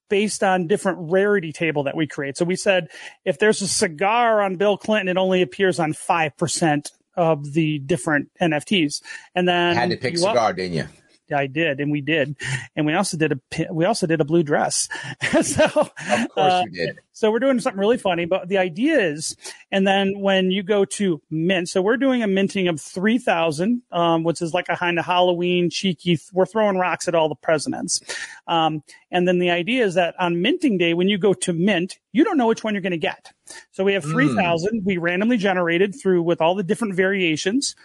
based 0.09 0.43
on 0.43 0.67
different 0.67 0.97
rarity 1.11 1.51
table 1.51 1.83
that 1.83 1.95
we 1.95 2.05
create. 2.05 2.37
So 2.37 2.45
we 2.45 2.55
said 2.55 2.87
if 3.25 3.39
there's 3.39 3.61
a 3.61 3.67
cigar 3.67 4.41
on 4.41 4.57
Bill 4.57 4.77
Clinton, 4.77 5.07
it 5.07 5.17
only 5.17 5.41
appears 5.41 5.79
on 5.79 5.93
5% 5.93 6.91
of 7.15 7.53
the 7.53 7.79
different 7.79 8.29
NFTs. 8.41 9.01
And 9.35 9.47
then 9.47 9.75
Had 9.75 9.89
to 9.91 9.97
pick 9.97 10.13
up- 10.15 10.19
cigar, 10.19 10.53
didn't 10.53 10.73
you? 10.73 10.87
I 11.33 11.47
did, 11.47 11.79
and 11.79 11.91
we 11.91 12.01
did, 12.01 12.35
and 12.75 12.85
we 12.85 12.93
also 12.93 13.17
did 13.17 13.31
a 13.31 13.73
we 13.73 13.85
also 13.85 14.07
did 14.07 14.21
a 14.21 14.25
blue 14.25 14.43
dress. 14.43 14.89
so, 15.41 15.65
Of 15.65 15.73
course 15.73 16.37
uh, 16.37 16.63
you 16.69 16.87
did. 16.87 16.99
so 17.11 17.31
we're 17.31 17.39
doing 17.39 17.59
something 17.59 17.79
really 17.79 17.97
funny. 17.97 18.25
But 18.25 18.47
the 18.47 18.57
idea 18.57 18.99
is, 18.99 19.35
and 19.71 19.87
then 19.87 20.19
when 20.19 20.51
you 20.51 20.63
go 20.63 20.85
to 20.85 21.21
mint, 21.29 21.69
so 21.69 21.81
we're 21.81 21.97
doing 21.97 22.23
a 22.23 22.27
minting 22.27 22.67
of 22.67 22.79
three 22.79 23.17
thousand, 23.17 23.81
um, 23.91 24.23
which 24.23 24.41
is 24.41 24.53
like 24.53 24.69
a 24.69 24.77
kind 24.77 24.99
of 24.99 25.05
Halloween 25.05 25.69
cheeky. 25.69 26.19
We're 26.31 26.45
throwing 26.45 26.77
rocks 26.77 27.07
at 27.07 27.15
all 27.15 27.29
the 27.29 27.35
presidents, 27.35 28.01
um, 28.47 28.83
and 29.11 29.27
then 29.27 29.39
the 29.39 29.51
idea 29.51 29.85
is 29.85 29.95
that 29.95 30.15
on 30.19 30.41
minting 30.41 30.77
day, 30.77 30.93
when 30.93 31.07
you 31.07 31.17
go 31.17 31.33
to 31.33 31.53
mint, 31.53 31.99
you 32.11 32.23
don't 32.23 32.37
know 32.37 32.47
which 32.47 32.63
one 32.63 32.73
you're 32.73 32.81
going 32.81 32.91
to 32.91 32.97
get. 32.97 33.31
So 33.71 33.83
we 33.83 33.93
have 33.93 34.03
three 34.03 34.33
thousand 34.33 34.83
we 34.85 34.97
randomly 34.97 35.37
generated 35.37 35.95
through 36.01 36.23
with 36.23 36.41
all 36.41 36.55
the 36.55 36.63
different 36.63 36.95
variations. 36.95 37.75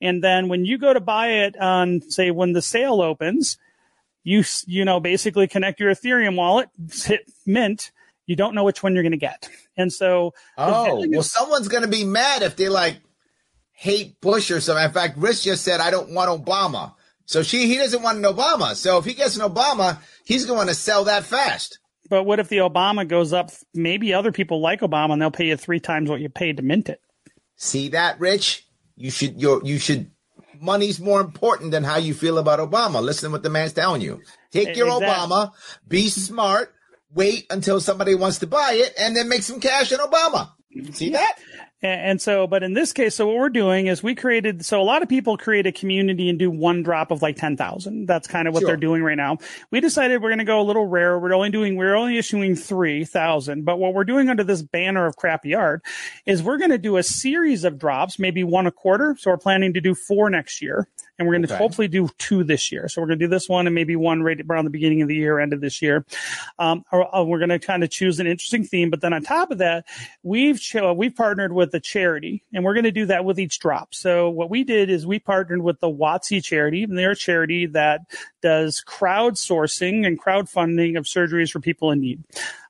And 0.00 0.22
then 0.22 0.48
when 0.48 0.64
you 0.64 0.78
go 0.78 0.92
to 0.92 1.00
buy 1.00 1.28
it 1.44 1.56
on, 1.60 2.00
say, 2.10 2.30
when 2.30 2.52
the 2.52 2.62
sale 2.62 3.02
opens, 3.02 3.58
you, 4.22 4.44
you 4.66 4.84
know, 4.84 5.00
basically 5.00 5.48
connect 5.48 5.80
your 5.80 5.90
Ethereum 5.92 6.36
wallet, 6.36 6.68
hit 7.04 7.30
mint. 7.46 7.90
You 8.26 8.36
don't 8.36 8.54
know 8.54 8.64
which 8.64 8.82
one 8.82 8.94
you're 8.94 9.02
going 9.02 9.12
to 9.12 9.16
get. 9.18 9.48
And 9.76 9.92
so, 9.92 10.34
Oh, 10.56 11.04
well, 11.08 11.22
someone's 11.22 11.68
going 11.68 11.82
to 11.84 11.88
be 11.88 12.04
mad 12.04 12.42
if 12.42 12.56
they 12.56 12.68
like 12.68 12.98
hate 13.72 14.20
Bush 14.20 14.50
or 14.50 14.60
something. 14.60 14.84
In 14.84 14.92
fact, 14.92 15.16
Rich 15.18 15.44
just 15.44 15.64
said, 15.64 15.80
I 15.80 15.90
don't 15.90 16.10
want 16.12 16.44
Obama. 16.44 16.94
So 17.26 17.42
she, 17.42 17.66
he 17.68 17.76
doesn't 17.76 18.02
want 18.02 18.18
an 18.18 18.24
Obama. 18.24 18.74
So 18.74 18.98
if 18.98 19.04
he 19.04 19.14
gets 19.14 19.36
an 19.36 19.42
Obama, 19.48 19.98
he's 20.24 20.46
going 20.46 20.66
to 20.68 20.74
sell 20.74 21.04
that 21.04 21.24
fast. 21.24 21.78
but 22.10 22.24
what 22.24 22.38
if 22.40 22.48
the 22.48 22.58
Obama 22.58 23.06
goes 23.06 23.32
up? 23.32 23.50
Maybe 23.74 24.12
other 24.14 24.32
people 24.32 24.60
like 24.60 24.80
Obama 24.80 25.12
and 25.12 25.22
they'll 25.22 25.30
pay 25.30 25.46
you 25.48 25.56
three 25.56 25.80
times 25.80 26.08
what 26.10 26.20
you 26.20 26.28
paid 26.28 26.56
to 26.58 26.62
mint 26.62 26.88
it. 26.88 27.00
See 27.56 27.88
that, 27.90 28.18
Rich? 28.20 28.66
You 28.98 29.10
should, 29.10 29.40
you 29.40 29.60
you 29.64 29.78
should, 29.78 30.10
money's 30.60 30.98
more 30.98 31.20
important 31.20 31.70
than 31.70 31.84
how 31.84 31.98
you 31.98 32.14
feel 32.14 32.36
about 32.38 32.58
Obama. 32.58 33.00
Listen 33.00 33.28
to 33.28 33.32
what 33.32 33.44
the 33.44 33.50
man's 33.50 33.72
telling 33.72 34.02
you. 34.02 34.20
Take 34.50 34.76
your 34.76 34.88
Exactly. 34.88 35.06
Obama, 35.08 35.52
be 35.86 36.08
smart, 36.08 36.74
wait 37.14 37.46
until 37.50 37.80
somebody 37.80 38.14
wants 38.14 38.38
to 38.40 38.46
buy 38.48 38.72
it, 38.74 38.92
and 38.98 39.14
then 39.16 39.28
make 39.28 39.42
some 39.44 39.60
cash 39.60 39.92
on 39.92 40.00
Obama. 40.00 40.50
See 40.92 41.10
that? 41.10 41.38
And, 41.82 42.00
and 42.00 42.22
so, 42.22 42.46
but 42.46 42.62
in 42.62 42.72
this 42.72 42.92
case, 42.92 43.14
so 43.14 43.26
what 43.26 43.36
we're 43.36 43.48
doing 43.48 43.86
is 43.86 44.02
we 44.02 44.14
created, 44.14 44.64
so 44.64 44.80
a 44.80 44.82
lot 44.82 45.02
of 45.02 45.08
people 45.08 45.36
create 45.36 45.66
a 45.66 45.72
community 45.72 46.28
and 46.28 46.38
do 46.38 46.50
one 46.50 46.82
drop 46.82 47.10
of 47.10 47.22
like 47.22 47.36
10,000. 47.36 48.06
That's 48.06 48.26
kind 48.26 48.48
of 48.48 48.54
what 48.54 48.60
Sure. 48.60 48.68
they're 48.68 48.76
doing 48.76 49.02
right 49.02 49.16
now. 49.16 49.38
We 49.70 49.80
decided 49.80 50.22
we're 50.22 50.30
going 50.30 50.38
to 50.38 50.44
go 50.44 50.60
a 50.60 50.62
little 50.62 50.86
rare. 50.86 51.18
We're 51.18 51.34
only 51.34 51.50
doing, 51.50 51.76
we're 51.76 51.94
only 51.94 52.18
issuing 52.18 52.56
3,000. 52.56 53.64
But 53.64 53.78
what 53.78 53.94
we're 53.94 54.04
doing 54.04 54.28
under 54.28 54.44
this 54.44 54.62
banner 54.62 55.06
of 55.06 55.16
crappy 55.16 55.54
art 55.54 55.82
is 56.26 56.42
we're 56.42 56.58
going 56.58 56.70
to 56.70 56.78
do 56.78 56.96
a 56.96 57.02
series 57.02 57.64
of 57.64 57.78
drops, 57.78 58.18
maybe 58.18 58.42
one 58.44 58.66
a 58.66 58.72
quarter. 58.72 59.16
So 59.18 59.30
we're 59.30 59.36
planning 59.38 59.72
to 59.74 59.80
do 59.80 59.94
four 59.94 60.30
next 60.30 60.60
year. 60.60 60.88
And 61.18 61.26
we're 61.26 61.34
going 61.34 61.46
to 61.46 61.52
Okay. 61.54 61.58
hopefully 61.62 61.88
do 61.88 62.08
two 62.18 62.44
this 62.44 62.70
year. 62.70 62.88
So 62.88 63.00
we're 63.00 63.08
going 63.08 63.18
to 63.18 63.24
do 63.24 63.30
this 63.30 63.48
one 63.48 63.66
and 63.66 63.74
maybe 63.74 63.96
one 63.96 64.22
right 64.22 64.38
around 64.48 64.64
the 64.64 64.70
beginning 64.70 65.02
of 65.02 65.08
the 65.08 65.16
year, 65.16 65.40
end 65.40 65.52
of 65.52 65.60
this 65.60 65.82
year. 65.82 66.04
Um, 66.58 66.84
or, 66.92 67.12
or 67.14 67.24
we're 67.26 67.38
going 67.38 67.48
to 67.48 67.58
kind 67.58 67.82
of 67.82 67.90
choose 67.90 68.20
an 68.20 68.26
interesting 68.26 68.64
theme. 68.64 68.88
But 68.90 69.00
then 69.00 69.12
on 69.12 69.22
top 69.22 69.50
of 69.50 69.58
that, 69.58 69.86
we've 70.22 70.60
cho- 70.60 70.92
we've 70.92 71.14
partnered 71.14 71.52
with 71.52 71.74
a 71.74 71.80
charity, 71.80 72.44
and 72.52 72.64
we're 72.64 72.74
going 72.74 72.84
to 72.84 72.92
do 72.92 73.06
that 73.06 73.24
with 73.24 73.40
each 73.40 73.58
drop. 73.58 73.94
So 73.94 74.30
what 74.30 74.48
we 74.50 74.62
did 74.64 74.90
is 74.90 75.06
we 75.06 75.18
partnered 75.18 75.62
with 75.62 75.80
the 75.80 75.88
Watsi 75.90 76.42
charity, 76.44 76.84
and 76.84 76.96
they're 76.96 77.12
a 77.12 77.16
charity 77.16 77.66
that 77.66 78.02
does 78.40 78.82
crowdsourcing 78.86 80.06
and 80.06 80.20
crowdfunding 80.20 80.98
of 80.98 81.04
surgeries 81.04 81.50
for 81.50 81.60
people 81.60 81.90
in 81.90 82.00
need. 82.00 82.22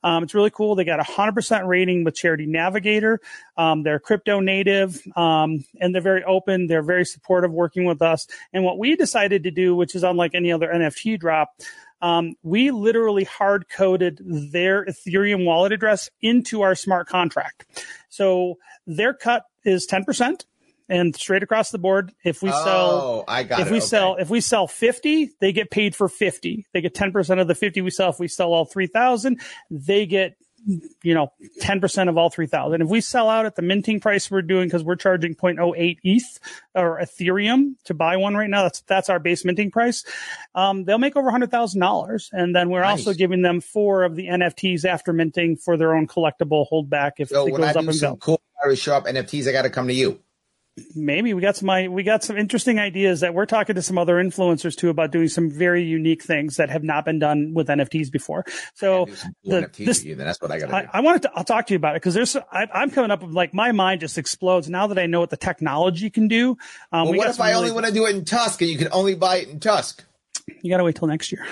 Um, 0.02 0.22
it's 0.22 0.34
really 0.34 0.50
cool. 0.50 0.74
They 0.74 0.84
got 0.84 1.00
a 1.00 1.04
hundred 1.04 1.34
percent 1.34 1.66
rating 1.66 2.04
with 2.04 2.14
Charity 2.14 2.46
Navigator. 2.46 3.20
Um, 3.56 3.82
they're 3.82 3.98
crypto 3.98 4.40
native, 4.40 5.02
um, 5.16 5.64
and 5.80 5.94
they're 5.94 6.02
very 6.02 6.24
open. 6.24 6.66
They're 6.66 6.82
very 6.82 7.04
supportive 7.04 7.52
working 7.52 7.84
with 7.84 8.02
us. 8.02 8.26
And 8.52 8.64
what 8.64 8.78
we 8.78 8.96
decided 8.96 9.42
to 9.44 9.50
do, 9.50 9.74
which 9.74 9.94
is 9.94 10.04
unlike 10.04 10.34
any 10.34 10.52
other 10.52 10.68
NFT 10.68 11.18
drop, 11.18 11.54
um, 12.00 12.34
we 12.42 12.70
literally 12.70 13.24
hard 13.24 13.68
coded 13.68 14.20
their 14.24 14.84
Ethereum 14.84 15.44
wallet 15.44 15.72
address 15.72 16.10
into 16.20 16.62
our 16.62 16.74
smart 16.74 17.08
contract. 17.08 17.64
So 18.08 18.58
their 18.86 19.14
cut 19.14 19.44
is 19.64 19.86
10% 19.86 20.44
and 20.88 21.14
straight 21.14 21.42
across 21.42 21.70
the 21.70 21.78
board. 21.78 22.12
If 22.24 22.42
we 22.42 22.50
sell, 22.50 22.90
oh, 22.90 23.24
I 23.28 23.42
got 23.42 23.60
if 23.60 23.66
it. 23.68 23.70
we 23.72 23.78
Okay. 23.78 23.86
sell, 23.86 24.16
if 24.16 24.30
we 24.30 24.40
sell 24.40 24.66
50, 24.66 25.30
they 25.40 25.52
get 25.52 25.70
paid 25.70 25.94
for 25.94 26.08
50. 26.08 26.66
They 26.72 26.80
get 26.80 26.94
10% 26.94 27.40
of 27.40 27.46
the 27.48 27.54
50 27.54 27.80
we 27.82 27.90
sell. 27.90 28.10
If 28.10 28.18
we 28.18 28.28
sell 28.28 28.52
all 28.52 28.64
3,000, 28.64 29.40
they 29.70 30.06
get 30.06 30.36
you 31.02 31.14
know, 31.14 31.32
10% 31.62 32.08
of 32.08 32.18
all 32.18 32.30
3000. 32.30 32.82
If 32.82 32.88
we 32.88 33.00
sell 33.00 33.30
out 33.30 33.46
at 33.46 33.54
the 33.54 33.62
minting 33.62 34.00
price 34.00 34.28
we're 34.28 34.42
doing, 34.42 34.68
cause 34.68 34.82
we're 34.82 34.96
charging 34.96 35.36
0.08 35.36 35.98
ETH 36.02 36.38
or 36.74 36.98
Ethereum 37.00 37.74
to 37.84 37.94
buy 37.94 38.16
one 38.16 38.34
right 38.34 38.50
now, 38.50 38.62
that's, 38.64 38.80
that's 38.82 39.08
our 39.08 39.20
base 39.20 39.44
minting 39.44 39.70
price. 39.70 40.04
Um, 40.56 40.84
they'll 40.84 40.98
make 40.98 41.16
over 41.16 41.30
$100,000. 41.30 42.28
And 42.32 42.56
then 42.56 42.70
we're 42.70 42.80
Nice. 42.80 43.06
also 43.06 43.14
giving 43.14 43.42
them 43.42 43.60
four 43.60 44.02
of 44.02 44.16
the 44.16 44.26
NFTs 44.26 44.84
after 44.84 45.12
minting 45.12 45.56
for 45.56 45.76
their 45.76 45.94
own 45.94 46.08
collectible 46.08 46.66
holdback 46.70 47.12
if 47.18 47.28
So 47.28 47.46
it 47.46 47.52
goes 47.52 47.60
up 47.76 47.76
and 47.76 47.94
some 47.94 48.10
go. 48.14 48.16
cool 48.16 48.40
Irish 48.64 48.80
sharp 48.80 49.04
NFTs, 49.06 49.46
I 49.48 49.52
got 49.52 49.62
to 49.62 49.70
come 49.70 49.86
to 49.86 49.94
you. 49.94 50.18
Maybe 50.94 51.34
we 51.34 51.40
got 51.42 51.56
some 51.56 51.92
we 51.92 52.02
got 52.02 52.22
some 52.24 52.36
interesting 52.36 52.78
ideas 52.78 53.20
that 53.20 53.34
we're 53.34 53.46
talking 53.46 53.74
to 53.74 53.82
some 53.82 53.98
other 53.98 54.16
influencers 54.16 54.76
too 54.76 54.88
about 54.88 55.10
doing 55.10 55.28
some 55.28 55.50
very 55.50 55.82
unique 55.84 56.22
things 56.22 56.56
that 56.56 56.70
have 56.70 56.82
not 56.82 57.04
been 57.04 57.18
done 57.18 57.52
with 57.54 57.68
NFTs 57.68 58.10
before. 58.10 58.44
So 58.74 59.06
cool 59.06 59.14
the- 59.44 59.60
NFTs 59.68 59.86
this- 59.86 60.04
you, 60.04 60.14
that's 60.14 60.40
what 60.40 60.50
I 60.50 60.58
got. 60.60 60.72
I, 60.72 60.88
I 60.92 61.00
wanted 61.00 61.22
to, 61.22 61.30
I'll 61.34 61.44
talk 61.44 61.66
to 61.68 61.74
you 61.74 61.76
about 61.76 61.96
it 61.96 62.02
because 62.02 62.14
there's, 62.14 62.36
I, 62.36 62.66
I'm 62.72 62.90
coming 62.90 63.10
up 63.10 63.22
with 63.22 63.32
like 63.32 63.54
my 63.54 63.72
mind 63.72 64.00
just 64.00 64.18
explodes 64.18 64.68
now 64.68 64.86
that 64.88 64.98
I 64.98 65.06
know 65.06 65.20
what 65.20 65.30
the 65.30 65.36
technology 65.36 66.10
can 66.10 66.28
do. 66.28 66.50
Um, 66.92 67.04
well, 67.04 67.12
we 67.12 67.18
what 67.18 67.28
if 67.28 67.40
I 67.40 67.50
really- 67.50 67.62
only 67.62 67.72
want 67.72 67.86
to 67.86 67.92
do 67.92 68.06
it 68.06 68.14
in 68.16 68.24
TUSC 68.24 68.60
and 68.62 68.70
you 68.70 68.78
can 68.78 68.88
only 68.92 69.14
buy 69.14 69.36
it 69.36 69.48
in 69.48 69.60
TUSC? 69.60 70.00
you 70.62 70.70
got 70.70 70.78
to 70.78 70.84
wait 70.84 70.96
till 70.96 71.08
next 71.08 71.30
year. 71.30 71.46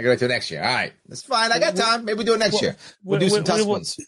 I 0.00 0.04
gotta 0.04 0.16
do 0.16 0.26
it 0.26 0.28
next 0.28 0.48
year. 0.52 0.62
All 0.62 0.72
right, 0.72 0.92
that's 1.08 1.22
fine. 1.22 1.50
I 1.50 1.58
got 1.58 1.74
time. 1.74 2.04
Maybe 2.04 2.18
we 2.18 2.24
do 2.24 2.34
it 2.34 2.38
next 2.38 2.62
year. 2.62 2.76
We'll 3.02 3.18
do 3.18 3.28
some 3.28 3.42
TUSC 3.42 3.66
ones. 3.66 3.98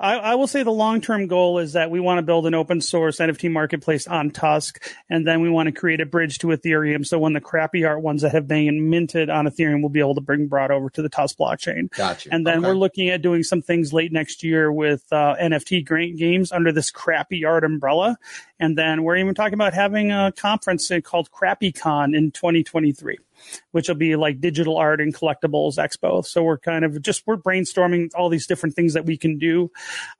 I, 0.00 0.16
I, 0.16 0.34
will 0.34 0.48
say 0.48 0.64
the 0.64 0.72
long 0.72 1.00
term 1.00 1.28
goal 1.28 1.60
is 1.60 1.74
that 1.74 1.88
we 1.88 2.00
want 2.00 2.18
to 2.18 2.22
build 2.22 2.46
an 2.46 2.54
open 2.54 2.80
source 2.80 3.18
NFT 3.18 3.52
marketplace 3.52 4.08
on 4.08 4.32
TUSC, 4.32 4.82
and 5.08 5.24
then 5.24 5.42
we 5.42 5.48
want 5.48 5.68
to 5.68 5.72
create 5.72 6.00
a 6.00 6.06
bridge 6.06 6.38
to 6.38 6.48
Ethereum. 6.48 7.06
So 7.06 7.20
when 7.20 7.32
the 7.32 7.40
crappy 7.40 7.84
art 7.84 8.02
ones 8.02 8.22
that 8.22 8.32
have 8.32 8.48
been 8.48 8.90
minted 8.90 9.30
on 9.30 9.46
Ethereum 9.46 9.82
will 9.82 9.88
be 9.88 10.00
able 10.00 10.16
to 10.16 10.20
bring 10.20 10.48
brought 10.48 10.72
over 10.72 10.90
to 10.90 11.00
the 11.00 11.08
TUSC 11.08 11.36
blockchain. 11.36 11.92
Gotcha. 11.92 12.28
And 12.32 12.44
then 12.44 12.58
okay. 12.58 12.66
we're 12.66 12.74
looking 12.74 13.10
at 13.10 13.22
doing 13.22 13.44
some 13.44 13.62
things 13.62 13.92
late 13.92 14.10
next 14.10 14.42
year 14.42 14.72
with 14.72 15.04
uh, 15.12 15.36
NFT 15.40 15.86
grant 15.86 16.16
games 16.16 16.50
under 16.50 16.72
this 16.72 16.90
crappy 16.90 17.44
art 17.44 17.62
umbrella, 17.62 18.18
and 18.58 18.76
then 18.76 19.04
we're 19.04 19.16
even 19.18 19.36
talking 19.36 19.54
about 19.54 19.74
having 19.74 20.10
a 20.10 20.32
conference 20.36 20.90
called 21.04 21.30
CrappyCon 21.30 22.16
in 22.16 22.32
2023 22.32 23.18
which 23.72 23.88
will 23.88 23.96
be 23.96 24.16
like 24.16 24.40
digital 24.40 24.76
art 24.76 25.00
and 25.00 25.14
collectibles 25.14 25.76
expo. 25.76 26.24
So 26.24 26.42
we're 26.42 26.58
kind 26.58 26.84
of 26.84 27.00
just 27.02 27.22
we're 27.26 27.36
brainstorming 27.36 28.10
all 28.14 28.28
these 28.28 28.46
different 28.46 28.74
things 28.74 28.94
that 28.94 29.06
we 29.06 29.16
can 29.16 29.38
do. 29.38 29.70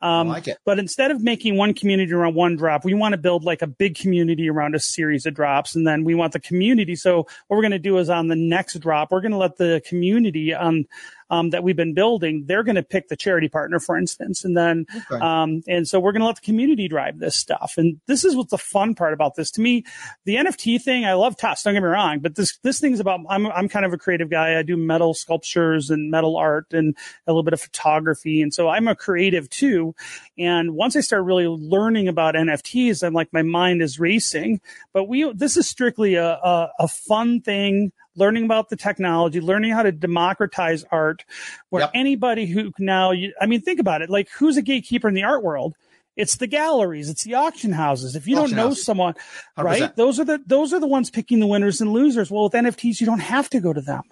Um, 0.01 0.29
like 0.29 0.49
it. 0.49 0.59
But 0.65 0.79
instead 0.79 1.11
of 1.11 1.23
making 1.23 1.57
one 1.57 1.75
community 1.75 2.13
around 2.13 2.35
one 2.35 2.57
drop, 2.57 2.85
we 2.85 2.95
want 2.95 3.13
to 3.13 3.19
build 3.19 3.45
like 3.45 3.63
a 3.63 3.67
big 3.67 3.97
community 3.97 4.49
around 4.49 4.75
a 4.75 4.81
series 4.81 5.27
of 5.27 5.35
drops, 5.35 5.75
and 5.75 5.87
then 5.87 6.05
we 6.05 6.15
want 6.15 6.33
the 6.33 6.41
community. 6.41 6.97
So 6.97 7.19
what 7.19 7.57
we're 7.57 7.63
going 7.63 7.73
to 7.73 7.79
do 7.79 7.99
is 7.99 8.11
on 8.11 8.29
the 8.29 8.37
next 8.37 8.79
drop, 8.81 9.11
we're 9.11 9.21
going 9.21 9.33
to 9.33 9.39
let 9.39 9.57
the 9.57 9.83
community 9.87 10.55
on 10.55 10.87
um, 11.31 11.51
that 11.51 11.63
we've 11.63 11.77
been 11.77 11.95
building, 11.95 12.45
they're 12.47 12.63
going 12.63 12.77
to 12.77 12.83
pick 12.83 13.09
the 13.09 13.17
charity 13.17 13.49
partner, 13.49 13.79
for 13.79 13.97
instance, 13.97 14.45
and 14.45 14.57
then 14.57 14.87
okay. 15.11 15.25
um, 15.25 15.63
and 15.67 15.89
so 15.89 15.99
we're 15.99 16.13
going 16.13 16.21
to 16.21 16.27
let 16.27 16.37
the 16.37 16.43
community 16.43 16.89
drive 16.89 17.19
this 17.19 17.37
stuff. 17.37 17.75
And 17.77 18.01
this 18.07 18.25
is 18.25 18.37
what's 18.37 18.51
the 18.51 18.59
fun 18.59 18.95
part 18.95 19.13
about 19.13 19.35
this. 19.35 19.51
To 19.53 19.61
me, 19.61 19.85
the 20.25 20.37
NFT 20.37 20.81
thing, 20.81 21.05
I 21.05 21.15
love 21.15 21.37
TUSC. 21.37 21.65
Don't 21.65 21.75
get 21.75 21.83
me 21.83 21.89
wrong, 21.89 22.21
but 22.21 22.35
this 22.35 22.57
this 22.59 22.81
thing's 22.81 23.01
about. 23.01 23.21
I'm 23.29 23.47
I'm 23.47 23.69
kind 23.69 23.85
of 23.85 23.93
a 23.93 23.99
creative 23.99 24.31
guy. 24.31 24.59
I 24.59 24.63
do 24.63 24.77
metal 24.77 25.15
sculptures 25.15 25.91
and 25.91 26.11
metal 26.11 26.37
art 26.37 26.67
and 26.73 26.97
a 27.27 27.33
little 27.33 27.43
bit 27.43 27.53
of 27.53 27.61
photography, 27.61 28.43
and 28.43 28.53
so 28.53 28.69
I'm 28.69 28.89
a 28.89 28.95
creative 28.95 29.49
too. 29.51 29.95
And 30.39 30.75
once 30.75 30.97
I 30.97 31.01
start 31.01 31.25
really 31.25 31.47
learning 31.47 32.09
about 32.09 32.35
NFTs, 32.35 33.03
I'm 33.03 33.15
like 33.15 33.33
my 33.33 33.43
mind 33.43 33.83
is 33.83 33.99
racing. 33.99 34.61
But 34.93 35.05
we 35.05 35.31
this 35.33 35.57
is 35.57 35.69
strictly 35.69 36.15
a, 36.15 36.33
a, 36.33 36.71
a 36.81 36.89
fun 36.89 37.41
thing 37.41 37.93
learning 38.17 38.45
about 38.45 38.69
the 38.69 38.77
technology, 38.77 39.41
learning 39.41 39.73
how 39.73 39.83
to 39.83 39.93
democratize 39.93 40.85
art, 40.91 41.25
where 41.71 41.83
yep. 41.83 41.91
anybody 41.95 42.47
who 42.47 42.73
now, 42.79 43.13
you, 43.13 43.33
I 43.41 43.47
mean, 43.47 43.61
think 43.61 43.79
about 43.79 44.03
it. 44.03 44.11
Like, 44.11 44.29
who's 44.31 44.57
a 44.57 44.63
gatekeeper 44.63 45.09
in 45.09 45.15
the 45.15 45.23
art 45.23 45.43
world? 45.43 45.75
It's 46.17 46.37
the 46.37 46.47
galleries, 46.47 47.11
it's 47.11 47.25
the 47.25 47.35
auction 47.35 47.73
houses. 47.73 48.17
If 48.17 48.27
you 48.27 48.39
auction 48.39 48.57
don't 48.57 48.65
know 48.65 48.69
houses. 48.71 48.85
someone, 48.85 49.15
100%. 49.59 49.65
right? 49.65 49.97
Those 49.97 50.19
are 50.19 50.25
the 50.25 50.41
those 50.47 50.73
are 50.73 50.81
the 50.81 50.87
ones 50.87 51.11
picking 51.11 51.41
the 51.41 51.47
winners 51.47 51.83
and 51.83 51.93
losers. 51.93 52.31
Well, 52.31 52.45
with 52.45 52.55
NFTs, 52.55 53.01
you 53.01 53.07
don't 53.07 53.21
have 53.21 53.51
to 53.51 53.61
go 53.61 53.75
to 53.75 53.83
them. 53.83 54.03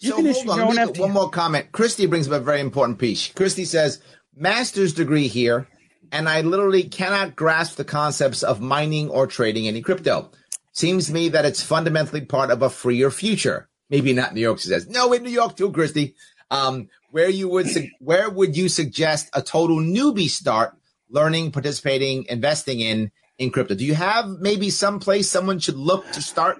You 0.00 0.10
so 0.10 0.16
can 0.16 0.26
issue 0.26 0.46
your 0.46 0.62
own. 0.62 0.76
One 0.76 1.12
more 1.12 1.30
comment. 1.30 1.72
Christy 1.72 2.06
brings 2.06 2.26
up 2.28 2.34
a 2.34 2.44
very 2.44 2.60
important 2.60 2.98
piece. 2.98 3.28
Christy 3.32 3.64
says, 3.64 4.00
"Master's 4.36 4.92
degree 4.92 5.28
here, 5.28 5.66
and 6.12 6.28
I 6.28 6.42
literally 6.42 6.82
cannot 6.82 7.36
grasp 7.36 7.76
the 7.76 7.84
concepts 7.84 8.42
of 8.42 8.60
mining 8.60 9.08
or 9.08 9.26
trading 9.26 9.66
any 9.66 9.80
crypto." 9.80 10.30
Seems 10.72 11.06
to 11.06 11.12
me 11.12 11.28
that 11.30 11.44
it's 11.44 11.62
fundamentally 11.62 12.24
part 12.24 12.50
of 12.50 12.62
a 12.62 12.70
freer 12.70 13.10
future. 13.10 13.68
Maybe 13.88 14.12
not 14.12 14.34
New 14.34 14.40
York, 14.40 14.60
she 14.60 14.68
says. 14.68 14.88
No, 14.88 15.12
in 15.12 15.22
New 15.24 15.30
York 15.30 15.56
too, 15.56 15.72
Christy. 15.72 16.14
Um, 16.50 16.88
where 17.10 17.28
you 17.28 17.48
would 17.48 17.68
su- 17.68 17.90
where 17.98 18.30
would 18.30 18.56
you 18.56 18.68
suggest 18.68 19.30
a 19.32 19.42
total 19.42 19.78
newbie 19.78 20.28
start 20.28 20.76
learning, 21.08 21.50
participating, 21.50 22.24
investing 22.28 22.80
in 22.80 23.10
in 23.38 23.50
crypto? 23.50 23.74
Do 23.74 23.84
you 23.84 23.94
have 23.94 24.28
maybe 24.38 24.70
some 24.70 25.00
place 25.00 25.28
someone 25.28 25.58
should 25.58 25.76
look 25.76 26.10
to 26.12 26.22
start? 26.22 26.58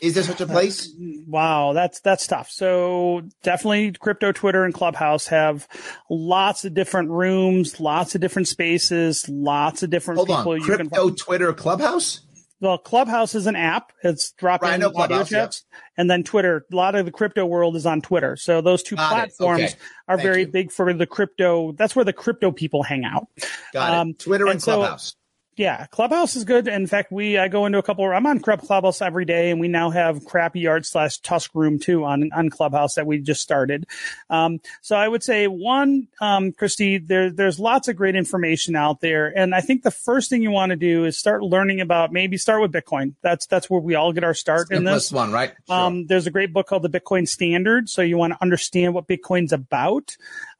Is 0.00 0.14
there 0.14 0.24
such 0.24 0.40
a 0.40 0.46
place? 0.46 0.92
Wow, 1.26 1.72
that's 1.72 2.00
that's 2.00 2.26
tough. 2.26 2.50
So 2.50 3.22
definitely 3.42 3.92
crypto 3.92 4.32
Twitter 4.32 4.64
and 4.64 4.74
Clubhouse 4.74 5.28
have 5.28 5.68
lots 6.10 6.64
of 6.64 6.74
different 6.74 7.10
rooms, 7.10 7.78
lots 7.80 8.14
of 8.14 8.20
different 8.20 8.48
spaces, 8.48 9.28
lots 9.28 9.82
of 9.82 9.90
different 9.90 10.18
Hold 10.18 10.28
people 10.28 10.52
on. 10.52 10.60
Crypto 10.60 11.10
Twitter 11.10 11.52
Clubhouse? 11.52 12.25
Well, 12.60 12.78
Clubhouse 12.78 13.34
is 13.34 13.46
an 13.46 13.56
app. 13.56 13.92
It's 14.02 14.32
dropping 14.32 14.80
right, 14.80 14.82
audio 14.82 15.24
chats. 15.24 15.64
Yeah. 15.70 15.78
And 15.98 16.10
then 16.10 16.22
Twitter. 16.22 16.64
A 16.72 16.76
lot 16.76 16.94
of 16.94 17.04
the 17.04 17.12
crypto 17.12 17.44
world 17.44 17.76
is 17.76 17.84
on 17.84 18.00
Twitter. 18.00 18.36
So 18.36 18.60
those 18.60 18.82
two 18.82 18.96
Got 18.96 19.10
platforms 19.10 19.62
okay. 19.62 19.74
are 20.08 20.16
Thank 20.16 20.26
very 20.26 20.40
you. 20.40 20.48
big 20.48 20.72
for 20.72 20.92
the 20.92 21.06
crypto. 21.06 21.72
That's 21.72 21.94
where 21.94 22.04
the 22.04 22.14
crypto 22.14 22.52
people 22.52 22.82
hang 22.82 23.04
out. 23.04 23.26
Got 23.72 23.92
um, 23.92 24.10
it. 24.10 24.18
Twitter 24.18 24.44
and, 24.44 24.54
and 24.54 24.62
Clubhouse. 24.62 25.10
So, 25.10 25.14
yeah, 25.56 25.86
Clubhouse 25.86 26.36
is 26.36 26.44
good. 26.44 26.68
In 26.68 26.86
fact, 26.86 27.10
we 27.10 27.38
I 27.38 27.48
go 27.48 27.64
into 27.64 27.78
a 27.78 27.82
couple. 27.82 28.04
I'm 28.04 28.26
on 28.26 28.40
Clubhouse 28.40 29.00
every 29.00 29.24
day, 29.24 29.50
and 29.50 29.58
we 29.58 29.68
now 29.68 29.88
have 29.88 30.24
Crappy 30.26 30.66
Art 30.66 30.84
slash 30.84 31.20
TUSC 31.20 31.48
Room 31.54 31.78
too 31.78 32.04
on 32.04 32.30
on 32.34 32.50
Clubhouse 32.50 32.96
that 32.96 33.06
we 33.06 33.18
just 33.20 33.40
started. 33.40 33.86
Um, 34.28 34.60
so 34.82 34.96
I 34.96 35.08
would 35.08 35.22
say 35.22 35.46
one, 35.46 36.08
um, 36.20 36.52
Christy, 36.52 36.98
there 36.98 37.30
there's 37.30 37.58
lots 37.58 37.88
of 37.88 37.96
great 37.96 38.16
information 38.16 38.76
out 38.76 39.00
there, 39.00 39.32
and 39.34 39.54
I 39.54 39.62
think 39.62 39.82
the 39.82 39.90
first 39.90 40.28
thing 40.28 40.42
you 40.42 40.50
want 40.50 40.70
to 40.70 40.76
do 40.76 41.06
is 41.06 41.16
start 41.16 41.42
learning 41.42 41.80
about 41.80 42.12
maybe 42.12 42.36
start 42.36 42.60
with 42.60 42.72
Bitcoin. 42.72 43.14
That's 43.22 43.46
that's 43.46 43.70
where 43.70 43.80
we 43.80 43.94
all 43.94 44.12
get 44.12 44.24
our 44.24 44.34
start 44.34 44.70
in 44.70 44.84
this 44.84 45.10
one, 45.10 45.32
right? 45.32 45.54
Sure. 45.68 45.76
Um, 45.76 46.06
there's 46.06 46.26
a 46.26 46.30
great 46.30 46.52
book 46.52 46.66
called 46.66 46.82
The 46.82 46.90
Bitcoin 46.90 47.26
Standard, 47.26 47.88
so 47.88 48.02
you 48.02 48.18
want 48.18 48.34
to 48.34 48.42
understand 48.42 48.92
what 48.92 49.08
Bitcoin's 49.08 49.54
about. 49.54 50.16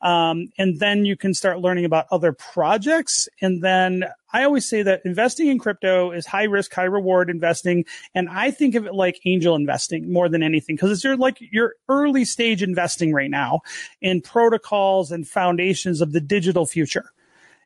Um, 0.06 0.52
and 0.56 0.78
then 0.78 1.04
you 1.04 1.16
can 1.16 1.34
start 1.34 1.58
learning 1.58 1.84
about 1.84 2.06
other 2.12 2.32
projects. 2.32 3.28
And 3.40 3.60
then 3.60 4.04
I 4.32 4.44
always 4.44 4.64
say 4.64 4.82
that 4.82 5.02
investing 5.04 5.48
in 5.48 5.58
crypto 5.58 6.12
is 6.12 6.24
high 6.24 6.44
risk, 6.44 6.72
high 6.72 6.84
reward 6.84 7.28
investing. 7.28 7.84
And 8.14 8.28
I 8.28 8.52
think 8.52 8.76
of 8.76 8.86
it 8.86 8.94
like 8.94 9.18
angel 9.24 9.56
investing 9.56 10.12
more 10.12 10.28
than 10.28 10.44
anything 10.44 10.76
because 10.76 10.92
it's 10.92 11.02
your 11.02 11.16
like 11.16 11.38
your 11.40 11.74
early 11.88 12.24
stage 12.24 12.62
investing 12.62 13.12
right 13.12 13.30
now 13.30 13.62
in 14.00 14.20
protocols 14.20 15.10
and 15.10 15.26
foundations 15.26 16.00
of 16.00 16.12
the 16.12 16.20
digital 16.20 16.66
future. 16.66 17.10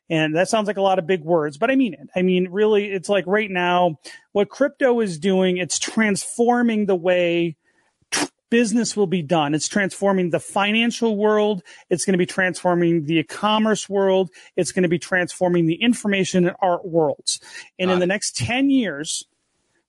And 0.09 0.35
that 0.35 0.49
sounds 0.49 0.65
like 0.65 0.77
a 0.77 0.81
lot 0.81 0.97
of 0.97 1.05
big 1.05 1.23
words, 1.23 1.59
but 1.59 1.69
I 1.69 1.75
mean 1.75 1.93
it. 1.93 2.09
I 2.15 2.23
mean, 2.23 2.47
really, 2.49 2.91
it's 2.91 3.07
like 3.07 3.25
right 3.27 3.51
now, 3.51 3.99
what 4.31 4.49
crypto 4.49 4.99
is 4.99 5.19
doing, 5.19 5.57
it's 5.57 5.77
transforming 5.77 6.87
the 6.87 6.95
way 6.95 7.55
business 8.51 8.95
will 8.95 9.07
be 9.07 9.23
done. 9.23 9.55
It's 9.55 9.67
transforming 9.67 10.29
the 10.29 10.39
financial 10.39 11.17
world. 11.17 11.63
It's 11.89 12.05
going 12.05 12.13
to 12.13 12.19
be 12.19 12.27
transforming 12.27 13.05
the 13.05 13.17
e-commerce 13.17 13.89
world. 13.89 14.29
It's 14.55 14.71
going 14.71 14.83
to 14.83 14.89
be 14.89 14.99
transforming 14.99 15.65
the 15.65 15.81
information 15.81 16.47
and 16.47 16.55
art 16.61 16.85
worlds. 16.85 17.39
And 17.79 17.87
Got 17.87 17.93
in 17.93 17.97
it. 17.97 17.99
the 18.01 18.07
next 18.07 18.35
10 18.35 18.69
years, 18.69 19.25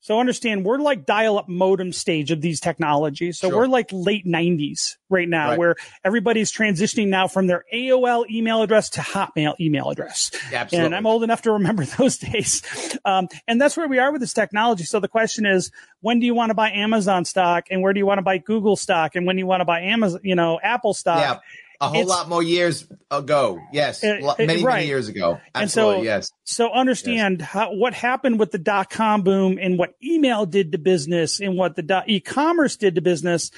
so 0.03 0.19
understand 0.19 0.65
we're 0.65 0.79
like 0.79 1.07
dial 1.07 1.39
up 1.39 1.49
modem 1.49 1.93
stage 1.93 2.33
of 2.33 2.41
these 2.41 2.59
technologies. 2.59 3.39
So 3.39 3.49
sure. 3.49 3.59
we're 3.59 3.67
like 3.69 3.89
late 3.93 4.27
90s 4.27 4.97
right 5.09 5.29
now 5.29 5.51
right. 5.51 5.59
where 5.59 5.77
everybody's 6.05 6.51
transitioning 6.51 7.07
now 7.07 7.29
from 7.29 7.47
their 7.47 7.65
AOL 7.73 8.29
email 8.29 8.63
address 8.63 8.91
to 8.91 9.01
Hotmail 9.01 9.55
email 9.61 9.91
address. 9.91 10.33
Absolutely. 10.53 10.87
And 10.87 10.97
I'm 10.97 11.07
old 11.07 11.23
enough 11.23 11.43
to 11.43 11.53
remember 11.53 11.85
those 11.99 12.19
days. 12.19 12.63
Um, 13.05 13.29
and 13.47 13.61
that's 13.61 13.77
where 13.77 13.87
we 13.87 14.01
are 14.01 14.11
with 14.11 14.21
this 14.21 14.33
technology. 14.33 14.83
So 14.83 14.99
the 14.99 15.07
question 15.07 15.47
is, 15.47 15.71
when 16.01 16.19
do 16.19 16.27
you 16.27 16.35
want 16.35 16.51
to 16.51 16.55
buy 16.55 16.73
Amazon 16.73 17.25
stock 17.25 17.69
and 17.71 17.81
where 17.81 17.93
do 17.93 18.01
you 18.01 18.07
want 18.07 18.19
to 18.19 18.23
buy 18.23 18.39
Google 18.39 18.75
stock 18.75 19.15
and 19.15 19.25
when 19.25 19.37
do 19.37 19.41
you 19.41 19.47
want 19.47 19.61
to 19.61 19.65
buy 19.65 19.83
Amazon, 19.83 20.21
you 20.25 20.35
know, 20.35 20.59
Apple 20.61 20.95
stock? 20.95 21.21
Yeah 21.21 21.39
a 21.83 21.89
whole 21.89 22.07
lot 22.07 22.29
more 22.29 22.43
years 22.43 22.87
ago. 23.11 23.61
Yes, 23.73 24.03
it, 24.05 24.23
it, 24.23 24.47
many 24.47 24.65
right. 24.65 24.77
many 24.77 24.87
years 24.87 25.09
ago. 25.09 25.41
Absolutely, 25.55 25.61
and 25.61 25.71
so, 25.71 26.03
yes. 26.03 26.33
So 26.45 26.73
understand 26.73 27.41
yes. 27.41 27.49
how, 27.49 27.75
what 27.75 27.93
happened 27.93 28.39
with 28.39 28.53
the 28.53 28.59
dot 28.59 28.89
com 28.89 29.23
boom 29.23 29.59
and 29.61 29.79
what 29.79 29.95
email 30.03 30.47
did 30.47 30.73
to 30.73 30.79
business 30.79 31.41
and 31.41 31.59
what 31.59 31.77
the 31.77 32.05
e-commerce 32.07 32.77
did 32.77 32.95
to 32.95 33.01
business. 33.01 33.51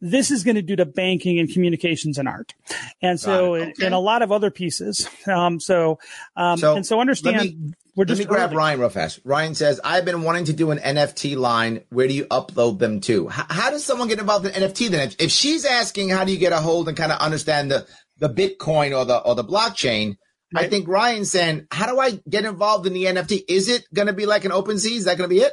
This 0.00 0.30
is 0.30 0.44
going 0.44 0.56
to 0.56 0.62
do 0.62 0.76
to 0.76 0.84
banking 0.84 1.38
and 1.38 1.50
communications 1.50 2.18
and 2.18 2.28
art, 2.28 2.54
and 3.00 3.18
so 3.18 3.54
okay. 3.54 3.62
and, 3.62 3.82
and, 3.82 3.94
a 3.94 3.98
lot 3.98 4.22
of 4.22 4.32
other 4.32 4.50
pieces. 4.50 5.08
Um, 5.26 5.60
so, 5.60 5.98
um, 6.36 6.58
so 6.58 6.76
and 6.76 6.84
so 6.84 7.00
understand. 7.00 7.76
We're 7.98 8.04
Let 8.04 8.18
me 8.18 8.26
grab 8.26 8.52
Ryan 8.52 8.78
real 8.78 8.90
fast. 8.90 9.18
Ryan 9.24 9.56
says, 9.56 9.80
I've 9.82 10.04
been 10.04 10.22
wanting 10.22 10.44
to 10.44 10.52
do 10.52 10.70
an 10.70 10.78
NFT 10.78 11.36
line. 11.36 11.82
Where 11.90 12.06
do 12.06 12.14
you 12.14 12.26
upload 12.26 12.78
them 12.78 13.00
to? 13.00 13.26
H- 13.26 13.46
how 13.48 13.70
does 13.70 13.84
someone 13.84 14.06
get 14.06 14.20
involved 14.20 14.46
in 14.46 14.52
NFT 14.52 14.88
then? 14.90 15.08
If, 15.08 15.16
if, 15.18 15.30
she's 15.32 15.64
asking, 15.64 16.10
how 16.10 16.22
do 16.22 16.30
you 16.30 16.38
get 16.38 16.52
a 16.52 16.58
hold 16.58 16.86
and 16.86 16.96
kind 16.96 17.10
of 17.10 17.18
understand 17.18 17.72
the, 17.72 17.88
the 18.18 18.28
Bitcoin 18.28 18.96
or 18.96 19.04
the, 19.04 19.18
or 19.18 19.34
the 19.34 19.42
blockchain? 19.42 20.14
Right. 20.54 20.66
I 20.66 20.68
think 20.68 20.86
Ryan's 20.86 21.32
saying, 21.32 21.66
how 21.72 21.92
do 21.92 21.98
I 21.98 22.20
get 22.30 22.44
involved 22.44 22.86
in 22.86 22.92
the 22.92 23.06
NFT? 23.06 23.42
Is 23.48 23.68
it 23.68 23.82
going 23.92 24.06
to 24.06 24.12
be 24.12 24.26
like 24.26 24.44
an 24.44 24.52
OpenSea? 24.52 24.92
Is 24.92 25.06
that 25.06 25.18
going 25.18 25.28
to 25.28 25.34
be 25.34 25.42
it? 25.42 25.52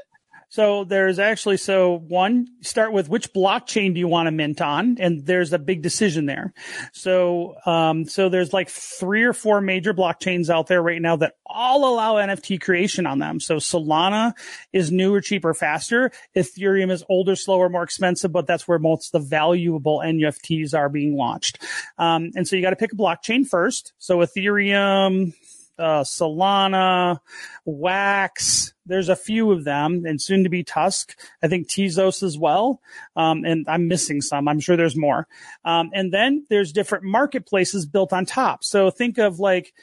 So 0.56 0.86
there's 0.86 1.20
actually, 1.20 1.58
so 1.58 1.98
one, 2.08 2.48
start 2.62 2.94
with 2.94 3.10
which 3.10 3.34
blockchain 3.34 3.94
do 3.94 4.00
you 4.00 4.08
want 4.08 4.28
to 4.28 4.32
mint 4.32 4.62
on? 4.62 4.96
And 5.02 5.26
there's 5.26 5.52
a 5.52 5.60
big 5.60 5.82
decision 5.82 6.28
there. 6.28 6.54
So, 6.94 7.56
um, 7.66 8.06
so 8.06 8.30
there's 8.30 8.54
like 8.54 8.70
three 8.70 9.24
or 9.24 9.34
four 9.34 9.60
major 9.60 9.94
blockchains 9.94 10.50
out 10.50 10.68
there 10.68 10.82
right 10.82 11.02
now 11.02 11.18
that 11.18 11.34
all 11.46 11.94
allow 11.94 12.14
NFT 12.26 12.62
creation 12.62 13.06
on 13.06 13.20
them. 13.20 13.42
So 13.42 13.58
Solana 13.58 14.32
is 14.72 14.94
newer, 14.94 15.20
cheaper, 15.20 15.54
faster. 15.54 16.10
Ethereum 16.38 16.90
is 16.90 17.04
older, 17.10 17.36
slower, 17.36 17.68
more 17.68 17.84
expensive, 17.84 18.32
but 18.32 18.48
that's 18.48 18.66
where 18.66 18.80
most 18.80 19.14
of 19.14 19.24
the 19.24 19.28
valuable 19.28 20.02
NFTs 20.06 20.74
are 20.74 20.88
being 20.88 21.18
launched. 21.18 21.62
Um, 21.98 22.32
and 22.34 22.48
so 22.48 22.56
you 22.56 22.62
got 22.62 22.70
to 22.70 22.78
pick 22.78 22.94
a 22.94 22.96
blockchain 22.96 23.46
first. 23.46 23.92
So 23.98 24.20
Ethereum, 24.20 25.34
uh, 25.78 26.02
Solana, 26.02 27.20
Wax. 27.66 28.74
There's 28.86 29.10
a 29.10 29.16
few 29.16 29.52
of 29.52 29.64
them, 29.64 30.06
and 30.06 30.22
soon 30.22 30.44
to 30.44 30.50
be 30.50 30.64
TUSC. 30.64 31.16
I 31.42 31.48
think 31.48 31.68
Tezos 31.68 32.22
as 32.24 32.38
well. 32.38 32.82
Um, 33.16 33.44
and 33.46 33.66
I'm 33.68 33.88
missing 33.88 34.22
some. 34.22 34.48
I'm 34.48 34.60
sure 34.60 34.78
there's 34.78 34.96
more. 34.96 35.28
Um, 35.64 35.90
and 35.94 36.14
then 36.14 36.46
there's 36.50 36.72
different 36.72 37.04
marketplaces 37.04 37.86
built 37.86 38.14
on 38.14 38.26
top. 38.26 38.64
So 38.64 38.92
think 38.92 39.18
of 39.18 39.40
like 39.40 39.74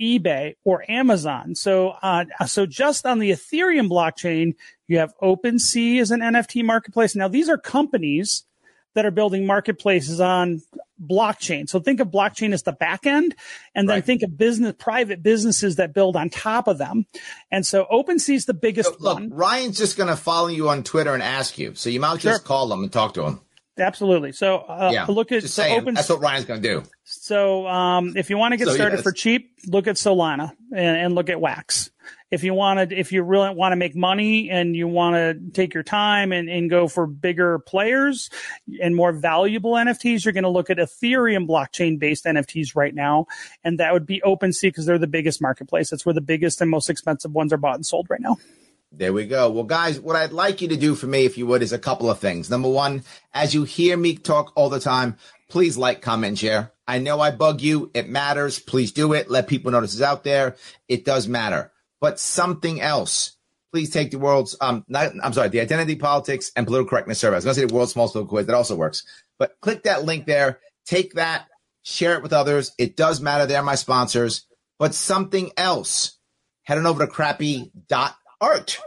eBay 0.00 0.56
or 0.64 0.84
Amazon. 0.88 1.54
So, 1.54 1.90
uh, 2.02 2.24
so 2.46 2.66
just 2.66 3.06
on 3.06 3.18
the 3.18 3.30
Ethereum 3.30 3.88
blockchain, 3.88 4.54
you 4.88 4.98
have 4.98 5.14
OpenSea 5.22 6.00
as 6.00 6.10
an 6.10 6.20
NFT 6.20 6.64
marketplace. 6.64 7.14
Now 7.14 7.28
these 7.28 7.48
are 7.48 7.58
companies 7.58 8.44
that 8.94 9.06
are 9.06 9.10
building 9.10 9.46
marketplaces 9.46 10.20
on 10.20 10.62
blockchain. 11.02 11.68
So 11.68 11.80
think 11.80 12.00
of 12.00 12.08
blockchain 12.08 12.52
as 12.52 12.62
the 12.62 12.72
back 12.72 13.06
end 13.06 13.34
and 13.74 13.88
then 13.88 13.96
right. 13.96 14.04
think 14.04 14.22
of 14.22 14.36
business, 14.36 14.74
private 14.78 15.22
businesses 15.22 15.76
that 15.76 15.92
build 15.92 16.16
on 16.16 16.30
top 16.30 16.68
of 16.68 16.78
them. 16.78 17.06
And 17.50 17.66
so 17.66 17.86
OpenSea 17.90 18.34
is 18.34 18.46
the 18.46 18.54
biggest 18.54 18.90
so, 18.90 18.96
look, 19.00 19.14
one. 19.14 19.30
Ryan's 19.30 19.78
just 19.78 19.96
going 19.96 20.08
to 20.08 20.16
follow 20.16 20.48
you 20.48 20.68
on 20.68 20.82
Twitter 20.82 21.12
and 21.14 21.22
ask 21.22 21.58
you. 21.58 21.74
So 21.74 21.90
you 21.90 22.00
might 22.00 22.20
sure. 22.20 22.32
just 22.32 22.44
call 22.44 22.68
them 22.68 22.82
and 22.82 22.92
talk 22.92 23.14
to 23.14 23.24
him. 23.24 23.40
Absolutely. 23.78 24.32
So 24.32 24.58
uh, 24.58 24.90
yeah, 24.92 25.06
look 25.06 25.32
at 25.32 25.44
so 25.44 25.64
open. 25.64 25.94
That's 25.94 26.10
what 26.10 26.20
Ryan's 26.20 26.44
going 26.44 26.60
to 26.60 26.68
do. 26.68 26.82
So 27.04 27.66
um, 27.66 28.16
if 28.16 28.28
you 28.28 28.36
want 28.36 28.52
to 28.52 28.58
get 28.58 28.68
so, 28.68 28.74
started 28.74 28.96
yes. 28.96 29.02
for 29.02 29.12
cheap, 29.12 29.50
look 29.66 29.86
at 29.86 29.96
Solana 29.96 30.52
and, 30.70 30.96
and 30.96 31.14
look 31.14 31.30
at 31.30 31.40
Wax 31.40 31.90
if 32.32 32.42
you 32.42 32.54
want 32.54 32.88
to, 32.88 32.96
if 32.96 33.12
you 33.12 33.22
really 33.22 33.54
want 33.54 33.72
to 33.72 33.76
make 33.76 33.94
money 33.94 34.48
and 34.48 34.74
you 34.74 34.88
want 34.88 35.16
to 35.16 35.38
take 35.52 35.74
your 35.74 35.82
time 35.82 36.32
and, 36.32 36.48
and 36.48 36.70
go 36.70 36.88
for 36.88 37.06
bigger 37.06 37.58
players 37.58 38.30
and 38.80 38.96
more 38.96 39.12
valuable 39.12 39.72
NFTs, 39.72 40.24
you're 40.24 40.32
going 40.32 40.42
to 40.42 40.48
look 40.48 40.70
at 40.70 40.78
Ethereum 40.78 41.46
blockchain 41.46 41.98
based 41.98 42.24
NFTs 42.24 42.74
right 42.74 42.94
now. 42.94 43.26
And 43.62 43.78
that 43.80 43.92
would 43.92 44.06
be 44.06 44.22
OpenSea 44.24 44.62
because 44.62 44.86
they're 44.86 44.98
the 44.98 45.06
biggest 45.06 45.42
marketplace. 45.42 45.90
That's 45.90 46.06
where 46.06 46.14
the 46.14 46.22
biggest 46.22 46.62
and 46.62 46.70
most 46.70 46.88
expensive 46.88 47.32
ones 47.32 47.52
are 47.52 47.58
bought 47.58 47.74
and 47.74 47.84
sold 47.84 48.06
right 48.08 48.20
now. 48.20 48.38
There 48.90 49.12
we 49.12 49.26
go. 49.26 49.50
Well, 49.50 49.64
guys, 49.64 50.00
what 50.00 50.16
I'd 50.16 50.32
like 50.32 50.62
you 50.62 50.68
to 50.68 50.76
do 50.76 50.94
for 50.94 51.06
me, 51.06 51.26
if 51.26 51.36
you 51.36 51.46
would, 51.46 51.62
is 51.62 51.74
a 51.74 51.78
couple 51.78 52.10
of 52.10 52.18
things. 52.18 52.48
Number 52.48 52.68
one, 52.68 53.04
as 53.34 53.52
you 53.52 53.64
hear 53.64 53.96
me 53.96 54.16
talk 54.16 54.52
all 54.54 54.70
the 54.70 54.80
time, 54.80 55.16
please 55.50 55.76
like, 55.76 56.00
comment, 56.00 56.38
share. 56.38 56.72
I 56.88 56.98
know 56.98 57.20
I 57.20 57.30
bug 57.30 57.60
you. 57.60 57.90
It 57.92 58.08
matters. 58.08 58.58
Please 58.58 58.92
do 58.92 59.12
it. 59.12 59.30
Let 59.30 59.48
people 59.48 59.70
know 59.70 59.82
this 59.82 59.94
is 59.94 60.02
out 60.02 60.24
there. 60.24 60.56
It 60.88 61.04
does 61.04 61.28
matter 61.28 61.72
but 62.02 62.18
something 62.18 62.80
else. 62.80 63.36
Please 63.72 63.88
take 63.88 64.10
the 64.10 64.18
world's, 64.18 64.56
um, 64.60 64.84
not, 64.88 65.12
I'm 65.22 65.32
sorry, 65.32 65.48
the 65.48 65.60
identity 65.60 65.94
politics 65.94 66.50
and 66.56 66.66
political 66.66 66.90
correctness 66.90 67.20
survey. 67.20 67.36
I 67.36 67.38
was 67.38 67.44
going 67.44 67.54
to 67.54 67.60
say 67.60 67.66
the 67.66 67.74
world's 67.74 67.92
smallest 67.92 68.12
political 68.12 68.28
quiz. 68.28 68.46
That 68.46 68.56
also 68.56 68.76
works. 68.76 69.04
But 69.38 69.54
click 69.62 69.84
that 69.84 70.04
link 70.04 70.26
there. 70.26 70.58
Take 70.84 71.14
that, 71.14 71.46
share 71.84 72.14
it 72.14 72.22
with 72.22 72.32
others. 72.32 72.72
It 72.76 72.96
does 72.96 73.22
matter. 73.22 73.46
They're 73.46 73.62
my 73.62 73.76
sponsors. 73.76 74.46
But 74.78 74.94
something 74.94 75.52
else. 75.56 76.18
Head 76.64 76.76
on 76.76 76.86
over 76.86 77.06
to 77.06 77.10
crappy.art 77.10 78.80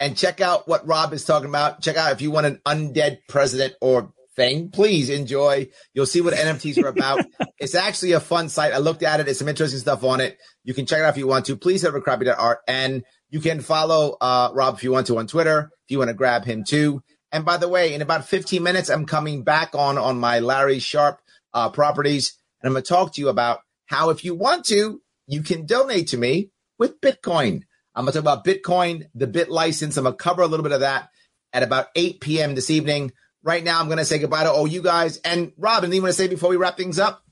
and 0.00 0.16
check 0.16 0.40
out 0.40 0.68
what 0.68 0.86
Rob 0.86 1.12
is 1.12 1.24
talking 1.24 1.48
about. 1.48 1.80
Check 1.80 1.96
out 1.96 2.12
if 2.12 2.20
you 2.20 2.32
want 2.32 2.46
an 2.46 2.60
undead 2.66 3.20
president 3.28 3.74
or 3.80 4.12
thing, 4.38 4.70
please 4.70 5.10
enjoy. 5.10 5.68
You'll 5.92 6.06
see 6.06 6.22
what 6.22 6.32
NFTs 6.46 6.82
are 6.82 6.88
about. 6.88 7.26
it's 7.58 7.74
actually 7.74 8.12
a 8.12 8.20
fun 8.20 8.48
site. 8.48 8.72
I 8.72 8.78
looked 8.78 9.02
at 9.02 9.20
it. 9.20 9.28
It's 9.28 9.40
some 9.40 9.48
interesting 9.48 9.80
stuff 9.80 10.02
on 10.04 10.22
it. 10.22 10.38
You 10.64 10.72
can 10.72 10.86
check 10.86 11.00
it 11.00 11.04
out 11.04 11.10
if 11.10 11.18
you 11.18 11.26
want 11.26 11.44
to. 11.46 11.56
Please 11.56 11.82
head 11.82 11.88
over 11.88 11.98
to 11.98 12.04
crappy.art 12.04 12.60
and 12.66 13.02
you 13.28 13.40
can 13.40 13.60
follow 13.60 14.16
uh, 14.20 14.50
Rob 14.54 14.76
if 14.76 14.84
you 14.84 14.92
want 14.92 15.08
to 15.08 15.18
on 15.18 15.26
Twitter, 15.26 15.70
if 15.84 15.90
you 15.90 15.98
want 15.98 16.08
to 16.08 16.14
grab 16.14 16.44
him 16.46 16.64
too. 16.64 17.02
And 17.30 17.44
by 17.44 17.58
the 17.58 17.68
way, 17.68 17.92
in 17.92 18.00
about 18.00 18.26
15 18.26 18.62
minutes, 18.62 18.88
I'm 18.88 19.04
coming 19.04 19.42
back 19.42 19.74
on 19.74 19.98
on 19.98 20.18
my 20.18 20.38
Larry 20.38 20.78
Sharpe 20.78 21.20
uh, 21.52 21.68
properties, 21.68 22.38
and 22.62 22.68
I'm 22.68 22.72
going 22.72 22.84
to 22.84 22.88
talk 22.88 23.14
to 23.14 23.20
you 23.20 23.28
about 23.28 23.60
how, 23.86 24.10
if 24.10 24.24
you 24.24 24.34
want 24.34 24.64
to, 24.66 25.02
you 25.26 25.42
can 25.42 25.66
donate 25.66 26.08
to 26.08 26.16
me 26.16 26.50
with 26.78 27.00
Bitcoin. 27.00 27.62
I'm 27.94 28.04
going 28.04 28.12
to 28.12 28.22
talk 28.22 28.22
about 28.22 28.44
Bitcoin, 28.44 29.08
the 29.14 29.26
bit 29.26 29.50
license. 29.50 29.96
I'm 29.96 30.04
going 30.04 30.16
to 30.16 30.22
cover 30.22 30.42
a 30.42 30.46
little 30.46 30.62
bit 30.62 30.72
of 30.72 30.80
that 30.80 31.10
at 31.52 31.62
about 31.62 31.88
8 31.94 32.20
p.m. 32.20 32.54
this 32.54 32.70
evening. 32.70 33.12
Right 33.48 33.64
now, 33.64 33.80
I'm 33.80 33.86
going 33.86 33.96
to 33.96 34.04
say 34.04 34.18
goodbye 34.18 34.44
to 34.44 34.52
all 34.52 34.66
you 34.66 34.82
guys. 34.82 35.16
And 35.24 35.52
Robin, 35.56 35.84
anything 35.84 35.96
you 35.96 36.02
want 36.02 36.14
to 36.14 36.22
say 36.22 36.28
before 36.28 36.50
we 36.50 36.56
wrap 36.56 36.76
things 36.76 36.98
up? 36.98 37.24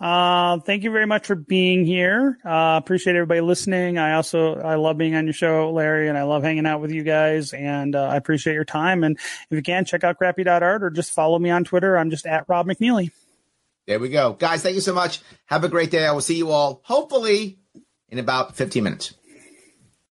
Uh, 0.00 0.60
thank 0.60 0.84
you 0.84 0.92
very 0.92 1.04
much 1.04 1.26
for 1.26 1.34
being 1.34 1.84
here. 1.84 2.38
Uh, 2.46 2.78
appreciate 2.80 3.16
everybody 3.16 3.40
listening. 3.40 3.98
I 3.98 4.12
also, 4.12 4.54
I 4.54 4.76
love 4.76 4.96
being 4.96 5.16
on 5.16 5.24
your 5.24 5.32
show, 5.32 5.72
Larry, 5.72 6.08
and 6.08 6.16
I 6.16 6.22
love 6.22 6.44
hanging 6.44 6.64
out 6.64 6.80
with 6.80 6.92
you 6.92 7.02
guys. 7.02 7.52
And, 7.52 7.96
uh, 7.96 8.04
I 8.04 8.14
appreciate 8.14 8.54
your 8.54 8.64
time. 8.64 9.02
And 9.02 9.16
if 9.16 9.56
you 9.56 9.62
can, 9.62 9.84
check 9.84 10.04
out 10.04 10.16
crappy.art 10.16 10.84
or 10.84 10.90
just 10.90 11.10
follow 11.10 11.40
me 11.40 11.50
on 11.50 11.64
Twitter. 11.64 11.98
I'm 11.98 12.10
just 12.10 12.24
at 12.24 12.44
Rob 12.46 12.68
McNealy. 12.68 13.10
There 13.88 13.98
we 13.98 14.10
go. 14.10 14.34
Guys, 14.34 14.62
thank 14.62 14.76
you 14.76 14.80
so 14.80 14.94
much. 14.94 15.22
Have 15.46 15.64
a 15.64 15.68
great 15.68 15.90
day. 15.90 16.06
I 16.06 16.12
will 16.12 16.20
see 16.20 16.36
you 16.36 16.52
all 16.52 16.82
hopefully 16.84 17.58
in 18.10 18.20
about 18.20 18.54
15 18.54 18.84
minutes. 18.84 19.12